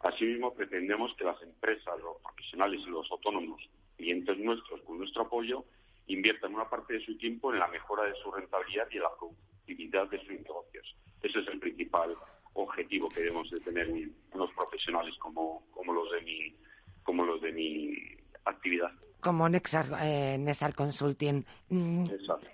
Asimismo, 0.00 0.54
pretendemos 0.54 1.14
que 1.16 1.24
las 1.24 1.40
empresas, 1.42 1.98
los 2.00 2.16
profesionales 2.22 2.80
y 2.86 2.90
los 2.90 3.10
autónomos, 3.10 3.60
clientes 3.96 4.38
nuestros, 4.38 4.80
con 4.82 4.98
nuestro 4.98 5.22
apoyo, 5.22 5.64
inviertan 6.06 6.54
una 6.54 6.70
parte 6.70 6.94
de 6.94 7.04
su 7.04 7.16
tiempo 7.18 7.52
en 7.52 7.58
la 7.58 7.68
mejora 7.68 8.04
de 8.04 8.14
su 8.22 8.30
rentabilidad 8.30 8.88
y 8.90 8.96
en 8.96 9.02
la 9.02 9.16
productividad 9.18 10.08
de 10.08 10.18
sus 10.20 10.30
negocios. 10.30 10.96
Ese 11.22 11.40
es 11.40 11.48
el 11.48 11.58
principal 11.58 12.16
objetivo 12.54 13.08
que 13.08 13.20
debemos 13.20 13.50
de 13.50 13.60
tener 13.60 13.88
unos 14.32 14.52
profesionales 14.52 15.14
como, 15.18 15.62
como 15.72 15.92
los 15.92 16.10
de 16.12 16.22
mi 16.22 16.54
como 17.02 17.24
los 17.24 17.40
de 17.40 17.52
mi 17.52 17.96
actividad. 18.44 18.92
Como 19.20 19.48
Nexar, 19.48 19.86
eh, 20.00 20.36
Nexar 20.38 20.74
Consulting. 20.74 21.44
Mm, 21.70 22.04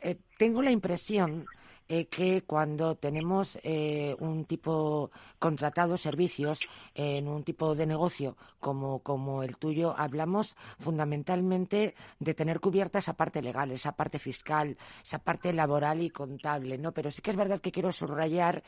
eh, 0.02 0.16
tengo 0.38 0.62
la 0.62 0.70
impresión 0.70 1.46
eh, 1.86 2.06
que 2.06 2.42
cuando 2.44 2.94
tenemos 2.94 3.58
eh, 3.62 4.16
un 4.18 4.46
tipo 4.46 5.10
contratado 5.38 5.98
servicios 5.98 6.60
en 6.94 7.28
un 7.28 7.44
tipo 7.44 7.74
de 7.74 7.86
negocio 7.86 8.38
como, 8.58 9.00
como 9.00 9.42
el 9.42 9.58
tuyo, 9.58 9.94
hablamos 9.98 10.56
fundamentalmente 10.78 11.94
de 12.18 12.32
tener 12.32 12.60
cubierta 12.60 13.00
esa 13.00 13.12
parte 13.12 13.42
legal, 13.42 13.70
esa 13.70 13.92
parte 13.92 14.18
fiscal, 14.18 14.78
esa 15.02 15.18
parte 15.18 15.52
laboral 15.52 16.00
y 16.00 16.08
contable, 16.08 16.78
¿no? 16.78 16.92
Pero 16.92 17.10
sí 17.10 17.20
que 17.20 17.32
es 17.32 17.36
verdad 17.36 17.60
que 17.60 17.72
quiero 17.72 17.92
subrayar 17.92 18.62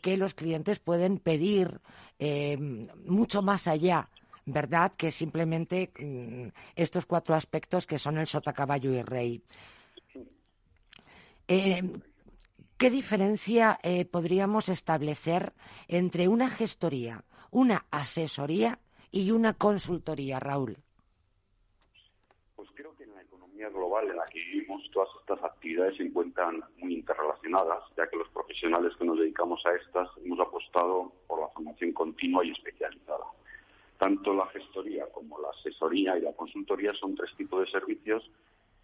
que 0.00 0.16
los 0.16 0.34
clientes 0.34 0.78
pueden 0.78 1.18
pedir 1.18 1.80
eh, 2.20 2.56
mucho 3.04 3.42
más 3.42 3.66
allá 3.66 4.08
¿verdad? 4.46 4.92
Que 4.96 5.10
simplemente 5.10 5.92
mm, 5.98 6.48
estos 6.76 7.06
cuatro 7.06 7.34
aspectos 7.34 7.86
que 7.86 7.98
son 7.98 8.18
el 8.18 8.26
sota, 8.26 8.52
caballo 8.52 8.92
y 8.92 9.02
rey. 9.02 9.42
Eh, 11.48 11.82
¿Qué 12.80 12.88
diferencia 12.88 13.78
eh, 13.82 14.06
podríamos 14.06 14.70
establecer 14.70 15.52
entre 15.86 16.28
una 16.28 16.48
gestoría, 16.48 17.24
una 17.50 17.84
asesoría 17.90 18.78
y 19.10 19.32
una 19.32 19.52
consultoría, 19.52 20.40
Raúl? 20.40 20.78
Pues 22.56 22.70
creo 22.74 22.96
que 22.96 23.04
en 23.04 23.14
la 23.14 23.20
economía 23.20 23.68
global 23.68 24.08
en 24.08 24.16
la 24.16 24.24
que 24.26 24.38
vivimos 24.38 24.88
todas 24.92 25.10
estas 25.20 25.44
actividades 25.44 25.98
se 25.98 26.04
encuentran 26.04 26.62
muy 26.78 26.94
interrelacionadas, 26.94 27.82
ya 27.98 28.08
que 28.08 28.16
los 28.16 28.28
profesionales 28.30 28.94
que 28.96 29.04
nos 29.04 29.18
dedicamos 29.18 29.60
a 29.66 29.74
estas 29.74 30.08
hemos 30.24 30.40
apostado 30.40 31.12
por 31.26 31.40
la 31.40 31.48
formación 31.48 31.92
continua 31.92 32.44
y 32.46 32.52
especializada. 32.52 33.26
Tanto 34.00 34.32
la 34.32 34.46
gestoría 34.46 35.04
como 35.12 35.38
la 35.38 35.50
asesoría 35.50 36.16
y 36.16 36.22
la 36.22 36.32
consultoría 36.32 36.90
son 36.94 37.14
tres 37.14 37.36
tipos 37.36 37.60
de 37.60 37.70
servicios 37.70 38.30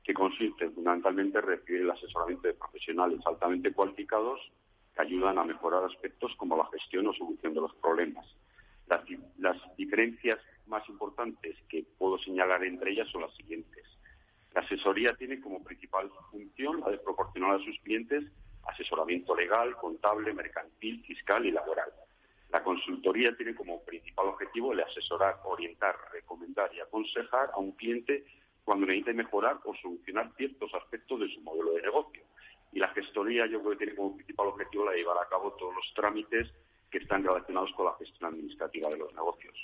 que 0.05 0.13
consisten 0.13 0.75
fundamentalmente 0.75 1.39
en 1.39 1.45
recibir 1.47 1.81
el 1.81 1.91
asesoramiento 1.91 2.49
de 2.49 2.53
profesionales 2.53 3.21
altamente 3.25 3.73
cualificados 3.73 4.39
que 4.95 5.01
ayudan 5.01 5.39
a 5.39 5.45
mejorar 5.45 5.85
aspectos 5.85 6.37
como 6.37 6.55
la 6.55 6.67
gestión 6.67 7.07
o 7.07 7.15
solución 7.15 7.55
de 7.55 7.63
los 7.63 7.75
problemas. 7.77 8.27
Las, 8.89 9.05
las 9.39 9.57
diferencias 9.79 10.39
más 10.67 10.87
importantes 10.91 11.57
que 11.71 11.87
puedo 11.97 12.19
señalar 12.19 12.63
entre 12.65 12.91
ellas 12.91 13.09
son 13.11 13.23
las 13.23 13.35
siguientes. 13.37 13.87
La 14.55 14.61
asesoría 14.61 15.15
tiene 15.15 15.41
como 15.41 15.65
principal 15.65 16.11
función 16.31 16.81
la 16.81 16.91
de 16.91 16.99
proporcionar 16.99 17.55
a 17.55 17.65
sus 17.65 17.81
clientes 17.81 18.23
asesoramiento 18.67 19.35
legal, 19.35 19.75
contable, 19.77 20.35
mercantil, 20.35 21.03
fiscal 21.07 21.47
y 21.47 21.53
laboral. 21.53 21.91
La 22.57 22.63
consultoría 22.63 23.37
tiene 23.37 23.55
como 23.55 23.83
principal 23.83 24.29
objetivo 24.29 24.73
el 24.73 24.81
asesorar, 24.81 25.41
orientar, 25.45 25.95
recomendar 26.11 26.71
y 26.75 26.81
aconsejar 26.81 27.51
a 27.53 27.59
un 27.59 27.73
cliente 27.73 28.25
cuando 28.65 28.87
necesite 28.87 29.13
mejorar 29.13 29.59
o 29.67 29.75
solucionar 29.75 30.33
ciertos 30.39 30.73
aspectos 30.73 31.21
de 31.21 31.29
su 31.35 31.43
modelo 31.43 31.75
de 31.75 31.83
negocio. 31.83 32.23
Y 32.73 32.79
la 32.79 32.89
gestoría 32.95 33.45
yo 33.45 33.61
creo 33.61 33.73
que 33.73 33.85
tiene 33.85 33.95
como 33.95 34.17
principal 34.17 34.47
objetivo 34.47 34.87
la 34.87 34.95
llevar 34.95 35.19
a 35.19 35.29
cabo 35.29 35.53
todos 35.53 35.75
los 35.75 35.85
trámites 35.95 36.51
que 36.91 36.97
están 36.97 37.23
relacionados 37.25 37.71
con 37.77 37.85
la 37.85 37.95
gestión 37.99 38.33
administrativa 38.33 38.89
de 38.89 38.97
los 38.97 39.13
negocios. 39.13 39.55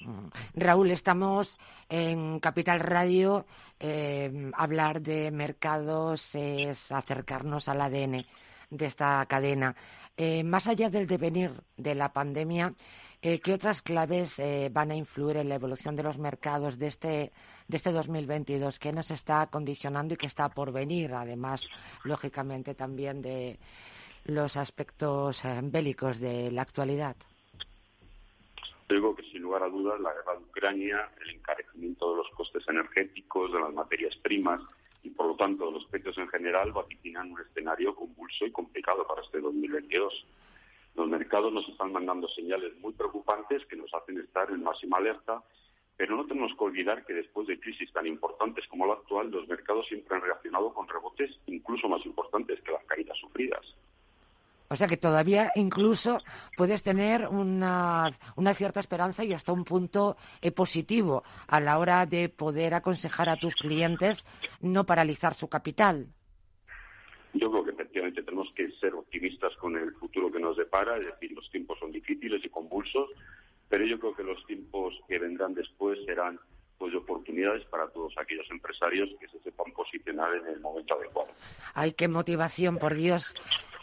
Raúl, 0.54 0.90
estamos 0.90 1.56
en 1.88 2.40
Capital 2.40 2.78
Radio. 2.80 3.46
Eh, 3.80 4.50
hablar 4.52 5.00
de 5.00 5.30
mercados 5.30 6.34
es 6.34 6.92
acercarnos 6.92 7.70
al 7.70 7.80
ADN 7.80 8.26
de 8.72 8.86
esta 8.86 9.24
cadena. 9.26 9.76
Eh, 10.16 10.42
más 10.44 10.66
allá 10.66 10.88
del 10.90 11.06
devenir 11.06 11.50
de 11.76 11.94
la 11.94 12.12
pandemia, 12.12 12.74
eh, 13.20 13.38
¿qué 13.40 13.54
otras 13.54 13.82
claves 13.82 14.38
eh, 14.38 14.70
van 14.72 14.90
a 14.90 14.96
influir 14.96 15.36
en 15.36 15.48
la 15.48 15.54
evolución 15.54 15.94
de 15.94 16.02
los 16.02 16.18
mercados 16.18 16.78
de 16.78 16.86
este, 16.88 17.32
de 17.68 17.76
este 17.76 17.92
2022? 17.92 18.78
¿Qué 18.78 18.92
nos 18.92 19.10
está 19.10 19.46
condicionando 19.46 20.14
y 20.14 20.16
qué 20.16 20.26
está 20.26 20.48
por 20.48 20.72
venir? 20.72 21.14
Además, 21.14 21.68
lógicamente, 22.04 22.74
también 22.74 23.22
de 23.22 23.58
los 24.24 24.56
aspectos 24.56 25.42
bélicos 25.62 26.18
de 26.18 26.50
la 26.50 26.62
actualidad. 26.62 27.16
Digo 28.88 29.14
que, 29.14 29.22
sin 29.24 29.42
lugar 29.42 29.62
a 29.62 29.68
dudas, 29.68 30.00
la 30.00 30.12
guerra 30.12 30.34
de 30.34 30.44
Ucrania, 30.44 31.10
el 31.22 31.30
encarecimiento 31.30 32.10
de 32.10 32.16
los 32.18 32.28
costes 32.30 32.62
energéticos, 32.68 33.52
de 33.52 33.60
las 33.60 33.72
materias 33.72 34.14
primas 34.16 34.60
y, 35.02 35.10
por 35.10 35.26
lo 35.26 35.36
tanto, 35.36 35.70
los 35.70 35.84
precios 35.86 36.16
en 36.18 36.28
general, 36.28 36.72
vaticinan 36.72 37.32
un 37.32 37.40
escenario 37.40 37.94
convulso 37.94 38.46
y 38.46 38.52
complicado 38.52 39.06
para 39.06 39.22
este 39.22 39.40
2022. 39.40 40.26
Los 40.94 41.08
mercados 41.08 41.52
nos 41.52 41.68
están 41.68 41.92
mandando 41.92 42.28
señales 42.28 42.76
muy 42.78 42.92
preocupantes 42.92 43.64
que 43.66 43.76
nos 43.76 43.92
hacen 43.94 44.18
estar 44.18 44.50
en 44.50 44.62
máxima 44.62 44.98
alerta, 44.98 45.42
pero 45.96 46.16
no 46.16 46.26
tenemos 46.26 46.52
que 46.56 46.64
olvidar 46.64 47.04
que 47.04 47.14
después 47.14 47.46
de 47.46 47.58
crisis 47.58 47.92
tan 47.92 48.06
importantes 48.06 48.66
como 48.68 48.86
la 48.86 48.94
actual, 48.94 49.30
los 49.30 49.48
mercados 49.48 49.86
siempre 49.86 50.16
han 50.16 50.22
reaccionado 50.22 50.72
con 50.72 50.88
rebotes 50.88 51.30
incluso 51.46 51.88
más 51.88 52.04
importantes 52.06 52.60
que 52.62 52.72
las 52.72 52.84
caídas 52.84 53.16
sufridas. 53.18 53.64
O 54.72 54.76
sea 54.76 54.88
que 54.88 54.96
todavía 54.96 55.52
incluso 55.54 56.22
puedes 56.56 56.82
tener 56.82 57.28
una, 57.28 58.08
una 58.36 58.54
cierta 58.54 58.80
esperanza 58.80 59.22
y 59.22 59.34
hasta 59.34 59.52
un 59.52 59.64
punto 59.64 60.16
eh, 60.40 60.50
positivo 60.50 61.24
a 61.46 61.60
la 61.60 61.78
hora 61.78 62.06
de 62.06 62.30
poder 62.30 62.72
aconsejar 62.72 63.28
a 63.28 63.36
tus 63.36 63.54
clientes 63.54 64.24
no 64.62 64.86
paralizar 64.86 65.34
su 65.34 65.48
capital. 65.50 66.06
Yo 67.34 67.50
creo 67.50 67.64
que 67.64 67.70
efectivamente 67.72 68.22
tenemos 68.22 68.48
que 68.56 68.70
ser 68.80 68.94
optimistas 68.94 69.54
con 69.56 69.76
el 69.76 69.92
futuro 69.92 70.32
que 70.32 70.40
nos 70.40 70.56
depara, 70.56 70.96
es 70.96 71.04
decir, 71.04 71.32
los 71.32 71.50
tiempos 71.50 71.78
son 71.78 71.92
difíciles 71.92 72.42
y 72.42 72.48
convulsos, 72.48 73.10
pero 73.68 73.84
yo 73.84 73.98
creo 73.98 74.16
que 74.16 74.22
los 74.22 74.42
tiempos 74.46 74.94
que 75.06 75.18
vendrán 75.18 75.52
después 75.52 75.98
serán 76.06 76.40
pues 76.78 76.92
de 76.92 76.98
oportunidades 76.98 77.62
para 77.66 77.88
todos 77.88 78.14
aquellos 78.16 78.50
empresarios 78.50 79.10
que 79.20 79.28
se 79.28 79.38
sepan 79.40 79.70
posicionar 79.72 80.34
en 80.34 80.46
el 80.46 80.60
momento 80.60 80.94
adecuado. 80.94 81.28
Ay, 81.74 81.92
qué 81.92 82.08
motivación, 82.08 82.78
por 82.78 82.94
Dios. 82.94 83.34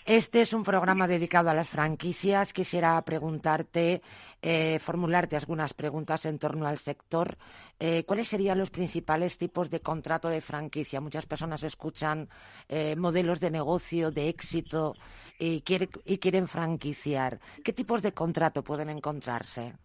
Este 0.10 0.42
es 0.42 0.54
un 0.54 0.64
programa 0.64 1.08
dedicado 1.08 1.52
a 1.52 1.54
las 1.54 1.70
franquicias. 1.70 2.52
Quisiera 2.52 3.00
preguntarte, 3.04 4.02
eh, 4.42 4.80
formularte 4.80 5.36
algunas 5.36 5.76
preguntas 5.76 6.26
en 6.26 6.40
torno 6.40 6.66
al 6.66 6.80
sector. 6.80 7.38
Eh, 7.80 8.06
¿Cuáles 8.06 8.28
serían 8.28 8.58
los 8.58 8.72
principales 8.72 9.38
tipos 9.38 9.70
de 9.70 9.82
contrato 9.82 10.28
de 10.28 10.42
franquicia? 10.42 11.00
Muchas 11.00 11.28
personas 11.28 11.62
escuchan 11.62 12.28
eh, 12.68 12.96
modelos 12.96 13.40
de 13.40 13.52
negocio, 13.52 14.10
de 14.10 14.30
éxito 14.30 14.96
y, 15.38 15.62
quiere, 15.62 15.88
y 16.06 16.18
quieren 16.18 16.48
franquiciar. 16.48 17.40
¿Qué 17.64 17.72
tipos 17.72 18.02
de 18.02 18.12
contrato 18.12 18.64
pueden 18.64 18.90
encontrarse? 18.90 19.76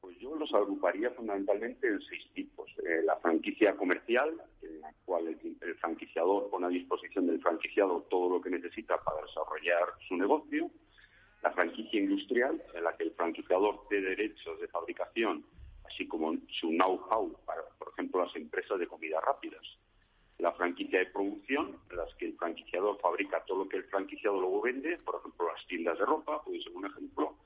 Pues 0.00 0.16
yo 0.18 0.34
los 0.36 0.54
agruparía 0.54 1.10
fundamentalmente 1.10 1.86
en 1.86 2.00
seis 2.00 2.24
tipos. 2.32 2.59
Eh, 2.90 3.02
la 3.04 3.16
franquicia 3.18 3.76
comercial, 3.76 4.30
en 4.62 4.80
la 4.80 4.92
cual 5.04 5.28
el, 5.28 5.56
el, 5.60 5.74
franquiciador 5.76 6.50
pone 6.50 6.66
a 6.66 6.70
disposición 6.70 7.28
del 7.28 7.40
franquiciado 7.40 8.04
todo 8.10 8.28
lo 8.28 8.40
que 8.40 8.50
necesita 8.50 8.98
para 9.04 9.22
desarrollar 9.22 9.94
su 10.08 10.16
negocio. 10.16 10.68
La 11.40 11.52
franquicia 11.52 12.00
industrial, 12.00 12.60
en 12.74 12.82
la 12.82 12.96
que 12.96 13.04
el 13.04 13.12
franquiciador 13.12 13.86
dé 13.90 14.00
derechos 14.00 14.60
de 14.60 14.66
fabricación, 14.66 15.44
así 15.84 16.08
como 16.08 16.34
su 16.60 16.70
know-how 16.70 17.32
para, 17.44 17.62
por 17.78 17.92
ejemplo, 17.92 18.24
las 18.24 18.34
empresas 18.34 18.76
de 18.80 18.88
comidas 18.88 19.22
rápidas. 19.24 19.62
La 20.38 20.50
franquicia 20.52 20.98
de 20.98 21.06
producción, 21.06 21.78
en 21.90 21.96
las 21.96 22.12
que 22.16 22.26
el 22.26 22.36
franquiciador 22.38 22.98
fabrica 23.00 23.44
todo 23.44 23.64
lo 23.64 23.68
que 23.68 23.76
el 23.76 23.84
franquiciado 23.84 24.40
luego 24.40 24.62
vende, 24.62 24.98
por 24.98 25.20
ejemplo, 25.20 25.46
las 25.46 25.64
tiendas 25.68 25.96
de 25.96 26.06
ropa, 26.06 26.42
puede 26.42 26.60
ser 26.60 26.72
un 26.72 26.86
ejemplo 26.86 27.36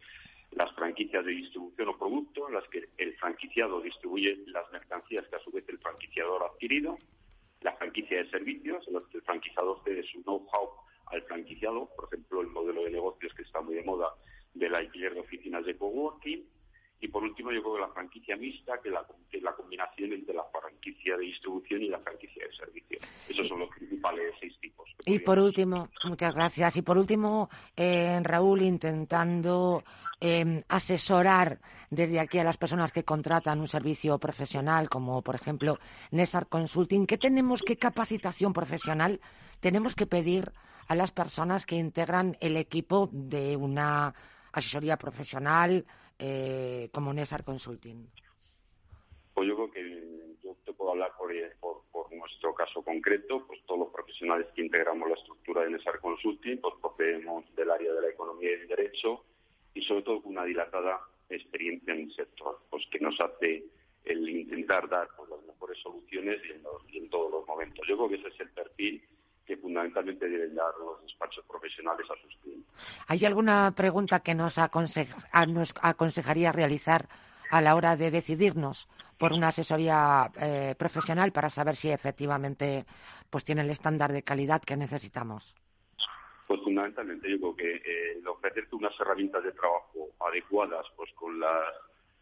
las 0.55 0.73
franquicias 0.75 1.25
de 1.25 1.33
distribución 1.33 1.89
o 1.89 1.99
producto, 1.99 2.49
en 2.49 2.55
las 2.55 2.69
que 2.69 2.89
el 2.99 3.17
franquiciado 3.17 3.81
distribuye 3.81 4.37
las 4.47 4.71
mercancías 4.73 5.27
que 5.29 5.37
a 5.37 5.41
su 5.41 5.51
vez 5.51 5.65
el 5.69 5.79
franquiciador 5.79 6.43
ha 6.43 6.47
adquirido, 6.47 6.99
la 7.61 7.73
franquicia 7.77 8.19
de 8.19 8.31
servicios, 8.31 8.87
en 8.87 8.95
las 8.95 9.05
que 9.05 9.19
el 9.19 9.23
franquiciador 9.25 9.81
cede 9.85 10.05
su 10.05 10.23
know-how 10.23 10.71
al 11.07 11.23
franquiciado, 11.23 11.89
por 11.97 12.07
ejemplo, 12.07 12.41
el 12.41 12.49
modelo 12.49 12.85
de 12.85 12.91
negocios 12.91 13.33
que 13.35 13.43
está 13.43 13.61
muy 13.61 13.75
de 13.75 13.85
moda 13.85 14.15
del 14.55 14.75
alquiler 14.75 15.15
de 15.15 15.21
oficinas 15.21 15.65
de 15.65 15.77
coworking, 15.77 16.45
y 17.05 17.09
por 17.09 17.23
último, 17.23 17.53
yo 17.53 17.61
creo 17.61 17.75
que 17.75 17.81
la 17.83 17.89
franquicia 17.89 18.35
mixta, 18.35 18.81
que, 18.83 18.89
la, 18.89 19.05
que 19.31 19.37
es 19.37 19.43
la 19.43 19.53
combinación 19.53 20.15
entre 20.15 20.35
la 20.35 20.45
franquicia 20.45 21.19
de 21.19 21.25
distribución 21.25 21.83
y 21.83 21.89
la 21.89 21.99
franquicia 21.99 22.47
de 22.47 22.57
servicio. 22.57 22.99
Esos 23.29 23.47
son 23.47 23.59
los 23.59 23.69
principales 23.69 24.35
seis 24.41 24.55
tipos. 24.59 24.89
Y 25.05 25.19
por 25.19 25.39
último, 25.39 25.91
muchas 26.05 26.35
gracias. 26.35 26.79
Y 26.79 26.83
por 26.83 26.97
último, 26.97 27.51
eh, 27.77 28.19
Raúl, 28.23 28.63
intentando 28.63 29.85
eh, 30.19 30.65
asesorar 30.67 31.61
desde 31.91 32.21
aquí 32.21 32.39
a 32.39 32.45
las 32.45 32.57
personas 32.57 32.91
que 32.91 33.05
contratan 33.05 33.61
un 33.61 33.69
servicio 33.69 34.19
profesional, 34.19 34.89
como 34.89 35.21
por 35.21 35.35
ejemplo 35.35 35.79
Nesar 36.11 36.47
Consulting, 36.47 37.07
¿qué 37.07 37.19
tenemos, 37.19 37.63
qué 37.63 37.77
capacitación 37.77 38.55
profesional 38.55 39.21
tenemos 39.61 39.95
que 39.95 40.07
pedir 40.07 40.53
a 40.89 40.95
las 40.95 41.11
personas 41.11 41.67
que 41.67 41.77
integran 41.77 42.39
el 42.41 42.57
equipo 42.57 43.11
de 43.13 43.59
una 43.59 44.15
asesoría 44.53 44.97
profesional? 44.97 45.85
Eh, 46.19 46.89
como 46.93 47.13
Nesar 47.13 47.45
Consulting? 47.45 48.07
Pues 49.35 49.49
yo 49.49 49.57
creo 49.57 49.71
que 49.71 50.37
yo 50.43 50.57
te 50.65 50.73
puedo 50.73 50.93
hablar 50.93 51.13
por, 51.19 51.33
por, 51.61 51.83
por, 51.91 52.13
nuestro 52.13 52.55
caso 52.55 52.83
concreto, 52.83 53.47
pues 53.47 53.61
todos 53.67 53.81
los 53.81 53.93
profesionales 53.93 54.47
que 54.55 54.63
integramos 54.63 55.09
la 55.09 55.17
estructura 55.17 55.63
de 55.63 55.71
Nesar 55.71 56.01
Consulting, 56.01 56.59
pues 56.59 56.75
procedemos 56.81 57.45
del 57.57 57.71
área 57.71 57.93
de 57.93 58.01
la 58.01 58.09
economía 58.09 58.53
y 58.53 58.59
del 58.59 58.69
derecho 58.69 59.25
y 59.75 59.83
sobre 59.83 60.03
todo 60.03 60.23
con 60.23 60.33
una 60.33 60.45
dilatada 60.45 61.01
experiencia 61.29 61.95
en 61.95 62.03
el 62.03 62.15
sector, 62.15 62.61
pues 62.71 62.85
que 62.91 63.01
nos 63.01 63.21
hace 63.21 63.65
el 64.05 64.29
intentar 64.29 64.89
dar 64.89 65.09
pues, 65.17 65.31
las 65.31 65.43
mejores 65.43 65.79
soluciones 65.79 66.41
y 66.93 66.99
en, 66.99 67.11
todos 67.11 67.31
los 67.31 67.47
momentos. 67.47 67.87
Yo 67.89 67.97
creo 67.97 68.09
que 68.09 68.17
ese 68.17 68.29
es 68.29 68.41
el 68.41 68.51
perfil 68.51 69.03
que 69.45 69.57
fundamentalmente 69.57 70.29
deben 70.29 70.55
dar 70.55 70.73
los 70.79 71.03
despachos 71.03 71.45
profesionales 71.47 72.07
a 72.11 72.21
sus 72.23 72.37
clientes. 72.43 72.73
¿Hay 73.07 73.25
alguna 73.25 73.73
pregunta 73.77 74.21
que 74.21 74.35
nos, 74.35 74.57
nos 74.59 75.75
aconsejaría 75.83 76.53
realizar 76.53 77.09
a 77.51 77.61
la 77.61 77.75
hora 77.75 77.97
de 77.97 78.11
decidirnos 78.11 78.89
por 79.19 79.33
una 79.33 79.49
asesoría 79.49 80.31
eh, 80.41 80.75
profesional 80.77 81.33
para 81.33 81.51
saber 81.51 81.77
si 81.77 81.91
efectivamente 81.91 82.85
pues 83.31 83.45
tiene 83.45 83.63
el 83.63 83.71
estándar 83.71 84.13
de 84.13 84.23
calidad 84.23 84.63
que 84.63 84.77
necesitamos? 84.77 85.55
Pues 86.47 86.61
fundamentalmente 86.63 87.31
yo 87.31 87.39
creo 87.39 87.57
que 87.57 87.77
eh, 87.77 88.19
el 88.19 88.27
ofrecerte 88.27 88.77
unas 88.77 88.99
herramientas 89.01 89.45
de 89.45 89.53
trabajo 89.53 90.11
adecuadas 90.21 90.87
pues 90.97 91.11
con 91.15 91.39
las 91.39 91.75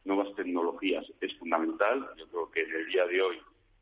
nuevas 0.05 0.35
tecnologías 0.37 1.05
es 1.21 1.37
fundamental. 1.39 2.09
Yo 2.17 2.29
creo 2.29 2.51
que 2.51 2.63
en 2.63 2.75
el 2.75 2.87
día 2.87 3.07
de 3.07 3.23
hoy 3.23 3.41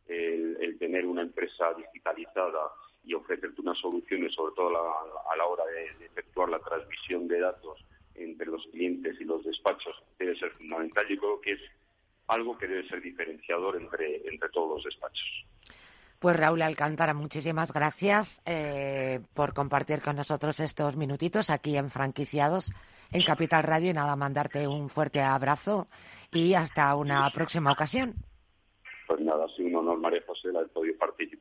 el, 0.09 0.77
tener 0.79 1.07
una 1.07 1.23
empresa 1.23 1.73
digitalizada 1.75 2.73
y 3.05 3.15
ofrecerte 3.15 3.61
unas 3.61 3.79
soluciones, 3.79 4.35
sobre 4.35 4.55
todo 4.55 4.69
a 4.69 5.37
la, 5.37 5.47
hora 5.47 5.65
de, 5.67 6.07
efectuar 6.07 6.49
la 6.49 6.59
transmisión 6.59 7.27
de 7.29 7.41
datos 7.41 7.85
entre 8.15 8.47
los 8.47 8.67
clientes 8.73 9.17
y 9.21 9.25
los 9.25 9.45
despachos, 9.45 9.95
debe 10.19 10.39
ser 10.39 10.51
fundamental. 10.53 11.07
Yo 11.09 11.17
creo 11.17 11.41
que 11.41 11.53
es 11.53 11.61
algo 12.29 12.57
que 12.59 12.67
debe 12.67 12.89
ser 12.89 13.01
diferenciador 13.01 13.77
entre, 13.77 14.29
entre 14.29 14.49
todos 14.51 14.77
los 14.77 14.85
despachos. 14.85 15.47
Pues 16.19 16.37
Raúl 16.37 16.61
Alcántara, 16.61 17.15
muchísimas 17.15 17.73
gracias 17.73 18.43
eh, 18.45 19.21
por 19.33 19.55
compartir 19.55 20.03
con 20.03 20.17
nosotros 20.17 20.61
estos 20.61 20.97
minutitos 20.97 21.49
aquí 21.49 21.77
en 21.77 21.89
Franquiciados 21.89 22.73
en 23.13 23.23
Capital 23.23 23.63
Radio 23.65 23.91
y 23.91 23.95
nada, 23.95 24.15
mandarte 24.17 24.69
un 24.69 24.89
fuerte 24.89 25.21
abrazo 25.21 25.89
y 26.33 26.55
hasta 26.55 26.95
una 26.95 27.29
próxima 27.31 27.73
ocasión. 27.73 28.15
Pues 29.07 29.21
nada, 29.21 29.45
ha 29.45 29.57
sido 29.57 29.69
un 29.69 29.77
honor, 29.77 29.99
María 29.99 30.23
José, 30.27 30.49
haber 30.51 30.69
podido 30.69 30.97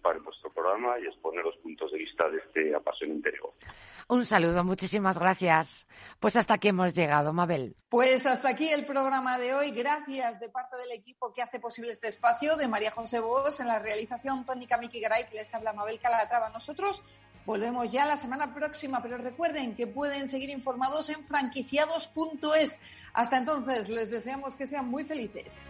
participar 0.10 0.18
en 0.18 0.24
vuestro 0.24 0.51
programa 0.51 0.99
y 0.99 1.07
exponer 1.07 1.43
los 1.43 1.55
puntos 1.57 1.91
de 1.91 1.97
vista 1.97 2.30
de 2.30 2.38
este 2.38 2.76
apasionante 2.76 3.32
negocio. 3.32 3.68
Un 4.07 4.26
saludo, 4.26 4.64
muchísimas 4.64 5.20
gracias. 5.20 5.86
Pues 6.20 6.36
hasta 6.36 6.55
aquí 6.55 6.70
hemos 6.70 6.93
llegado, 6.93 7.32
Mabel. 7.32 7.76
Pues 7.89 8.26
hasta 8.26 8.49
aquí 8.49 8.70
el 8.70 8.86
programa 8.86 9.38
de 9.38 9.53
hoy. 9.53 9.72
Gracias 9.72 10.39
de 10.39 10.49
parte 10.49 10.78
del 10.78 10.91
equipo 10.91 11.32
que 11.32 11.43
hace 11.43 11.60
posible 11.60 11.91
este 11.91 12.07
espacio, 12.07 12.55
de 12.55 12.68
María 12.68 12.91
José 12.91 13.20
Bos, 13.20 13.60
en 13.60 13.68
la 13.68 13.78
realización 13.78 14.45
Tónica 14.45 14.78
Miki 14.78 14.99
Garay, 14.99 15.28
que 15.28 15.36
les 15.36 15.53
habla 15.53 15.74
Mabel 15.74 15.99
Calatrava. 15.99 16.49
Nosotros 16.49 17.03
volvemos 17.45 17.91
ya 17.91 18.05
la 18.05 18.18
semana 18.18 18.53
próxima, 18.53 19.01
pero 19.01 19.18
recuerden 19.18 19.76
que 19.76 19.86
pueden 19.86 20.28
seguir 20.28 20.49
informados 20.49 21.10
en 21.10 21.24
franquiciados.es. 21.24 22.80
Hasta 23.14 23.38
entonces, 23.38 23.89
les 23.89 24.10
deseamos 24.10 24.55
que 24.55 24.66
sean 24.66 24.88
muy 24.88 25.03
felices. 25.03 25.68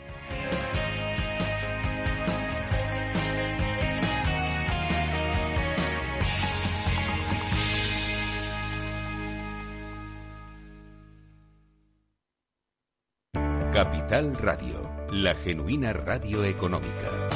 Capital 13.80 14.36
Radio, 14.36 14.91
la 15.09 15.34
genuina 15.36 15.93
radio 15.93 16.43
económica. 16.43 17.30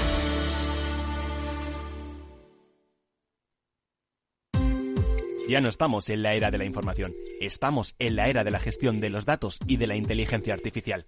Ya 5.47 5.61
no 5.61 5.69
estamos 5.69 6.09
en 6.09 6.21
la 6.21 6.33
era 6.33 6.51
de 6.51 6.57
la 6.57 6.65
información, 6.65 7.13
estamos 7.39 7.95
en 7.97 8.17
la 8.17 8.27
era 8.27 8.43
de 8.43 8.51
la 8.51 8.59
gestión 8.59 8.99
de 8.99 9.09
los 9.09 9.23
datos 9.23 9.57
y 9.67 9.77
de 9.77 9.87
la 9.87 9.95
inteligencia 9.95 10.53
artificial. 10.53 11.07